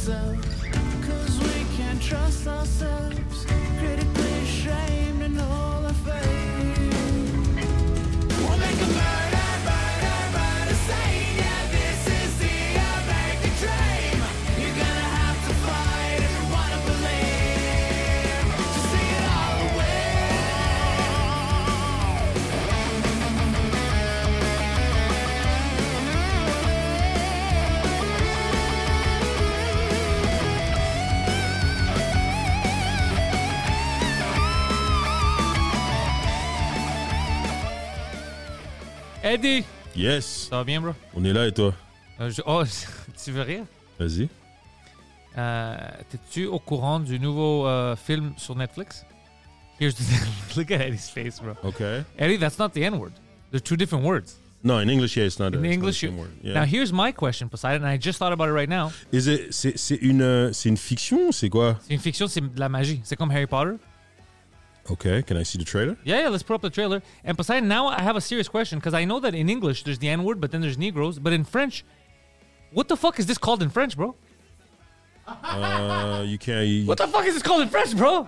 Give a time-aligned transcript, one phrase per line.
[0.00, 0.34] Cell
[1.06, 3.29] Cause we can't trust ourselves
[39.22, 39.64] Eddie!
[39.96, 40.92] Yes, Ça va bien, bro?
[41.14, 41.74] on est là et toi?
[42.20, 42.62] Euh, je- Oh,
[43.24, 43.64] tu veux rire?
[43.98, 44.28] Vas-y.
[45.36, 45.76] Euh,
[46.10, 49.04] T'es-tu au courant du nouveau euh, film sur Netflix?
[49.80, 50.02] Here's the
[50.56, 51.52] Look at Eddie's face, bro.
[51.64, 52.02] Okay.
[52.18, 53.12] Eddie, that's not the N-word.
[53.50, 54.36] They're two different words.
[54.62, 55.54] No, in English, yeah, it's not.
[55.54, 56.30] In not English, same word.
[56.42, 56.52] Yeah.
[56.54, 58.92] Now, here's my question, Poseidon, and I just thought about it right now.
[59.10, 61.78] Is it- c'est une euh, c'est une fiction ou c'est quoi?
[61.88, 63.00] C'est une fiction, c'est de la magie.
[63.02, 63.76] C'est comme Harry Potter.
[64.90, 67.00] Okay, can I see the trailer Yeah, yeah, let's put up the trailer.
[67.24, 69.98] And Poseidon, now I have a serious question because I know that in English there's
[69.98, 71.18] the N word, but then there's Negroes.
[71.18, 71.84] But in French,
[72.72, 74.14] what the fuck is this called in French, bro?
[75.26, 76.66] uh, You can't.
[76.66, 78.26] You, What the fuck is this called in French, bro?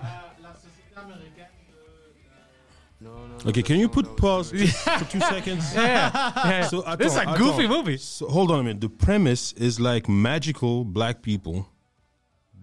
[3.45, 5.73] Okay, can you put pause for two seconds?
[5.75, 6.65] Yeah.
[6.67, 7.69] So, this is a goofy attends.
[7.75, 7.97] movie.
[7.97, 8.79] So, hold on a minute.
[8.79, 11.67] The premise is like magical black people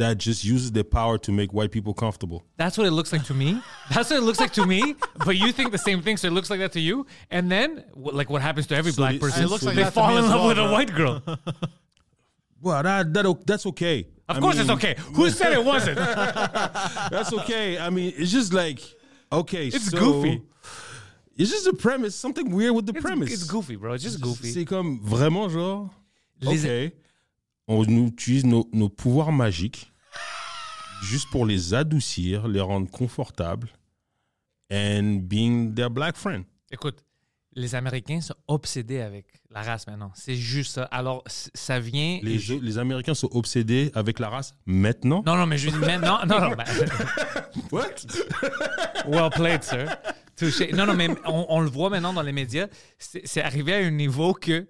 [0.01, 2.43] that just uses their power to make white people comfortable.
[2.57, 3.61] That's what it looks like to me.
[3.95, 4.95] That's what it looks like to me.
[5.25, 7.07] But you think the same thing, so it looks like that to you.
[7.31, 9.85] And then, like what happens to every So black it- person, it looks like they
[9.91, 11.23] fall in love well, with a white girl.
[12.63, 14.07] Well, that, that that's okay.
[14.29, 14.95] Of I course, mean, it's okay.
[15.15, 15.97] Who said it wasn't?
[17.11, 17.79] That's okay.
[17.79, 18.81] I mean, it's just like
[19.33, 19.69] okay.
[19.69, 20.43] It's so- goofy.
[21.37, 22.15] It's just a premise.
[22.15, 23.33] Something weird with the It's, premise.
[23.33, 23.95] it's goofy, bro.
[23.95, 24.53] It's just goofy.
[24.53, 25.91] C'est comme vraiment genre.
[26.43, 26.93] Les- Ok.
[27.67, 29.90] On utilise nos, nos pouvoirs magiques
[31.03, 33.69] juste pour les adoucir, les rendre confortables,
[34.73, 36.45] and being their black friend.
[36.71, 37.05] Écoute,
[37.55, 40.13] les Américains sont obsédés avec la race maintenant.
[40.15, 40.85] C'est juste ça.
[40.85, 42.21] Alors, ça vient.
[42.23, 45.25] Les, je- les Américains sont obsédés avec la race maintenant?
[45.27, 46.21] Non, non, mais je dis maintenant.
[46.27, 46.65] Non, non, ben,
[47.73, 48.07] What?
[49.09, 49.89] well played, sir.
[50.37, 50.73] Touché.
[50.73, 52.69] Non, non, mais on, on le voit maintenant dans les médias.
[52.99, 54.69] C'est arrivé à un niveau que.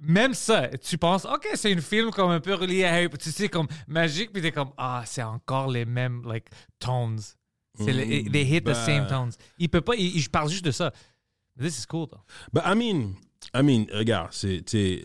[0.00, 3.24] Même ça, tu penses, OK, c'est une film comme un peu relié à Harry Potter,
[3.24, 6.46] tu sais, comme magique, puis t'es comme, ah, c'est encore les mêmes, like,
[6.78, 7.18] tones.
[7.78, 8.74] C'est Mm, they hit the bah.
[8.74, 9.32] same tones.
[9.58, 10.92] Il peut pas, il- je parle juste de ça.
[11.58, 12.20] This is cool, though.
[12.52, 13.14] Bah, I mean,
[13.54, 15.02] I mean, regarde, c'est c'est-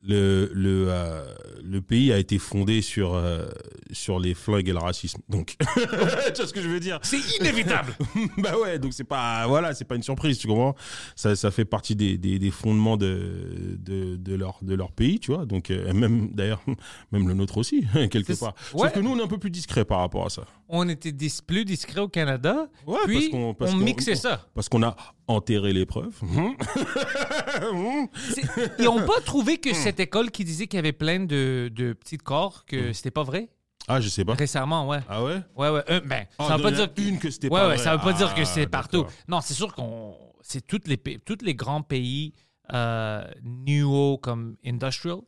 [0.00, 1.24] le le euh,
[1.64, 3.46] le pays a été fondé sur euh,
[3.90, 5.20] sur les flingues et le racisme.
[5.28, 7.00] Donc, tu vois ce que je veux dire?
[7.02, 7.94] C'est inévitable.
[8.38, 10.76] Bah ouais, donc c'est pas voilà, c'est pas une surprise, tu comprends?
[11.16, 15.18] Ça ça fait partie des, des, des fondements de, de de leur de leur pays,
[15.18, 15.46] tu vois?
[15.46, 16.62] Donc euh, même d'ailleurs
[17.12, 18.54] même le nôtre aussi quelque part.
[18.74, 18.82] ouais.
[18.88, 20.42] Sauf que nous on est un peu plus discret par rapport à ça.
[20.68, 24.46] on était dis- plus discret au Canada, Ouais, puis parce qu'on- on qu'on- mixait ça.
[24.54, 24.96] Parce qu'on a
[25.28, 26.18] enterré les preuves.
[28.32, 28.42] C'est-
[28.78, 31.92] Ils n'ont pas trouvé que cette école qui disait qu'il y avait plein de, de
[31.92, 33.48] petits corps, que c'était pas vrai?
[33.86, 34.34] Ah, je sais pas.
[34.34, 35.00] récemment, ouais.
[35.08, 35.40] Ah ouais?
[35.56, 35.82] Ouais, ouais.
[35.90, 37.84] euh, ben, Ah, ça veut pas dire une que c'était Ouais, pas ouais, vrai.
[37.84, 39.06] ça veut pas dire que Ah, c'est partout.
[39.28, 40.14] Non, c'est sûr qu'on.
[40.42, 42.34] C'est tous les, tous les grands pays
[42.72, 45.18] euh, néo comme industrial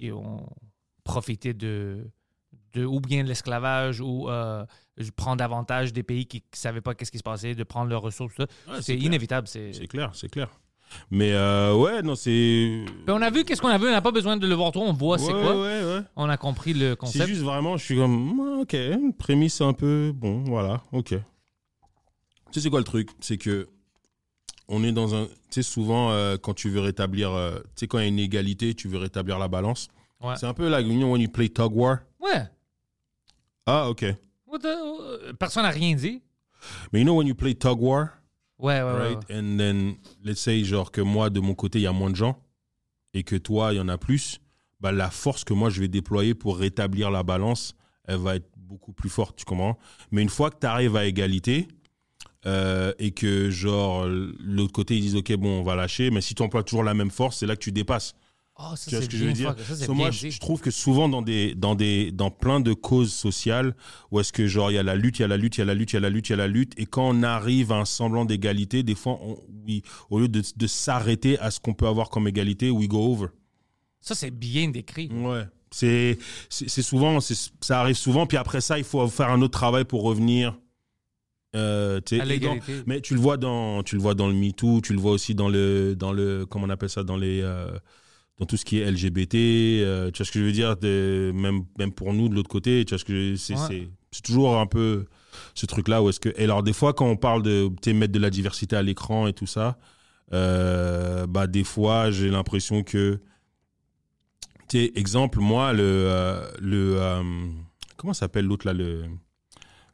[0.00, 0.46] et ont
[1.04, 2.06] profité de,
[2.74, 4.64] de ou bien de l'esclavage ou euh,
[5.16, 8.02] prendre avantage des pays qui ne savaient pas qu'est-ce qui se passait, de prendre leurs
[8.02, 8.34] ressources.
[8.34, 8.48] tout ça.
[8.72, 9.48] Ouais, c'est c'est inévitable.
[9.48, 9.72] C'est...
[9.72, 10.48] C'est clair, c'est clair.
[11.10, 12.84] Mais euh, ouais, non, c'est.
[13.06, 14.82] On a vu qu'est-ce qu'on a vu, on n'a pas besoin de le voir trop,
[14.82, 15.54] on voit c'est quoi.
[15.60, 16.00] ouais, ouais.
[16.16, 17.26] On a compris le C'est concept.
[17.28, 21.10] juste vraiment, je suis comme, ouais, ok, une prémisse un peu, bon, voilà, ok.
[21.10, 21.16] Tu
[22.50, 23.10] sais, c'est quoi le truc?
[23.20, 23.68] C'est que
[24.68, 25.26] on est dans un.
[25.26, 27.32] Tu sais, souvent, euh, quand tu veux rétablir.
[27.32, 29.88] euh, tu sais, quand il y a une égalité, tu veux rétablir la balance.
[30.20, 30.34] Ouais.
[30.36, 31.98] C'est un peu like, you know, when you play tug war.
[32.20, 32.42] Ouais.
[33.72, 34.04] Ah, ok.
[34.46, 36.22] What the- Personne n'a rien dit.
[36.92, 38.08] Mais you know, when you play tug war,
[38.58, 39.08] Ouais, ouais, ouais.
[39.14, 39.18] right?
[39.30, 39.94] And then,
[40.24, 42.36] let's say, genre, que moi, de mon côté, il y a moins de gens
[43.14, 44.40] et que toi, il y en a plus,
[44.80, 47.74] bah, la force que moi, je vais déployer pour rétablir la balance,
[48.06, 49.78] elle va être beaucoup plus forte, tu comprends?
[50.10, 51.68] Mais une fois que tu arrives à égalité,
[52.46, 56.34] euh, et que genre l'autre côté ils disent ok bon on va lâcher, mais si
[56.34, 58.14] tu emploies toujours la même force, c'est là que tu dépasses.
[58.62, 59.54] Oh, ça, Tu vois ce que je veux dire.
[59.58, 63.12] Ça, So, Moi, je, trouve que souvent dans des dans des dans plein de causes
[63.12, 63.74] sociales
[64.10, 65.60] où est-ce que genre il y a la lutte, il y a la lutte, il
[65.60, 66.86] y a la lutte, il y a la lutte, il y a la lutte, et
[66.86, 70.66] quand on arrive à un semblant d'égalité, des fois, on, oui, au lieu de, de
[70.66, 73.28] s'arrêter à ce qu'on peut avoir comme égalité, we go over.
[74.00, 75.08] Ça, c'est bien décrit.
[75.12, 75.44] Ouais.
[75.70, 76.18] C'est
[76.48, 80.02] c'est souvent ça arrive souvent, puis après ça, il faut faire un autre travail pour
[80.02, 80.58] revenir.
[81.56, 85.00] Euh, dans- mais tu le vois dans tu le vois dans le MeToo, tu le
[85.00, 87.76] vois aussi dans le dans le comment on appelle ça dans les euh,
[88.40, 91.30] dans tout ce qui est LGBT, euh, tu vois ce que je veux dire, de-
[91.34, 93.60] même même pour nous de l'autre côté, tu vois ce que c'est Ouais.
[93.68, 95.06] c'est c'est toujours un peu
[95.54, 98.12] ce truc là où est-ce que et alors des fois quand on parle de mettre
[98.12, 99.78] de la diversité à l'écran et tout ça,
[100.32, 103.20] euh, bah des fois j'ai l'impression que
[104.68, 107.22] tu exemple moi le euh, le euh,
[107.96, 109.04] comment s'appelle l'autre là le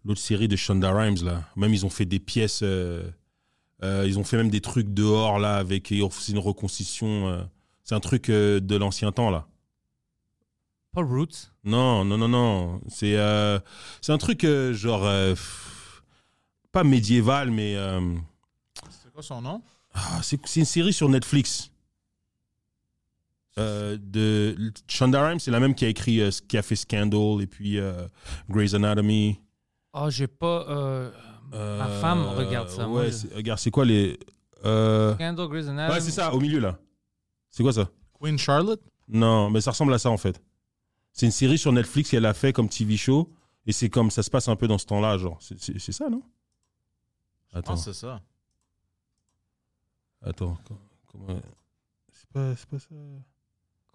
[0.04, 1.42] l'autre série de Shonda Rhimes là?
[1.56, 5.90] Même ils ont fait des pièces, ils ont fait même des trucs dehors là avec
[5.90, 7.48] ils ont fait une reconstitution.
[7.86, 9.46] C'est un truc euh, de l'ancien temps là.
[10.92, 11.50] Pas Roots?
[11.64, 12.80] Non, non, non, non.
[12.88, 13.58] C'est euh,
[14.02, 16.02] c'est un truc euh, genre pff,
[16.72, 18.00] pas médiéval mais euh,
[18.90, 19.62] C'est quoi son nom?
[19.94, 21.70] ah, c'est c'est une série sur Netflix.
[23.58, 24.54] Euh, de
[24.86, 27.78] Shonda Rhimes, c'est la même qui a écrit, euh, qui a fait Scandal et puis
[27.78, 28.06] euh,
[28.50, 29.40] Grey's Anatomy.
[29.94, 30.66] Oh, j'ai pas.
[30.68, 31.10] euh,
[31.78, 34.18] Ma femme regarde ça, moi, Ouais, je- c'est- regarde, c'est quoi les.
[34.66, 35.14] Euh...
[35.14, 35.94] Scandal, Grey's Anatomy.
[35.94, 36.78] Ouais, c'est ça, au milieu là.
[37.56, 37.88] C'est quoi ça?
[38.20, 38.82] Queen Charlotte?
[39.08, 40.42] Non, mais ça ressemble à ça en fait.
[41.14, 43.32] C'est une série sur Netflix qu'elle a fait comme TV show.
[43.64, 45.38] Et c'est comme ça se passe un peu dans ce temps-là, genre.
[45.40, 46.22] C'est- C'est c'est ça, non?
[47.52, 48.20] Je Attends, pense que c'est ça.
[50.22, 50.58] attends.
[50.66, 50.78] co-
[51.10, 51.40] Comment...
[52.12, 52.94] C'est pas, c'est pas ça.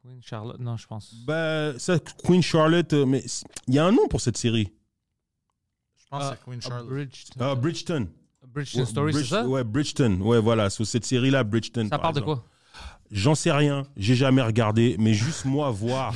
[0.01, 0.59] Queen Charlotte.
[0.59, 1.13] Non, je pense.
[1.25, 3.23] Bah, ça, Queen Charlotte, euh, mais
[3.67, 4.71] il y a un nom pour cette série.
[5.97, 6.87] Je pense que c'est Queen ah, Charlotte.
[6.89, 7.35] Bridgeton.
[7.39, 8.07] Ah, Bridgeton.
[8.47, 9.47] Bridgeton Story, c'est Bridge- ça?
[9.47, 10.19] Ouais, Bridgeton.
[10.21, 10.71] Ouais, voilà.
[10.71, 11.83] Sur cette série-là, Bridgeton.
[11.83, 12.43] Ça par parle de quoi?
[13.11, 13.83] J'en sais rien.
[13.97, 14.95] J'ai jamais regardé.
[14.97, 16.13] Mais juste moi voir.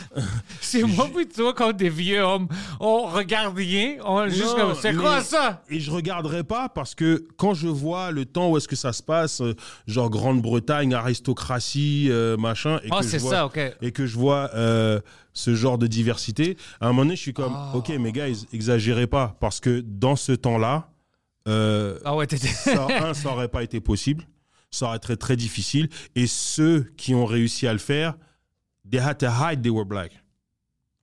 [0.60, 2.48] C'est moi puis toi, comme des vieux hommes.
[2.80, 3.96] On regarde rien.
[4.04, 4.74] On juste Non, comme.
[4.80, 5.62] C'est quoi ça?
[5.70, 8.92] Et je regarderai pas parce que quand je vois le temps où est-ce que ça
[8.92, 9.54] se passe, euh,
[9.86, 13.60] genre Grande-Bretagne, aristocratie, euh, machin, et Ah, que je c'est vois, ça, ok.
[13.80, 15.00] et que je vois euh,
[15.34, 17.70] ce genre de diversité, à un moment donné, je suis comme, Ah.
[17.74, 20.88] ok, mais guys, exagérez pas, parce que dans ce temps-là,
[21.46, 24.24] Ah ouais, ça, un, ça aurait pas été possible,
[24.72, 28.14] ça aurait été très, très difficile, et ceux qui ont réussi à le faire,
[28.90, 30.12] they had to hide they were black.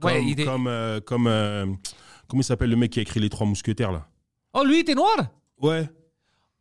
[0.02, 1.66] Comme, Ouais, il est- comme, euh, comme euh,
[2.28, 4.08] comment il s'appelle le mec qui a écrit les trois mousquetaires là?
[4.54, 5.16] Oh, lui, il était noir?
[5.62, 5.90] Ouais.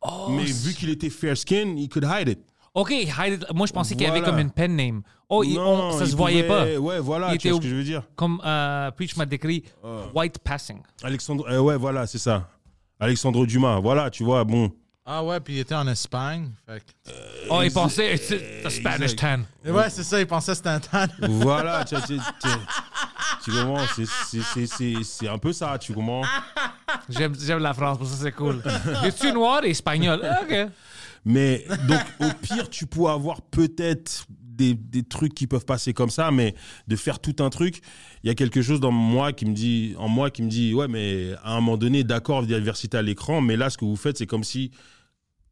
[0.01, 2.39] Oh, mais vu qu'il était fair skin, he could hide it.
[2.73, 3.45] Ok, hide it.
[3.53, 4.31] moi je pensais qu'il y avait Voilà.
[4.33, 5.01] comme une pen name.
[5.27, 6.77] Oh, il- on- ça il se voyait pas.
[6.77, 8.03] Ouais, voilà, Il tu vois ce que je veux dire.
[8.15, 10.03] Comme euh, Preach m'a décrit, Ah.
[10.13, 10.81] white passing.
[11.03, 12.49] Alexandre, euh, ouais, voilà, c'est ça.
[12.99, 14.71] Alexandre Dumas, voilà, tu vois, bon.
[15.11, 16.51] Ah ouais, puis il était en Espagne.
[16.67, 17.11] Fait que-
[17.49, 19.19] Oh, il pensait, c'est the Spanish exact.
[19.19, 19.39] tan.
[19.67, 21.07] Et ouais, c'est ça, il pensait que c'était un tan.
[21.27, 22.49] voilà, tu, tu, tu,
[23.43, 26.21] tu comprends, c'est- c'est- c'est c'est- c'est un peu ça, tu comprends.
[27.09, 28.61] J'aime j'aime la France, pour ça c'est cool.
[29.03, 30.21] Es-tu noir et espagnol?
[30.43, 30.55] Ok.
[31.25, 36.09] Mais donc, au pire, tu peux avoir peut-être des, des trucs qui peuvent passer comme
[36.11, 36.53] ça, mais
[36.87, 37.81] de faire tout un truc,
[38.23, 40.73] il y a quelque chose dans moi qui me dit, en moi qui me dit,
[40.75, 43.95] ouais, mais à un moment donné, d'accord, diversité à l'écran, mais là, ce que vous
[43.95, 44.69] faites, c'est comme si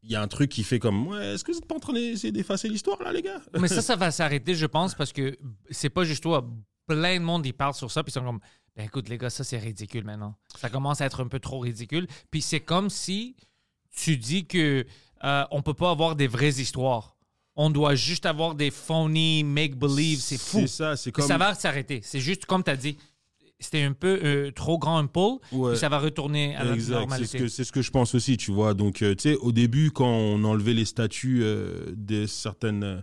[0.04, 1.80] il y a un truc qui fait comme, ouais, est-ce que vous êtes pas en
[1.80, 3.42] train d'essayer d'effacer l'histoire là, les gars?
[3.60, 5.38] Mais ça, ça va s'arrêter, je pense, parce que
[5.70, 6.48] c'est pas juste toi.
[6.88, 8.40] Plein de monde, ils parlent sur ça, puis ils sont comme,
[8.76, 10.36] ben écoute, les gars, ça c'est ridicule maintenant.
[10.56, 12.08] Ça commence à être un peu trop ridicule.
[12.32, 13.36] Puis c'est comme si
[13.92, 14.86] tu dis que
[15.24, 17.18] euh, on peut pas avoir des vraies histoires.
[17.56, 20.20] On doit juste avoir des phony make-believe.
[20.20, 20.60] C'est fou.
[20.62, 21.26] C'est ça, c'est comme.
[21.26, 22.02] Ça va s'arrêter.
[22.04, 22.98] C'est juste comme tu as dit.
[23.60, 25.08] C'était un peu euh, trop grand un
[25.52, 25.72] Ouais.
[25.72, 27.38] puis ça va retourner à la Exact, c'est ce, normalité.
[27.40, 28.74] que, c'est ce que je pense aussi, tu vois.
[28.76, 33.02] Donc, euh, tu sais, au début, quand on enlevait les statuts euh, de certaines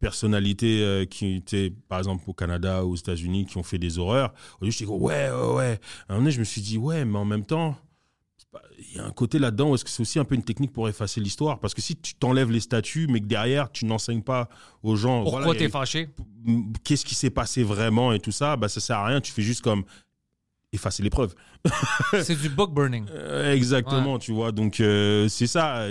[0.00, 4.32] personnalités qui étaient, par exemple, au Canada ou aux États-Unis, qui ont fait des horreurs,
[4.60, 5.80] au début, j'étais comme, ouais, ouais, ouais.
[6.08, 7.76] À un moment donné, je me suis dit, ouais, mais en même temps,
[8.78, 10.72] il y a un côté là-dedans où est-ce que c'est aussi un peu une technique
[10.72, 14.22] pour effacer l'histoire Parce que si tu t'enlèves les statuts, mais que derrière, tu n'enseignes
[14.22, 14.48] pas
[14.82, 15.22] aux gens.
[15.22, 16.08] Pourquoi voilà, t'es fâché?
[16.84, 19.20] qu'est-ce qui s'est passé vraiment et tout ça, bah, ça sert à rien.
[19.20, 19.84] Tu fais juste comme
[20.74, 21.34] effacer les preuves.
[22.22, 23.06] c'est du book burning.
[23.10, 24.52] Euh, exactement, tu vois.
[24.52, 25.88] Donc, euh, c'est ça.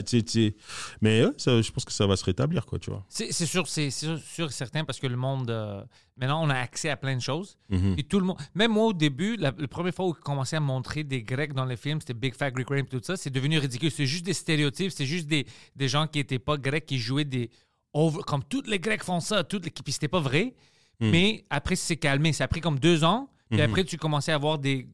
[1.02, 3.04] Mais ça, je pense que ça va se rétablir, quoi, tu vois.
[3.10, 5.50] C'est sûr, c'est sûr, certain parce que le monde.
[5.50, 5.84] euh,
[6.18, 7.58] maintenant, on a accès à plein de choses.
[7.70, 7.96] Mhm.
[7.98, 8.38] Et tout le monde.
[8.56, 11.54] Même moi, au début, la, la première fois où ils commençaient à montrer des Grecs
[11.54, 13.92] dans les films, c'était Big Fat Greek Rape, tout ça, c'est devenu ridicule.
[13.92, 17.26] C'est juste des stéréotypes, c'est juste des, des gens qui n'étaient pas grecs qui jouaient
[17.26, 17.50] des.
[17.94, 20.54] over- comme tous les Grecs font ça, toutes les, puis c'était pas vrai.
[21.00, 21.10] Mhm.
[21.10, 22.34] Mais après, c'est calmé.
[22.34, 23.30] Ça a pris comme deux ans.
[23.54, 23.70] Puis Mhm.
[23.70, 24.88] après, tu commençais à avoir des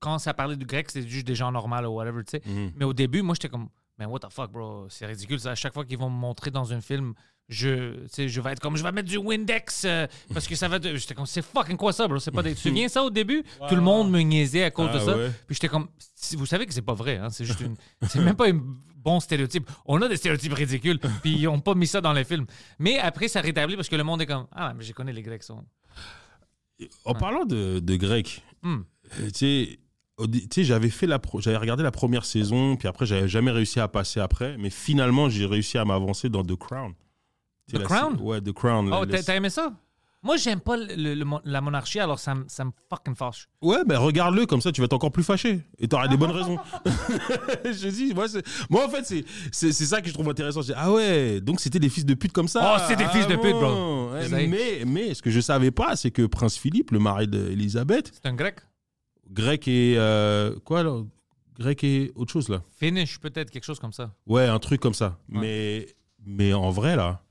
[0.00, 2.42] quand ça parlait du grec, c'était juste des gens normaux ou whatever, tu sais.
[2.46, 2.72] Mhm.
[2.76, 5.40] Mais au début, moi, j'étais comme, mais what the fuck, bro, c'est ridicule.
[5.40, 5.50] ça.
[5.50, 7.14] À chaque fois qu'ils vont me montrer dans un film,
[7.48, 10.54] je, tu sais, je vais être comme, je vais mettre du Windex euh, parce que
[10.54, 10.78] ça va.
[10.78, 12.18] te- J'étais comme, c'est fucking quoi ça, bro?
[12.20, 12.50] C'est pas des.
[12.50, 13.42] Tu te souviens ça au début?
[13.68, 15.16] Tout le monde me niaisait à cause Ah de ça.
[15.16, 15.30] ouais.
[15.46, 17.30] Puis j'étais comme, si- vous savez que c'est pas vrai, hein?
[17.30, 17.74] C'est juste une.
[18.08, 18.60] c'est même pas un
[18.98, 19.68] bon stéréotype.
[19.86, 22.46] On a des stéréotypes ridicules, puis ils ont pas mis ça dans les films.
[22.78, 25.22] Mais après, ça rétablit parce que le monde est comme, ah, mais je connais les
[25.22, 25.42] Grecs.
[27.04, 28.78] En parlant de, de grec, Hmm.
[29.20, 29.78] euh, tu
[30.50, 33.78] sais, j'avais fait la, pro- j'avais regardé la première saison, puis après j'avais jamais réussi
[33.80, 36.94] à passer après, mais finalement j'ai réussi à m'avancer dans The Crown.
[37.72, 38.16] The Crown?
[38.20, 38.92] Ouais, The Crown.
[38.92, 39.72] Oh, t'as aimé ça?
[40.22, 43.48] Moi, j'aime pas le- le- la monarchie, alors ça, me- ça me fucking fâche.
[43.62, 46.32] Ouais, ben regarde-le comme ça, tu vas être encore plus fâché et t'auras des bonnes
[46.32, 46.58] raisons.
[47.64, 48.26] je dis, moi,
[48.68, 50.60] moi en fait, c'est ça que je trouve intéressant.
[50.62, 52.74] Je dis, ah ouais, donc c'était des fils de pute comme ça.
[52.76, 54.10] Oh, c'est des Ah fils de pute, bro.
[54.12, 54.46] Ouais, Désolé.
[54.48, 58.26] mais, mais ce que je savais pas, c'est que Prince Philippe, le mari d'Elisabeth, C'est
[58.26, 58.56] un grec.
[59.30, 59.94] grec et.
[59.98, 61.06] euh, quoi alors?
[61.60, 62.62] Grec et autre chose là.
[62.80, 64.12] Finish, peut-être, quelque chose comme ça.
[64.26, 65.18] Ouais, un truc comme ça.
[65.28, 65.40] Ouais.
[65.40, 65.86] Mais,
[66.24, 67.22] mais en vrai, là,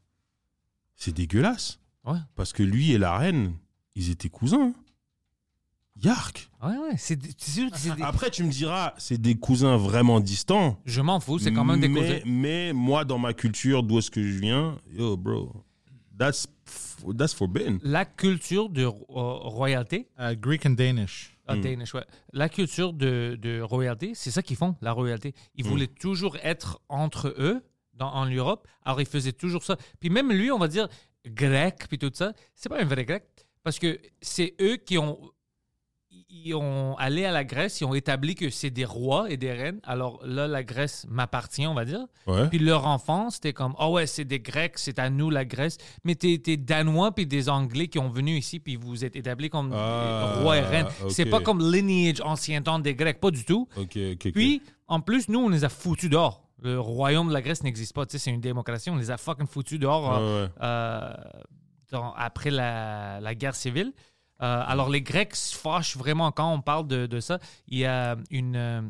[0.95, 1.79] c'est dégueulasse.
[2.07, 2.17] Ouais.
[2.35, 3.53] Parce que lui et la reine,
[3.95, 4.73] ils étaient cousins.
[6.03, 6.49] Yark.
[6.61, 6.95] Ouais, ouais.
[6.97, 10.19] C'est des- c'est sûr que c'est des- Après, tu me diras, c'est des cousins vraiment
[10.19, 10.79] distants.
[10.85, 12.19] Je m'en fous, c'est quand même des mais, cousins.
[12.25, 15.51] Mais moi, dans ma culture, d'où est-ce que je viens, yo, bro,
[16.19, 16.47] that's,
[17.17, 17.79] that's forbidden.
[17.81, 21.35] La culture de ro- euh, royauté, Euh, Greek and Danish.
[21.47, 21.61] ah, Mm.
[21.61, 22.05] Danish, ouais.
[22.31, 25.33] la culture de, de royauté, c'est ça qu'ils font, la royauté.
[25.55, 25.67] Ils Mm.
[25.69, 27.63] voulaient toujours être entre eux
[27.95, 29.77] dans, en Europe, alors ils faisaient toujours ça.
[29.99, 30.87] Puis même lui, on va dire
[31.27, 33.23] grec, puis tout ça, c'est pas un vrai grec,
[33.63, 35.19] parce que c'est eux qui ont
[36.29, 39.51] ils ont allé à la Grèce, ils ont établi que c'est des rois et des
[39.51, 39.79] reines.
[39.83, 42.05] Alors là, la Grèce m'appartient, on va dire.
[42.25, 42.47] Ouais.
[42.49, 45.77] Puis leur enfant, c'était comme, oh ouais, c'est des Grecs, c'est à nous la Grèce.
[46.03, 49.49] Mais t'es t'es Danois puis des Anglais qui ont venu ici puis vous êtes établis
[49.49, 50.87] comme Ah, rois et reines.
[51.09, 53.67] C'est pas comme lineage ancien temps des Grecs, pas du tout.
[54.33, 56.46] Puis, en plus, nous, on les a foutus dehors.
[56.61, 58.05] Le royaume de la Grèce n'existe pas.
[58.05, 58.89] Tu sais, c'est une démocratie.
[58.89, 60.51] On les a fucking foutus dehors Ouais, euh, ouais.
[60.61, 61.13] euh,
[61.91, 63.93] dans- après la, la guerre civile.
[64.41, 67.39] Euh, alors, les Grecs se fâchent vraiment quand on parle de, de ça.
[67.67, 68.81] Il y a une, euh,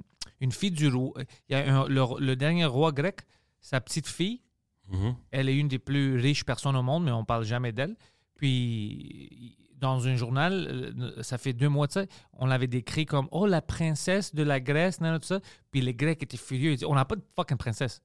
[0.41, 1.13] une fille du roi.
[1.49, 3.21] Il y a un- le, le dernier roi grec,
[3.61, 4.41] sa petite fille,
[4.89, 5.15] Mhm.
[5.31, 7.95] elle est une des plus riches personnes au monde, mais on parle jamais d'elle.
[8.35, 13.27] Puis, dans un journal, euh, ça fait deux mois de ça, on l'avait décrit comme
[13.31, 15.39] Oh, la princesse de la Grèce, nan, tout ça.
[15.71, 16.71] Puis les Grecs étaient furieux.
[16.71, 18.01] Ils disaient On n'a pas de fucking princesse.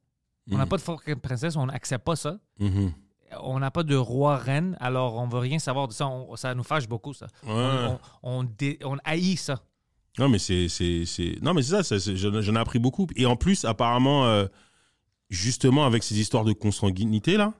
[0.50, 0.68] On n'a Mhm.
[0.68, 2.38] pas de fucking princesse, on n'accepte pas ça.
[2.58, 2.92] Mhm.
[3.40, 6.06] On n'a pas de roi-reine, alors on veut rien savoir de ça.
[6.08, 7.26] On- ça nous fâche beaucoup, ça.
[7.44, 7.52] Ouais.
[7.52, 9.62] On, on, on dé- on haït ça.
[10.18, 10.68] Non, mais c'est.
[10.68, 13.06] c'est- c'est- Non, mais c'est ça, ça, j'en ai appris beaucoup.
[13.16, 14.44] Et en plus, apparemment, euh,
[15.30, 17.54] justement, avec ces histoires de consanguinité, là,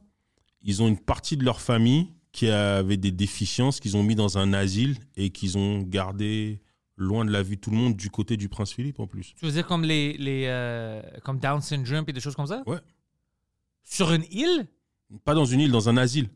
[0.63, 4.39] ils ont une partie de leur famille qui avait des déficiences qu'ils ont mis dans
[4.39, 6.61] un asile et qu'ils ont gardé
[6.97, 9.35] loin de la vue tout le monde du côté du prince Philippe, en plus.
[9.39, 12.63] Tu veux dire comme les, les euh, comme Down syndrome et des choses comme ça?
[12.67, 12.79] Ouais.
[13.85, 14.67] Sur une île?
[15.25, 16.31] Pas dans une île, dans un asile.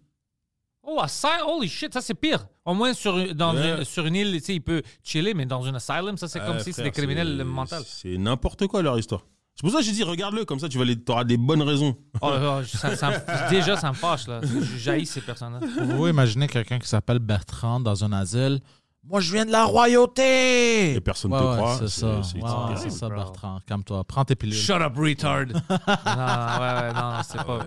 [0.82, 2.46] Oh, asylum, holy shit, ça c'est pire.
[2.64, 3.78] Au moins sur, dans Ouais.
[3.78, 6.38] une, sur une île, tu sais, il peut chiller, mais dans un asylum, ça c'est
[6.40, 7.76] comme Ouais, si c'était des criminels mentaux.
[7.84, 9.24] C'est n'importe quoi leur histoire.
[9.56, 11.96] C'est pour ça que j'ai dit, regarde-le, comme ça tu auras des bonnes raisons.
[12.20, 14.40] Oh, oh, ça- ça me- déjà, ça me fâche, là.
[14.76, 15.60] J'haïs ces personnes-là.
[15.96, 18.60] Vous imaginez quelqu'un qui s'appelle Bertrand dans un asile.
[19.02, 20.94] Moi, je viens de la royauté.
[20.94, 21.76] Et personne Ouais, te ouais, croit.
[21.78, 21.90] C'est ça.
[21.90, 22.80] c'est- Ouais, c'est ouais, terrible.
[22.80, 23.16] c'est ça, bro.
[23.18, 23.60] Bertrand.
[23.66, 24.04] Calme-toi.
[24.04, 24.54] Prends tes pilules.
[24.58, 25.46] Shut up, retard.
[25.46, 27.58] non, ouais, ouais, non, c'est pas.
[27.58, 27.64] Ouais.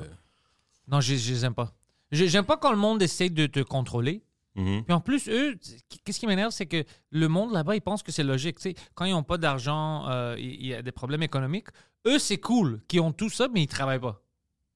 [0.91, 1.71] Non, je je les aime pas.
[2.11, 4.21] Je- J'aime pas quand le monde essaie de te contrôler.
[4.55, 4.83] Mhm.
[4.83, 5.57] Puis en plus, eux,
[6.03, 8.57] qu'est-ce qui m'énerve, c'est que le monde là-bas, ils pensent que c'est logique.
[8.57, 11.67] Tu sais, quand ils n'ont pas d'argent, euh, il y a des problèmes économiques.
[12.07, 14.21] Eux, c'est cool qu'ils ont tout ça, mais ils travaillent pas.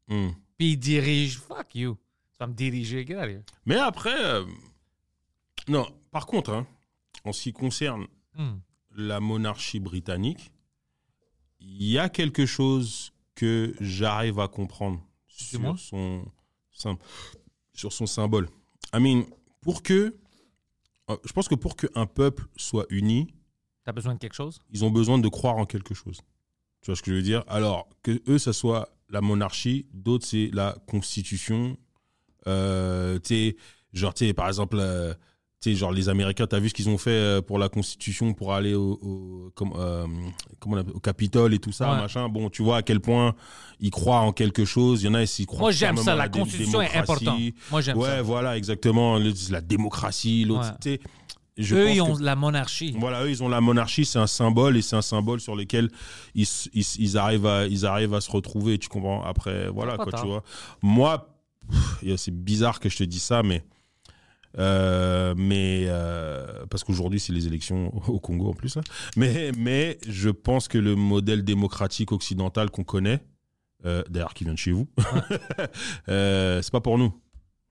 [0.08, 0.34] Mhm.
[0.58, 1.40] Puis ils dirigent.
[1.42, 1.98] Fuck you.
[2.32, 3.44] Tu vas me diriger, get out of here.
[3.66, 4.46] Mais après, euh,
[5.68, 6.68] non, par contre, hein,
[7.26, 8.58] en ce qui concerne Hmm.
[8.96, 10.52] la monarchie britannique,
[11.60, 16.26] il y a quelque chose que j'arrive à comprendre sur son,
[17.74, 18.50] sur son symbole.
[18.94, 19.24] I mean,
[19.64, 20.16] pour que,
[21.10, 23.34] euh, je pense que pour qu'un peuple soit uni,
[23.86, 24.60] T'as besoin de quelque chose?
[24.72, 26.22] ils ont besoin de croire en quelque chose.
[26.82, 27.44] Tu vois ce que je veux dire?
[27.48, 31.78] Alors, que eux, ça soit la monarchie, d'autres, c'est la constitution.
[32.48, 33.58] Euh, tu sais,
[33.94, 35.14] genre, tu sais, par exemple, euh,
[35.64, 38.34] sais, genre, les Américains, tu as vu ce qu'ils ont fait euh, pour la constitution,
[38.34, 40.06] pour aller au, au, comme, euh,
[40.60, 41.98] comment on appelle- au Capitole et tout ça, Ouais.
[41.98, 42.30] machin.
[42.30, 43.36] Bon, tu vois à quel point
[43.80, 45.04] ils croient en quelque chose.
[45.04, 46.16] Il y en a, ils croient Moi, j'aime ça.
[46.16, 47.40] La constitution est importante.
[47.72, 48.22] Moi, j'aime Ouais, ça.
[48.22, 49.18] voilà, exactement.
[49.50, 51.00] La démocratie, l'autre, Ouais.
[51.58, 52.96] je Eux, ils que- ont la monarchie.
[53.00, 55.90] voilà, eux, ils ont la monarchie, c'est un symbole et c'est un symbole sur lequel
[56.34, 58.78] ils, ils, arrivent à, ils arrivent à se retrouver.
[58.80, 59.24] Tu comprends?
[59.24, 60.22] Après, voilà, quoi, tard.
[60.22, 60.44] tu vois?
[60.82, 61.30] Moi,
[62.18, 63.64] c'est bizarre que je te dise ça, mais
[64.60, 68.78] Euh, mais euh, parce qu'aujourd'hui, c'est les élections au Congo en plus.
[68.78, 68.84] hein.
[69.18, 73.20] Mais, mais je pense que le modèle démocratique occidental qu'on connaît,
[73.86, 74.88] euh, d'ailleurs qui vient de chez vous,
[76.10, 77.20] euh, c'est pas pour nous.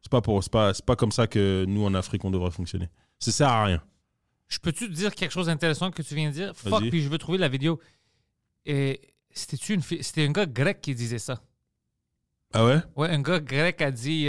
[0.03, 2.51] C'est pas pour, c'est pas, c'est pas comme ça que nous en Afrique on devrait
[2.51, 2.89] fonctionner.
[3.21, 3.83] Ça sert à rien.
[4.49, 6.53] Je peux-tu te dire quelque chose d'intéressant que tu viens de dire?
[6.57, 7.81] Fuck, puis je veux trouver la vidéo.
[8.67, 11.41] Et c'était-tu une C'était un gars grec qui disait ça?
[12.53, 12.79] Ah ouais?
[12.97, 14.27] Ouais, un gars grec a dit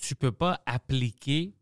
[0.00, 1.52] tu peux pas appliquer.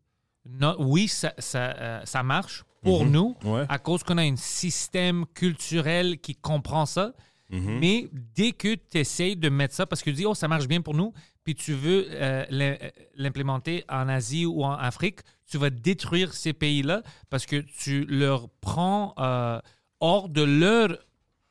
[0.47, 3.11] no- oui, ça, ça, euh, ça marche pour Mhm.
[3.11, 3.65] nous Ouais.
[3.67, 7.13] à cause qu'on a un système culturel qui comprend ça.
[7.49, 7.79] Mhm.
[7.79, 10.67] Mais dès que tu essayes de mettre ça, parce que tu dis, oh, ça marche
[10.67, 11.13] bien pour nous,
[11.43, 12.77] puis tu veux euh, euh,
[13.15, 17.01] l'implémenter en Asie ou en Afrique, tu vas détruire ces pays-là
[17.31, 19.59] parce que tu leur prends euh,
[19.99, 20.97] hors de leurs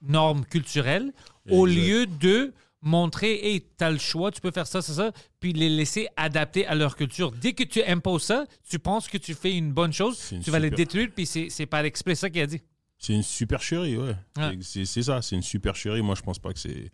[0.02, 1.12] normes culturelles
[1.50, 2.52] au lieu de
[2.84, 6.06] montrer, hey, tu as le choix, tu peux faire ça, ça, ça, puis les laisser
[6.16, 7.32] adapter à leur culture.
[7.32, 10.50] Dès que tu imposes ça, tu penses que tu fais une bonne chose, une tu
[10.50, 12.60] vas les détruire, puis c'est c'est par exprès ça qu'il a dit.
[12.98, 14.14] C'est une supercherie, ouais.
[14.36, 14.58] Ouais.
[14.60, 16.02] C'est c'est ça, c'est une supercherie.
[16.02, 16.90] Moi, je pense pas que c'est.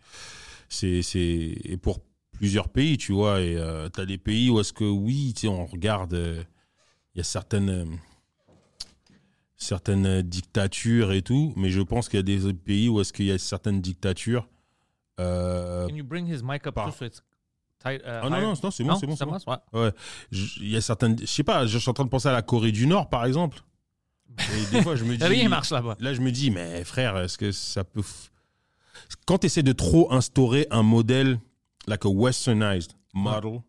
[0.67, 1.01] C'est.
[1.03, 1.99] c'est- Et pour
[2.33, 3.39] plusieurs pays, tu vois.
[3.41, 3.55] Et
[3.93, 6.13] tu as des pays où est-ce que, oui, tu sais, on regarde.
[6.13, 6.43] euh,
[7.13, 7.69] Il y a certaines.
[7.69, 7.85] euh,
[9.57, 13.13] certaines euh, dictatures et tout, mais je pense qu'il y a des pays où est-ce
[13.13, 14.47] qu'il y a certaines dictatures.
[15.21, 17.21] Euh, Can you bring his mic up par- too so it's
[17.83, 19.15] tight, uh, Ah non, non, non, c'est bon, c'est bon.
[19.19, 19.31] bon.
[19.31, 19.79] marche, ouais.
[19.79, 19.91] Ouais.
[20.31, 21.17] Il y a certaines.
[21.19, 23.25] Je sais pas, je suis en train de penser à la Corée du Nord, par
[23.25, 23.61] exemple.
[24.39, 25.23] Et des fois, je me dis.
[25.23, 25.95] Rien marche là-bas.
[25.99, 28.03] Là, je me dis, mais frère, est-ce que ça peut.
[29.25, 31.39] Quand tu essaies de trop instaurer un modèle,
[31.87, 33.61] like a westernized model,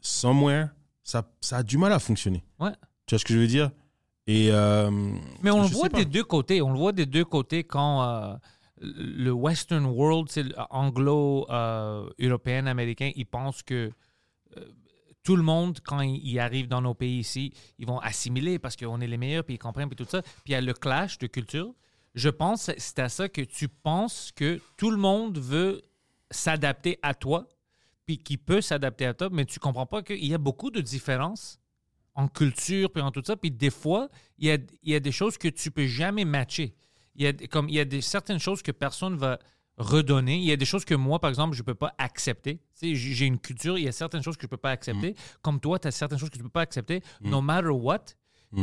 [0.00, 0.68] somewhere,
[1.02, 2.42] ça, ça a du mal à fonctionner.
[2.58, 2.72] Ouais.
[3.06, 3.70] Tu vois ce que je veux dire?
[4.26, 4.48] Et.
[4.50, 4.90] euh,
[5.42, 6.62] Mais on le voit des deux côtés.
[6.62, 8.34] On le voit des deux côtés quand euh,
[8.80, 13.90] le Western world, c'est le anglo-européen, américain, ils pensent que
[14.56, 14.64] euh,
[15.22, 19.00] tout le monde, quand ils arrivent dans nos pays ici, ils vont assimiler parce qu'on
[19.00, 20.22] est les meilleurs, puis ils comprennent, puis tout ça.
[20.22, 21.74] Puis il y a le clash de culture.
[22.14, 25.82] Je pense c'est à ça que tu penses que tout le monde veut
[26.30, 27.46] s'adapter à toi,
[28.06, 30.80] puis qui peut s'adapter à toi, mais tu comprends pas qu'il y a beaucoup de
[30.80, 31.60] différences
[32.14, 33.36] en culture, puis en tout ça.
[33.36, 36.24] Puis des fois, il y a, il y a des choses que tu peux jamais
[36.24, 36.74] matcher.
[37.16, 39.38] Il y a, comme, il y a des, certaines choses que personne va
[39.76, 40.36] redonner.
[40.36, 42.56] Il y a des choses que moi, par exemple, je ne peux pas accepter.
[42.78, 44.70] Tu sais, j'ai une culture, il y a certaines choses que je ne peux pas
[44.70, 45.14] accepter.
[45.42, 48.04] Comme toi, tu as certaines choses que tu ne peux pas accepter, no matter what.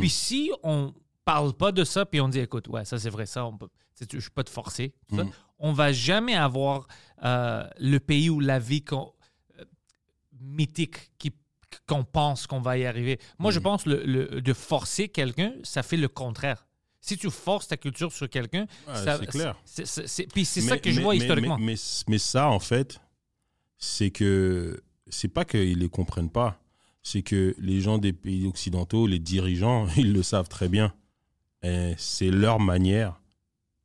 [0.00, 3.26] Puis si on parle pas de ça, puis on dit, écoute, ouais, ça c'est vrai,
[3.26, 3.68] ça, on peut,
[4.00, 4.94] je ne suis pas te forcer.
[5.10, 5.22] ça,
[5.58, 6.86] On va jamais avoir
[7.24, 9.12] euh, le pays ou la vie qu'on
[9.58, 9.64] euh,
[10.40, 11.32] mythique qui
[11.86, 13.18] qu'on pense qu'on va y arriver.
[13.38, 16.66] Moi, je pense le, le- de forcer quelqu'un, ça fait le contraire.
[17.00, 19.56] Si tu forces ta culture sur quelqu'un, Ouais, ça- c'est clair.
[20.34, 21.58] Puis c'est ça que je vois mais- historiquement.
[21.58, 23.00] Mais, ça, en fait,
[23.78, 24.82] c'est que.
[25.10, 26.60] C'est pas qu'ils les comprennent pas.
[27.02, 30.92] C'est que les gens des pays occidentaux, les dirigeants, ils le savent très bien.
[31.96, 33.20] C'est leur manière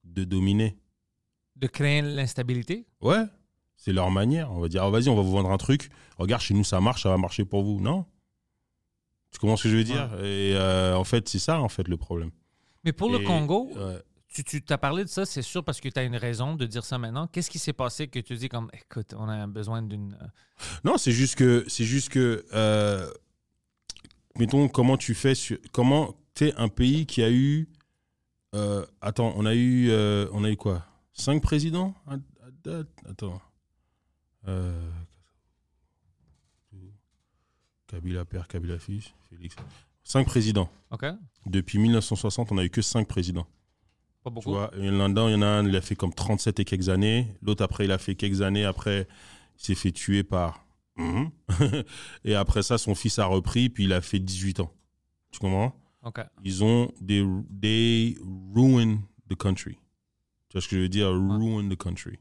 [0.04, 0.78] de dominer.
[1.56, 2.86] De créer l'instabilité?
[3.00, 3.24] Ouais,
[3.78, 4.52] c'est leur manière.
[4.52, 5.90] On va dire, Ah, vas-y, on va vous vendre un truc.
[6.18, 7.80] Regarde, chez nous, ça marche, ça va marcher pour vous.
[7.80, 8.06] Non?
[9.32, 10.14] Tu comprends ce que je veux dire?
[10.20, 12.32] Et euh, en fait, c'est ça, en fait, le problème.
[12.84, 14.02] Mais pour le Congo, ouais.
[14.28, 16.66] tu tu t'as parlé de ça, c'est sûr parce que tu as une raison de
[16.66, 17.28] dire ça maintenant.
[17.28, 20.18] Qu'est-ce qui s'est passé que tu dis comme, écoute, on a besoin d'une...
[20.22, 20.28] euh,
[20.84, 23.10] Non, c'est juste que, c'est juste que, euh,
[24.38, 27.70] mettons, comment tu fais sur, comment, tu un pays qui a eu,
[28.56, 32.88] euh, attends, on a eu, euh, on a eu quoi, cinq présidents à- à date?
[33.08, 33.42] Attends,
[37.88, 39.56] Kabila père, Kabila fils, Félix,
[40.04, 40.70] cinq présidents.
[41.46, 43.48] Depuis 1960, on a eu que cinq présidents.
[44.24, 44.52] Pas Tu beaucoup.
[44.52, 46.90] vois, et là-dedans, il y en a un, il a fait comme 37 et quelques
[46.90, 47.28] années.
[47.42, 48.64] L'autre, après, il a fait quelques années.
[48.64, 49.08] Après,
[49.60, 50.66] il s'est fait tuer par.
[52.24, 54.72] Et après ça, son fils a repris, puis il a fait 18 ans.
[55.32, 55.76] Tu comprends?
[56.44, 56.92] Ils ont.
[57.06, 57.26] They,
[57.62, 58.18] they
[58.56, 59.74] ruin the country.
[60.50, 61.10] Tu vois ce que je veux dire?
[61.10, 62.20] Ruin the country.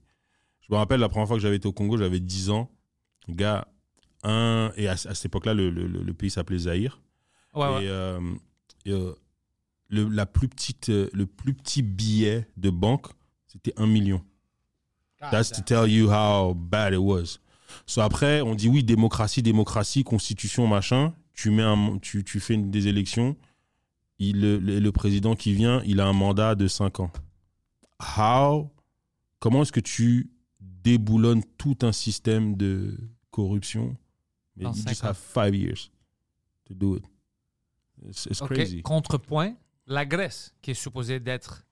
[0.60, 2.70] Je me rappelle la première fois que j'avais été au Congo, j'avais 10 ans.
[3.28, 3.68] Le gars,
[4.22, 4.72] un.
[4.76, 7.00] Et à, à cette époque-là, le, le- le- le pays s'appelait Zaïre.
[7.54, 7.84] Ouais, ouais.
[7.84, 8.20] Et, euh,
[8.86, 9.12] et, euh,
[9.88, 13.08] le, la plus petite, euh, le plus petit billet de banque,
[13.46, 14.22] c'était un million.
[15.30, 17.38] That's to tell you how bad it was.
[17.86, 21.14] So après, on dit oui, démocratie, démocratie, constitution, machin.
[21.34, 23.36] Tu, mets un, tu, tu fais une- des élections.
[24.18, 27.10] Il, le, le- président qui vient, il a un mandat de 5 ans.
[28.16, 28.70] How?
[29.38, 32.96] Comment est-ce que tu déboulonnes tout un système de
[33.30, 33.96] corruption?
[34.56, 35.08] Mais En you cinq just ans.
[35.08, 35.90] have five years
[36.66, 37.04] to do it.
[38.08, 38.54] It's, it's OK.
[38.54, 38.82] crazy.
[38.82, 39.54] Contrepoint,
[39.86, 41.64] la Grèce, qui est supposée d'être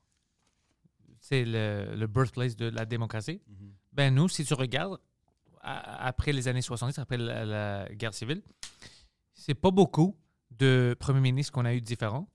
[1.18, 3.40] c'est le, le birthplace de la démocratie.
[3.46, 3.72] Mhm.
[3.92, 4.98] Ben nous, si tu regardes,
[5.62, 8.42] après les années 70, après la, la guerre civile,
[9.34, 10.16] c'est pas beaucoup
[10.50, 12.28] de premiers ministres qu'on a eu différents.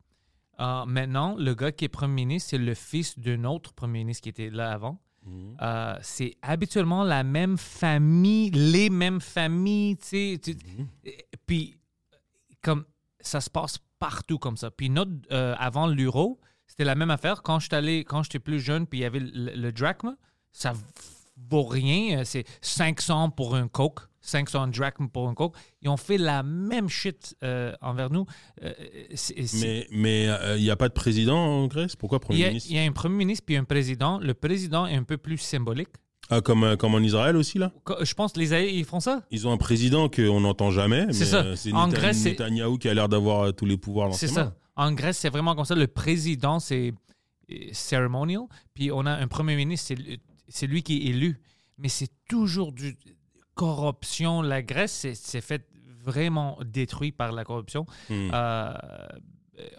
[0.59, 4.21] Euh, maintenant, le gars qui est premier ministre, c'est le fils d'un autre premier ministre
[4.23, 5.01] qui était là avant.
[5.25, 5.57] Mhm.
[5.61, 10.39] Euh, c'est habituellement la même famille, les mêmes familles, tu sais.
[10.77, 10.87] Mhm.
[11.05, 11.79] et- Puis,
[12.61, 12.85] comme
[13.27, 14.71] ça se passe partout comme ça.
[14.71, 17.43] Puis, notre, euh, avant l'euro, c'était la même affaire.
[17.43, 20.15] Quand j'étais plus jeune, puis il y avait le, le drachme,
[20.51, 20.73] ça
[21.49, 22.19] vaut rien.
[22.19, 25.55] Euh, C'est 500 pour un coke, 500 drachmes pour un coke.
[25.81, 28.25] Ils ont fait la même shit euh, envers nous.
[28.63, 28.73] Euh,
[29.61, 31.95] Mais mais il n'y a pas de président en Grèce?
[31.95, 32.69] Pourquoi Premier y, a, ministre?
[32.71, 34.19] il y a un premier ministre puis un président.
[34.19, 35.89] Le président est un peu plus symbolique.
[36.29, 39.21] Ah, comme, euh, comme en Israël aussi, là Je pense les Israéliens, ils font ça?
[39.31, 41.05] Ils ont un président qu'on n'entend jamais.
[41.11, 41.43] C'est ça.
[41.43, 44.09] euh, C'est En Neta- Grèce, c'est- Netanyahou qui a l'air d'avoir euh, tous les pouvoirs
[44.09, 44.55] dans C'est ça.
[44.75, 45.75] En Grèce, c'est vraiment comme ça.
[45.75, 46.93] Le président, c'est
[47.71, 48.41] ceremonial.
[48.73, 49.93] Puis on a un premier ministre,
[50.47, 51.39] c'est lui qui est élu.
[51.77, 52.97] Mais c'est toujours du
[53.53, 54.41] corruption.
[54.41, 55.67] La Grèce, c'est- c'est fait
[56.03, 57.85] vraiment détruit par la corruption.
[58.09, 58.29] Hmm.
[58.33, 58.73] Euh,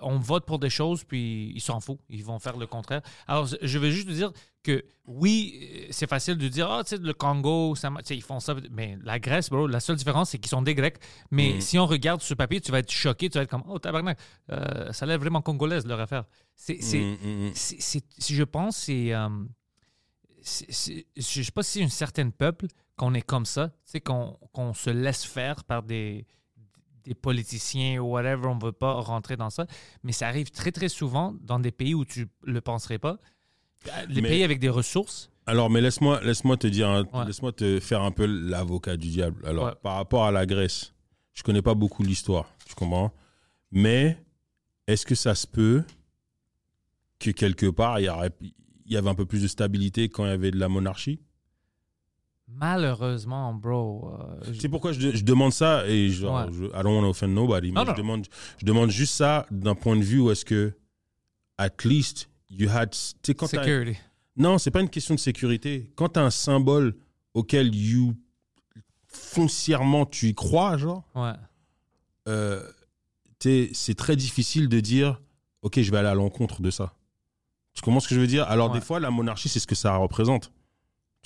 [0.01, 2.01] on vote pour des choses, puis ils s'en foutent.
[2.09, 3.03] Ils vont faire le contraire.
[3.27, 7.03] Alors, je veux juste dire que oui, euh, c'est facile de dire, ah, tu sais,
[7.03, 8.55] le Congo, ça, ils font ça.
[8.71, 10.97] Mais la Grèce, bro, la seule différence, c'est qu'ils sont des Grecs.
[11.31, 11.61] Mais Mhm.
[11.61, 14.19] si on regarde ce papier, tu vas être choqué, tu vas être comme, oh, tabarnak,
[14.51, 16.25] euh, ça a l'air vraiment congolaise, leur affaire.
[16.55, 17.17] C'est, c'est,
[17.55, 19.13] c'est- c'est- si je pense, c'est.
[19.15, 19.29] euh,
[20.43, 24.39] je sais pas si c'est un certain peuple qu'on est comme ça, tu sais, qu'on,
[24.53, 26.27] qu'on se laisse faire par des,
[27.07, 29.67] des politiciens ou whatever, on veut pas rentrer dans ça.
[30.03, 33.19] Mais ça arrive très, très souvent dans des pays où tu le penserais pas.
[34.09, 35.31] Les Mais- pays avec des ressources.
[35.47, 37.25] Alors, mais laisse-moi laisse-moi te dire, Ouais.
[37.25, 39.47] laisse-moi te faire un peu l'avocat du diable.
[39.47, 39.75] Alors, Ouais.
[39.83, 40.93] par rapport à la Grèce,
[41.35, 43.13] je connais pas beaucoup l'histoire, tu comprends?
[43.71, 44.19] Mais
[44.89, 45.85] est-ce que ça se peut
[47.21, 48.05] que quelque part, il
[48.87, 51.21] y, y avait un peu plus de stabilité quand il y avait de la monarchie?
[52.49, 54.15] Malheureusement, bro.
[54.21, 56.53] euh, je- C'est pourquoi je, je demande ça et genre, Ouais.
[56.53, 58.27] je, I don't want to offend nobody, mais Non, je, demande,
[58.59, 60.73] je demande juste ça d'un point de vue où est-ce que,
[61.59, 62.95] at least, you had.
[63.37, 63.99] Quand security.
[64.37, 65.91] Non, c'est pas une question de sécurité.
[65.97, 66.95] Quand tu as un symbole
[67.35, 68.15] auquel you
[69.09, 71.33] foncièrement tu y crois, genre, Ouais.
[72.29, 72.63] euh,
[73.41, 75.21] c'est très difficile de dire
[75.63, 76.95] ok, je vais aller à l'encontre de ça.
[77.75, 78.45] Tu comprends ce que je veux dire?
[78.49, 78.79] Alors Ouais.
[78.79, 80.53] des fois, la monarchie, c'est ce que ça représente.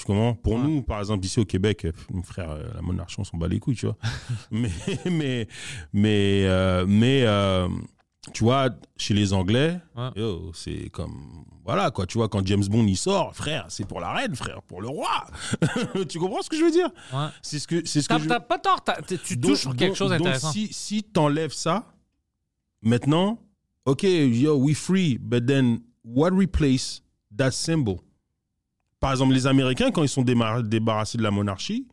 [0.00, 0.62] Tu comprends Pour Ouais.
[0.62, 3.58] nous, par exemple, ici au Québec, mon frère, euh, la monarchie, on s'en bat les
[3.60, 3.98] couilles, tu vois.
[4.50, 4.70] mais
[5.04, 5.46] mais
[5.92, 7.68] mais euh, mais euh,
[8.32, 10.08] tu vois, chez les Anglais, Ouais.
[10.54, 12.06] c'est comme voilà quoi.
[12.06, 14.88] Tu vois, quand James Bond il sort, frère, c'est pour la reine, frère, pour le
[14.88, 15.26] roi.
[16.08, 16.88] tu comprends ce que je veux dire?
[17.12, 17.26] Ouais.
[17.42, 18.26] C'est ce que c'est ce que je...
[18.26, 18.82] pas tort,
[19.26, 20.50] tu Donc- touches sur quelque donc- chose donc d'intéressant.
[20.52, 21.92] si si t'enlèves ça,
[22.80, 23.38] maintenant,
[23.84, 27.02] ok, yo, we free, but then what replace
[27.36, 28.00] that symbol?
[29.00, 31.86] Par exemple, les Américains quand ils sont débarrassés de la monarchie,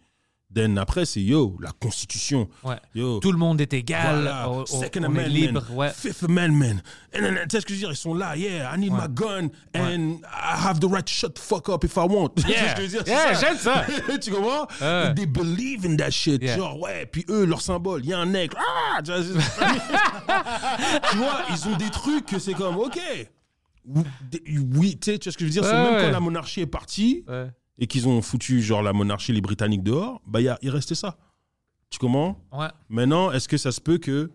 [0.54, 2.78] then après c'est yo la Constitution, Ouais.
[2.96, 3.20] yo.
[3.20, 5.64] Tout le monde est égal, Voilà, Second on est Amendment, libre.
[5.74, 5.90] Ouais.
[5.94, 6.82] Fifth Amendment.
[7.16, 8.92] And then, tu sais ce que je veux dire, ils sont là, yeah, I need
[8.94, 9.00] Ouais.
[9.08, 12.30] my gun and I have the right to shut the fuck up if I want.
[12.48, 13.48] Yeah, que je veux dire, c'est Yeah, ça.
[13.48, 13.86] j'aime ça.
[14.22, 14.68] tu comprends?
[15.16, 16.42] They believe in that shit.
[16.42, 16.58] Yeah.
[16.58, 18.56] Genre, ouais, puis eux, leur symbole, il y a un aigle.
[18.58, 19.02] Ah!
[19.04, 19.12] Tu
[21.18, 23.00] vois, ils ont des trucs que c'est comme, ok.
[23.88, 25.64] Oui, tu sais, tu vois ce que je veux dire?
[25.64, 26.02] c'est même ouais.
[26.02, 27.48] quand la monarchie est partie Ouais.
[27.78, 31.18] et qu'ils ont foutu, genre, la monarchie, les Britanniques dehors, bah, il restait ça.
[31.90, 32.38] Tu comprends?
[32.52, 32.68] Ouais.
[32.90, 34.30] Maintenant, est-ce que ça se peut que.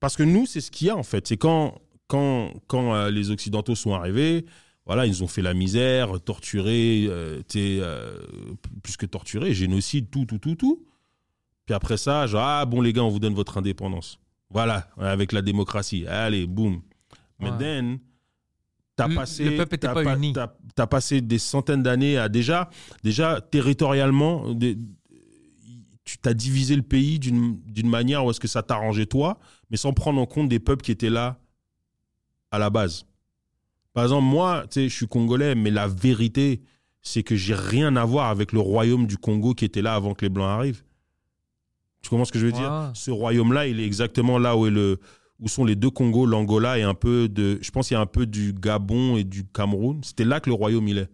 [0.00, 1.26] Parce que nous, c'est ce qu'il y a, en fait.
[1.26, 4.46] C'est quand, quand, quand euh, les Occidentaux sont arrivés,
[4.86, 8.18] voilà, ils ont fait la misère, torturé, euh, euh,
[8.82, 10.84] plus que torturé, génocide, tout, tout, tout, tout.
[11.66, 14.18] Puis après ça, genre, ah bon, les gars, on vous donne votre indépendance.
[14.50, 16.06] Voilà, avec la démocratie.
[16.06, 16.82] Allez, boum.
[17.38, 17.98] Mais then,
[18.96, 19.44] t'as passé.
[19.44, 20.02] le peuple pas
[20.86, 22.70] passé des centaines d'années à déjà,
[23.02, 24.76] déjà territorialement, des-
[26.04, 29.38] tu t'as divisé le pays d'une manière où est-ce que ça t'arrangeait toi,
[29.70, 31.38] mais sans prendre en compte des peuples qui étaient là
[32.50, 33.06] à la base.
[33.94, 36.62] Par exemple, moi, je suis congolais, mais la vérité,
[37.02, 40.14] c'est que j'ai rien à voir avec le royaume du Congo qui était là avant
[40.14, 40.82] que les Blancs arrivent.
[42.02, 42.68] Tu comprends ce que je veux dire?
[42.94, 44.98] Ce royaume-là, il est exactement là où est le
[45.42, 48.00] où sont les deux Congos, l'Angola et un peu de, je pense qu'il y a
[48.00, 50.00] un peu du Gabon et du Cameroun.
[50.04, 51.10] C'était là que le royaume il est,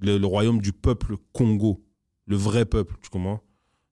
[0.00, 1.82] le, le royaume du peuple Congo,
[2.26, 2.96] le vrai peuple.
[3.00, 3.40] Tu comprends?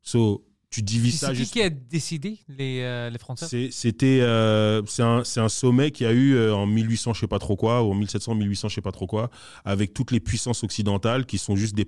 [0.03, 1.53] So, tu divises C'est ça qui juste.
[1.53, 3.49] qui a décidé les, euh, les frontières?
[3.49, 7.13] C'est- C'était euh, c'est un, c'est un sommet qu'il y a eu euh, en 1800
[7.15, 9.31] je sais pas trop quoi ou en 1700 1800 je sais pas trop quoi
[9.65, 11.87] avec toutes les puissances occidentales qui sont juste des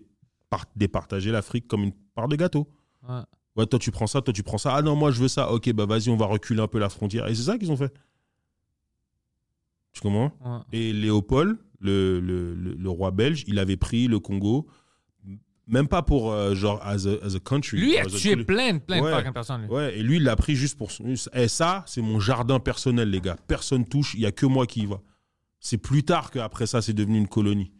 [0.50, 2.68] par- départager l'Afrique comme une part de gâteau.
[3.08, 3.20] Ouais.
[3.56, 4.74] Ouais, toi tu prends ça, toi tu prends ça.
[4.74, 5.50] Ah non, moi je veux ça.
[5.52, 7.76] OK, bah vas-y, on va reculer un peu la frontière et c'est ça qu'ils ont
[7.76, 7.92] fait.
[9.92, 10.32] Tu comprends?
[10.44, 10.58] Ouais.
[10.78, 14.66] Et Léopold, le, le, le- le roi belge, il avait pris le Congo
[15.66, 17.78] même pas pour euh, genre as a, as a country.
[17.78, 19.24] Lui, il a tué plein, plein Ouais.
[19.24, 19.62] de personnes.
[19.62, 19.68] lui.
[19.70, 21.14] Ouais, et lui, il l'a pris juste pour son.
[21.32, 23.38] Et ça, c'est mon jardin personnel, les gars.
[23.46, 25.00] Personne touche, il y a que moi qui y va.
[25.60, 27.72] C'est plus tard qu'après ça, c'est devenu une colonie.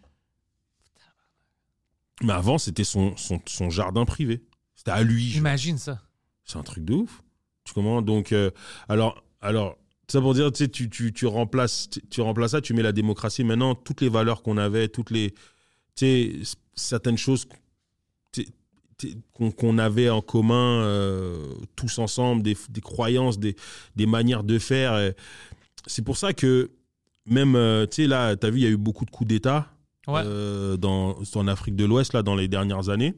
[2.23, 4.43] Mais avant, c'était son, son, son jardin privé.
[4.85, 5.29] C'était à lui.
[5.31, 5.39] genre.
[5.39, 6.01] Imagine ça.
[6.45, 7.23] C'est un truc de ouf.
[7.65, 8.03] Tu comprends?
[8.03, 8.51] Donc, euh,
[8.89, 12.61] alors, alors, ça pour dire, tu sais, tu, tu, tu remplaces, tu, tu remplaces ça,
[12.61, 13.45] tu mets la démocratie.
[13.45, 15.37] Maintenant, toutes les valeurs qu'on avait, toutes les, tu
[15.97, 16.33] sais,
[16.75, 17.47] certaines choses
[19.33, 23.57] qu'on qu'on avait en commun euh, tous ensemble, des, des croyances, des,
[23.97, 25.13] des manières de faire.
[25.87, 26.71] C'est pour ça que
[27.27, 29.29] même, euh, tu sais, là, tu as vu, il y a eu beaucoup de coups
[29.29, 29.71] d'État
[30.07, 30.21] Ouais.
[30.27, 33.15] euh, dans, en Afrique de l'Ouest, là, dans les dernières années.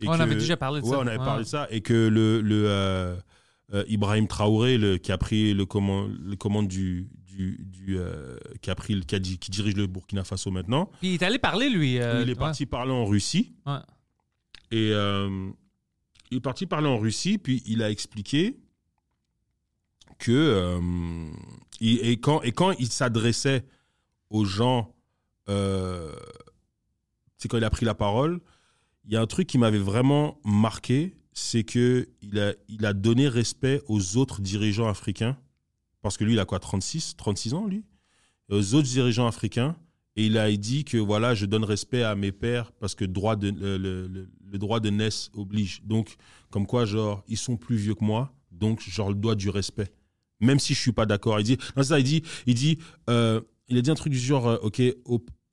[0.00, 0.98] Et on que- avait déjà parlé de Ouais, ça.
[0.98, 1.24] on avait Ouais.
[1.24, 1.66] parlé de ça.
[1.70, 3.16] Et que le, le euh,
[3.72, 7.08] euh, Ibrahim Traoré, le, qui a pris le commande, le commande du.
[7.26, 10.90] du, du, euh, qui, a pris, le- qui, a qui dirige le Burkina Faso maintenant.
[11.00, 11.94] Puis il est allé parler, lui.
[11.94, 12.34] il est ouais.
[12.34, 13.54] parti parler en Russie.
[13.66, 13.78] Ouais.
[14.70, 14.90] Et
[16.30, 18.56] il est parti parler en Russie, puis il a expliqué
[20.18, 20.80] que.
[21.80, 23.64] il- et, quand, et quand il s'adressait
[24.30, 24.94] aux gens.
[27.36, 28.40] C'est quand il a pris la parole,
[29.06, 32.38] il y a un truc qui m'avait vraiment marqué, c'est que il
[32.86, 35.36] a, donné respect aux autres dirigeants africains,
[36.02, 37.84] parce que lui, il a quoi, 36, 36 ans, lui?
[38.50, 39.76] Aux autres dirigeants africains,
[40.16, 43.36] et il a dit que voilà, je donne respect à mes pères, parce que droit
[43.36, 45.82] de, le, le- le- le droit de naissance oblige.
[45.84, 46.16] Donc,
[46.50, 49.92] comme quoi, genre, ils sont plus vieux que moi, donc je leur dois du respect.
[50.40, 51.40] Même si je suis pas d'accord.
[51.40, 52.78] Il dit, non, ça, il dit, il dit,
[53.10, 54.80] euh, il a dit un truc du genre, euh, ok,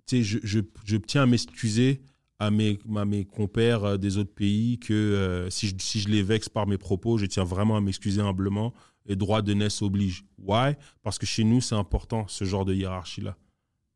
[0.06, 2.02] sais, je, je, je tiens à m'excuser
[2.42, 6.10] à mes, à mes compères euh, des autres pays que euh, si, je, si je
[6.10, 8.74] les vexe par mes propos, je tiens vraiment à m'excuser humblement
[9.06, 10.26] et droit de naissance oblige.
[10.40, 10.74] Why?
[11.04, 13.38] Parce que chez nous, c'est important, ce genre de hiérarchie-là,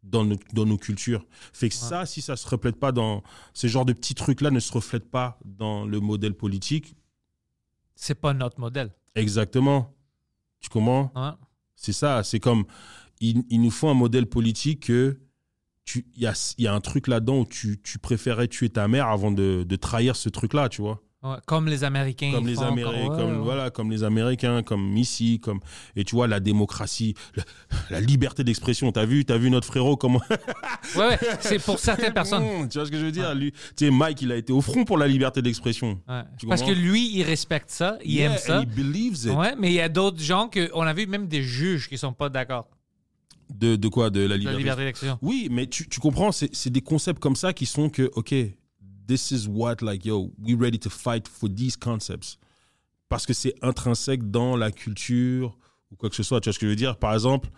[0.03, 1.25] dans nos, dans nos cultures.
[1.53, 3.23] Fait que ça, si ça se reflète pas dans...
[3.55, 6.95] Ce genre de petits trucs-là ne se reflètent pas dans le modèle politique.
[7.95, 8.91] C'est pas notre modèle.
[9.15, 9.91] Exactement.
[10.60, 11.12] Tu comprends?
[11.15, 11.31] Ouais.
[11.75, 12.65] c'est ça, c'est comme
[13.21, 15.17] il, il nous faut un modèle politique que
[15.86, 18.69] tu il y a, il y a un truc là-dedans où tu, tu préférais tuer
[18.69, 21.02] ta mère avant de, de trahir ce truc-là, tu vois.
[21.24, 21.38] Ouais.
[21.48, 22.32] Comme les Américains.
[22.32, 23.43] Comme les Américains, comme ouais.
[23.43, 25.60] voilà, comme les Américains, comme ici, comme
[25.95, 27.43] et tu vois la démocratie, la,
[27.89, 28.91] la liberté d'expression.
[28.91, 30.21] T'as vu, t'as vu notre frérot comment
[30.95, 31.19] Ouais, ouais.
[31.39, 32.43] C'est pour certaines personnes.
[32.43, 33.34] Mmh, tu vois ce que je veux dire?
[33.34, 36.00] Lui, tu sais, Mike, il a été au front pour la liberté d'expression.
[36.48, 38.60] Parce que lui, il respecte ça, il Yeah, aime ça.
[38.60, 39.32] and he believes it.
[39.36, 41.98] Ouais, mais il y a d'autres gens que on a vu même des juges qui
[41.98, 42.67] sont pas d'accord.
[43.53, 44.10] De, de quoi?
[44.10, 44.58] De la liberté.
[44.58, 45.19] liberté d'expression.
[45.21, 48.34] Oui, mais tu, tu comprends, c'est c'est des concepts comme ça qui sont que, OK,
[49.08, 52.38] this is what, like, yo, we ready to fight for these concepts.
[53.08, 55.58] Parce que c'est intrinsèque dans la culture
[55.91, 56.41] ou quoi que ce soit.
[56.41, 56.97] Tu vois ce que je veux dire?
[56.97, 57.49] Par exemple,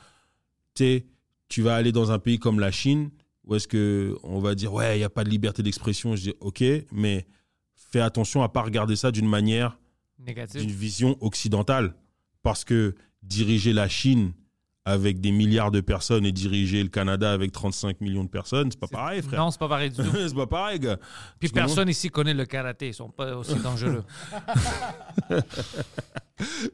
[0.74, 1.06] t'es-
[1.48, 3.10] tu vas aller dans un pays comme la Chine,
[3.46, 6.16] où est-ce que on va dire, ouais, il n'y a pas de liberté d'expression.
[6.18, 7.26] Je dis, OK, mais
[7.76, 9.80] fais attention à pas regarder ça d'une manière
[10.60, 11.96] d'une vision occidentale.
[12.44, 14.34] Parce que diriger la Chine
[14.88, 18.80] avec des milliards de personnes et diriger le Canada avec 35 millions de personnes, c'est
[18.80, 19.42] pas pareil, frère.
[19.42, 20.10] Non, c'est pas pareil du tout.
[20.14, 20.98] c'est pas pareil, gars.
[21.42, 22.88] Puis personne ici connaît le karaté.
[22.88, 24.06] Ils sont pas aussi dangereux.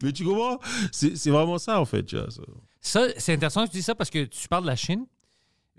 [0.03, 0.59] Mais tu comprends?
[0.91, 2.03] C'est c'est vraiment ça, en fait.
[2.03, 2.43] Tu vois, ça.
[2.81, 5.07] Ça, c'est intéressant que tu dis ça parce que tu parles de la Chine.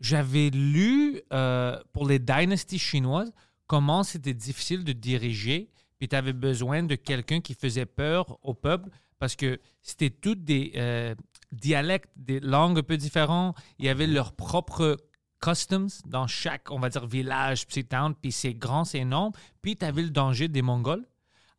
[0.00, 3.32] J'avais lu euh, pour les dynasties chinoises
[3.68, 8.54] comment c'était difficile de diriger, puis tu avais besoin de quelqu'un qui faisait peur au
[8.54, 11.14] peuple parce que c'était toutes des euh,
[11.52, 13.56] dialectes, des langues un peu différentes.
[13.78, 14.96] Il y avait leurs propres
[15.40, 19.32] customs dans chaque, on va dire, village, petit town, puis c'est grand, c'est énorme.
[19.62, 21.04] Puis tu avais le danger des Mongols.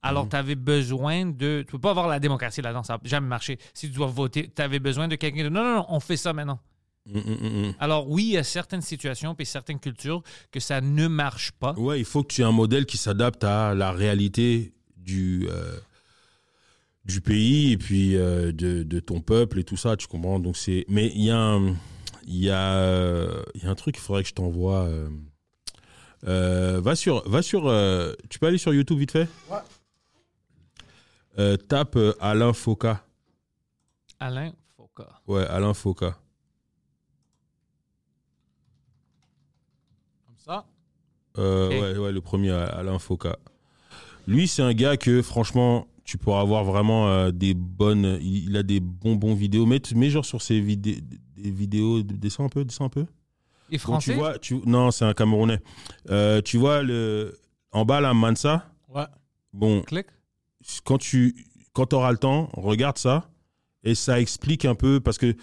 [0.02, 1.64] Alors, tu avais besoin de.
[1.66, 3.58] Tu peux pas avoir la démocratie là-dedans, ça n'a jamais marché.
[3.74, 5.50] Si tu dois voter, tu avais besoin de quelqu'un de.
[5.50, 6.60] Non, non, non, on fait ça maintenant.
[7.08, 7.74] Mm, mm, mm.
[7.80, 11.74] Alors, oui, il y a certaines situations puis certaines cultures que ça ne marche pas.
[11.74, 15.80] Ouais, il faut que tu aies un modèle qui s'adapte à la réalité du, euh,
[17.06, 20.40] du pays et puis euh, de, de ton peuple et tout ça, tu comprends?
[20.40, 21.76] Donc c'est, mais il y a un,
[22.26, 24.86] il y a, euh, il y a un truc qu'il faudrait que je t'envoie.
[24.86, 25.10] euh,
[26.28, 29.28] euh, va sur, va sur, euh, tu peux aller sur YouTube vite fait?
[29.52, 29.58] Ouais.
[31.38, 32.96] Euh, tape Alain Foucault.
[34.20, 35.04] Alain Foucault.
[35.28, 36.14] Ouais, Alain Foucault.
[40.26, 40.66] Comme ça?
[41.38, 43.36] Euh, ouais, ouais, le premier, Alain Foucault.
[44.26, 48.20] Lui, c'est un gars que, franchement, tu pourras avoir vraiment euh, des bonnes.
[48.22, 49.66] Il, a des bons, bons vidéos.
[49.66, 51.02] Mets, mets genre sur ses vidé-
[51.36, 52.02] des vidéos.
[52.04, 53.06] Descends un peu, descends un peu.
[53.72, 54.14] Et français?
[54.14, 55.60] tu vois, tu, non, c'est un Camerounais.
[56.10, 57.38] Euh, tu vois, le,
[57.72, 58.72] en bas, là, Mansa.
[58.88, 59.06] Ouais.
[59.52, 60.06] Bon, Clic.
[60.84, 61.36] quand tu
[61.74, 63.30] quand auras le temps, regarde ça.
[63.84, 65.00] Et ça explique un peu.
[65.00, 65.36] Parce que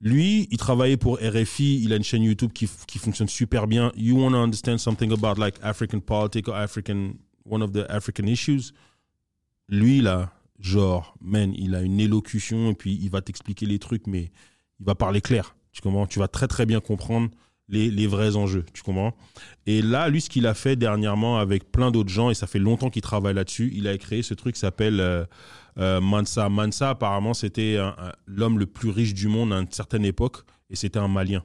[0.00, 3.92] Lui, il travaillait pour RFI, il a une chaîne YouTube qui, qui fonctionne super bien.
[3.96, 7.14] You want to understand something about like African politics or African,
[7.46, 8.72] one of the African issues?
[9.68, 14.06] Lui, là, genre, man, il a une élocution et puis il va t'expliquer les trucs,
[14.06, 14.30] mais
[14.80, 15.56] il va parler clair.
[15.72, 16.06] Tu comprends?
[16.06, 17.28] Tu vas très très bien comprendre
[17.68, 18.64] les, les vrais enjeux.
[18.72, 19.12] Tu comprends?
[19.66, 22.58] Et là, lui, ce qu'il a fait dernièrement avec plein d'autres gens, et ça fait
[22.60, 25.24] longtemps qu'il travaille là-dessus, il a créé ce truc qui s'appelle euh,
[25.78, 26.48] euh, Mansa.
[26.48, 30.38] Mansa, apparemment, c'était un- un- l'homme le plus riche du monde à une certaine époque,
[30.70, 31.42] et c'était un Malien.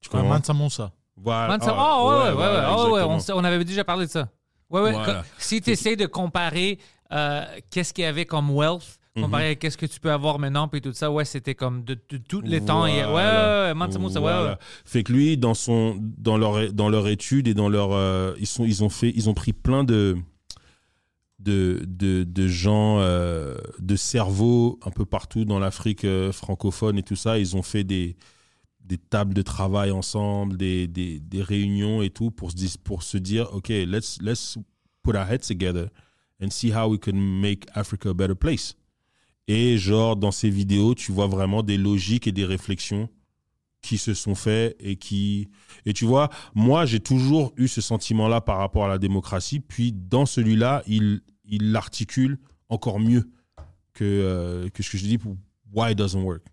[0.00, 0.34] Tu Ouais, comprends?
[0.34, 0.92] Mansa Moussa.
[1.16, 1.48] Voilà.
[1.48, 4.06] Man, ça- Ah, oh, ouais, ouais, ouais, voilà, ouais, ah, ouais, on, avait déjà parlé
[4.06, 4.28] de ça.
[4.70, 4.92] Ouais, ouais.
[4.92, 5.24] Voilà.
[5.38, 6.78] Si tu essaies de comparer
[7.14, 10.66] euh, qu'est-ce qu'il y avait comme wealth, comparé à qu'est-ce que tu peux avoir maintenant,
[10.66, 12.86] puis tout ça, ouais, c'était comme de, de tous les temps.
[12.86, 13.74] et- ouais, ouais, ouais, ouais,
[14.42, 14.58] Voilà.
[14.84, 18.46] Fait que lui, dans son, dans leur, dans leur étude et dans leur, euh, ils
[18.48, 20.16] sont, ils ont fait, ils ont pris plein de,
[21.38, 27.02] de, de, de gens, euh, de cerveaux un peu partout dans l'Afrique euh, francophone et
[27.02, 27.38] tout ça.
[27.38, 28.16] Ils ont fait des,
[28.80, 33.18] des tables de travail ensemble, des, des, des réunions et tout pour se, pour se
[33.18, 34.58] dire, OK, let's, let's
[35.02, 35.88] put our heads together
[36.42, 38.76] and see how we can make Africa a better place.
[39.46, 43.10] Et genre, dans ces vidéos, tu vois vraiment des logiques et des réflexions
[43.82, 45.48] qui se sont faits et qui...
[45.84, 49.60] Et tu vois, moi, j'ai toujours eu ce sentiment-là par rapport à la démocratie.
[49.60, 53.30] Puis, dans celui-là, il il l'articule encore mieux
[53.92, 55.36] que, euh, que ce que je dis pour
[55.72, 56.44] Why it doesn't work.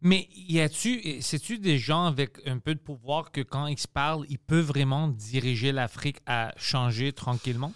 [0.00, 3.88] Mais y a-tu, c'est-tu des gens avec un peu de pouvoir que quand ils se
[3.88, 7.72] parlent, ils peuvent vraiment diriger l'Afrique à changer tranquillement?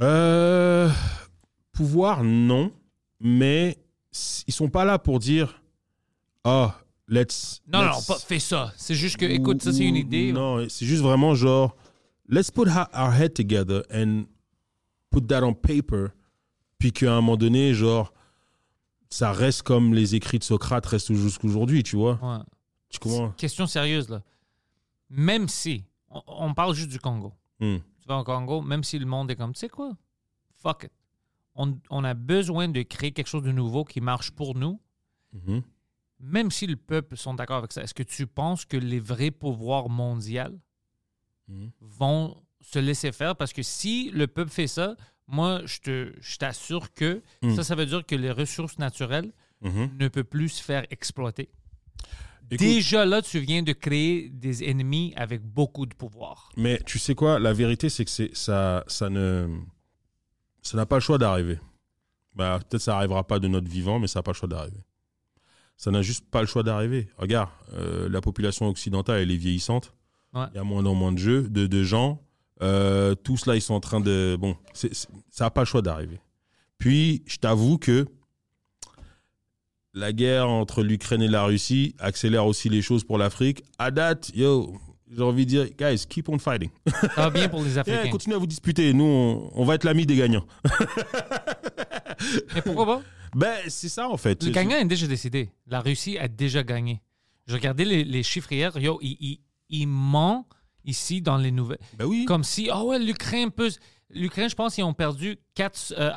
[0.00, 0.90] Euh,
[1.72, 2.72] pouvoir, non.
[3.20, 3.78] Mais
[4.46, 5.62] ils sont pas là pour dire
[6.44, 6.78] Ah,
[7.08, 7.62] let's.
[7.72, 8.72] Non, non, pas fais ça.
[8.76, 10.32] C'est juste que, écoute, ça c'est une idée.
[10.32, 11.76] Non, c'est juste vraiment genre,
[12.28, 14.24] let's put our head together and
[15.10, 16.08] put that on paper.
[16.78, 18.12] Puis qu'à un moment donné, genre,
[19.08, 22.18] ça reste comme les écrits de Socrate restent jusqu'aujourd'hui, tu vois.
[22.20, 22.42] Ouais.
[22.90, 23.30] Tu comprends?
[23.36, 24.22] Question sérieuse, là.
[25.08, 27.32] Même si, on, on parle juste du Congo.
[27.60, 27.78] Hmm.
[28.04, 29.96] Tu vas au Congo, même si le monde est comme, tu sais quoi?
[30.62, 30.92] Fuck it.
[31.54, 34.78] On, on a besoin de créer quelque chose de nouveau qui marche pour nous,
[35.32, 35.62] Mhm.
[36.20, 37.82] même si le peuple sont d'accord avec ça.
[37.82, 40.60] Est-ce que tu penses que les vrais pouvoirs mondiaux
[41.48, 41.70] Mhm.
[41.80, 43.36] vont se laisser faire?
[43.36, 47.54] Parce que si le peuple fait ça, moi, je te- je t'assure que Hmm.
[47.54, 49.96] ça, ça veut dire que les ressources naturelles Mhm.
[49.98, 51.48] ne peuvent plus se faire exploiter.
[52.50, 56.50] Écoute, Déjà là, tu viens de créer des ennemis avec beaucoup de pouvoir.
[56.56, 59.48] Mais tu sais quoi, la vérité, c'est que c'est ça, ça ne,
[60.62, 61.58] ça n'a pas le choix d'arriver.
[62.34, 64.80] Bah, peut-être ça arrivera pas de notre vivant, mais ça n'a pas le choix d'arriver.
[65.76, 67.08] Ça n'a juste pas le choix d'arriver.
[67.18, 69.92] Regarde, euh, la population occidentale, elle est vieillissante.
[70.32, 70.44] Ouais.
[70.52, 72.20] Il y a moins en moins de jeux, de, de gens.
[72.62, 74.36] Euh, tous là, ils sont en train de.
[74.38, 76.20] Bon, c'est- c'est- ça n'a pas le choix d'arriver.
[76.78, 78.06] Puis, je t'avoue que
[79.94, 83.62] la guerre entre l'Ukraine et la Russie accélère aussi les choses pour l'Afrique.
[83.78, 84.74] À date, yo,
[85.14, 86.70] j'ai envie de dire, guys, keep on fighting.
[87.16, 88.10] Va bien pour les Yeah, Africains.
[88.10, 88.92] continuez à vous disputer.
[88.92, 90.44] Nous, on, on va être l'ami des gagnants.
[92.54, 93.02] Mais pourquoi pas?
[93.36, 94.44] Ben, c'est ça, en fait.
[94.44, 95.50] Le gagnant est déjà décidé.
[95.66, 97.00] La Russie a déjà gagné.
[97.48, 98.78] Je regardais les, les chiffres hier.
[98.78, 100.46] Yo, il, il, il ment
[100.84, 101.80] ici dans les nouvelles.
[101.98, 102.26] Ben oui.
[102.26, 103.70] Comme si, oh ouais, l'Ukraine peut.
[104.14, 106.10] L'Ukraine, je pense, ils ont perdu 4, euh,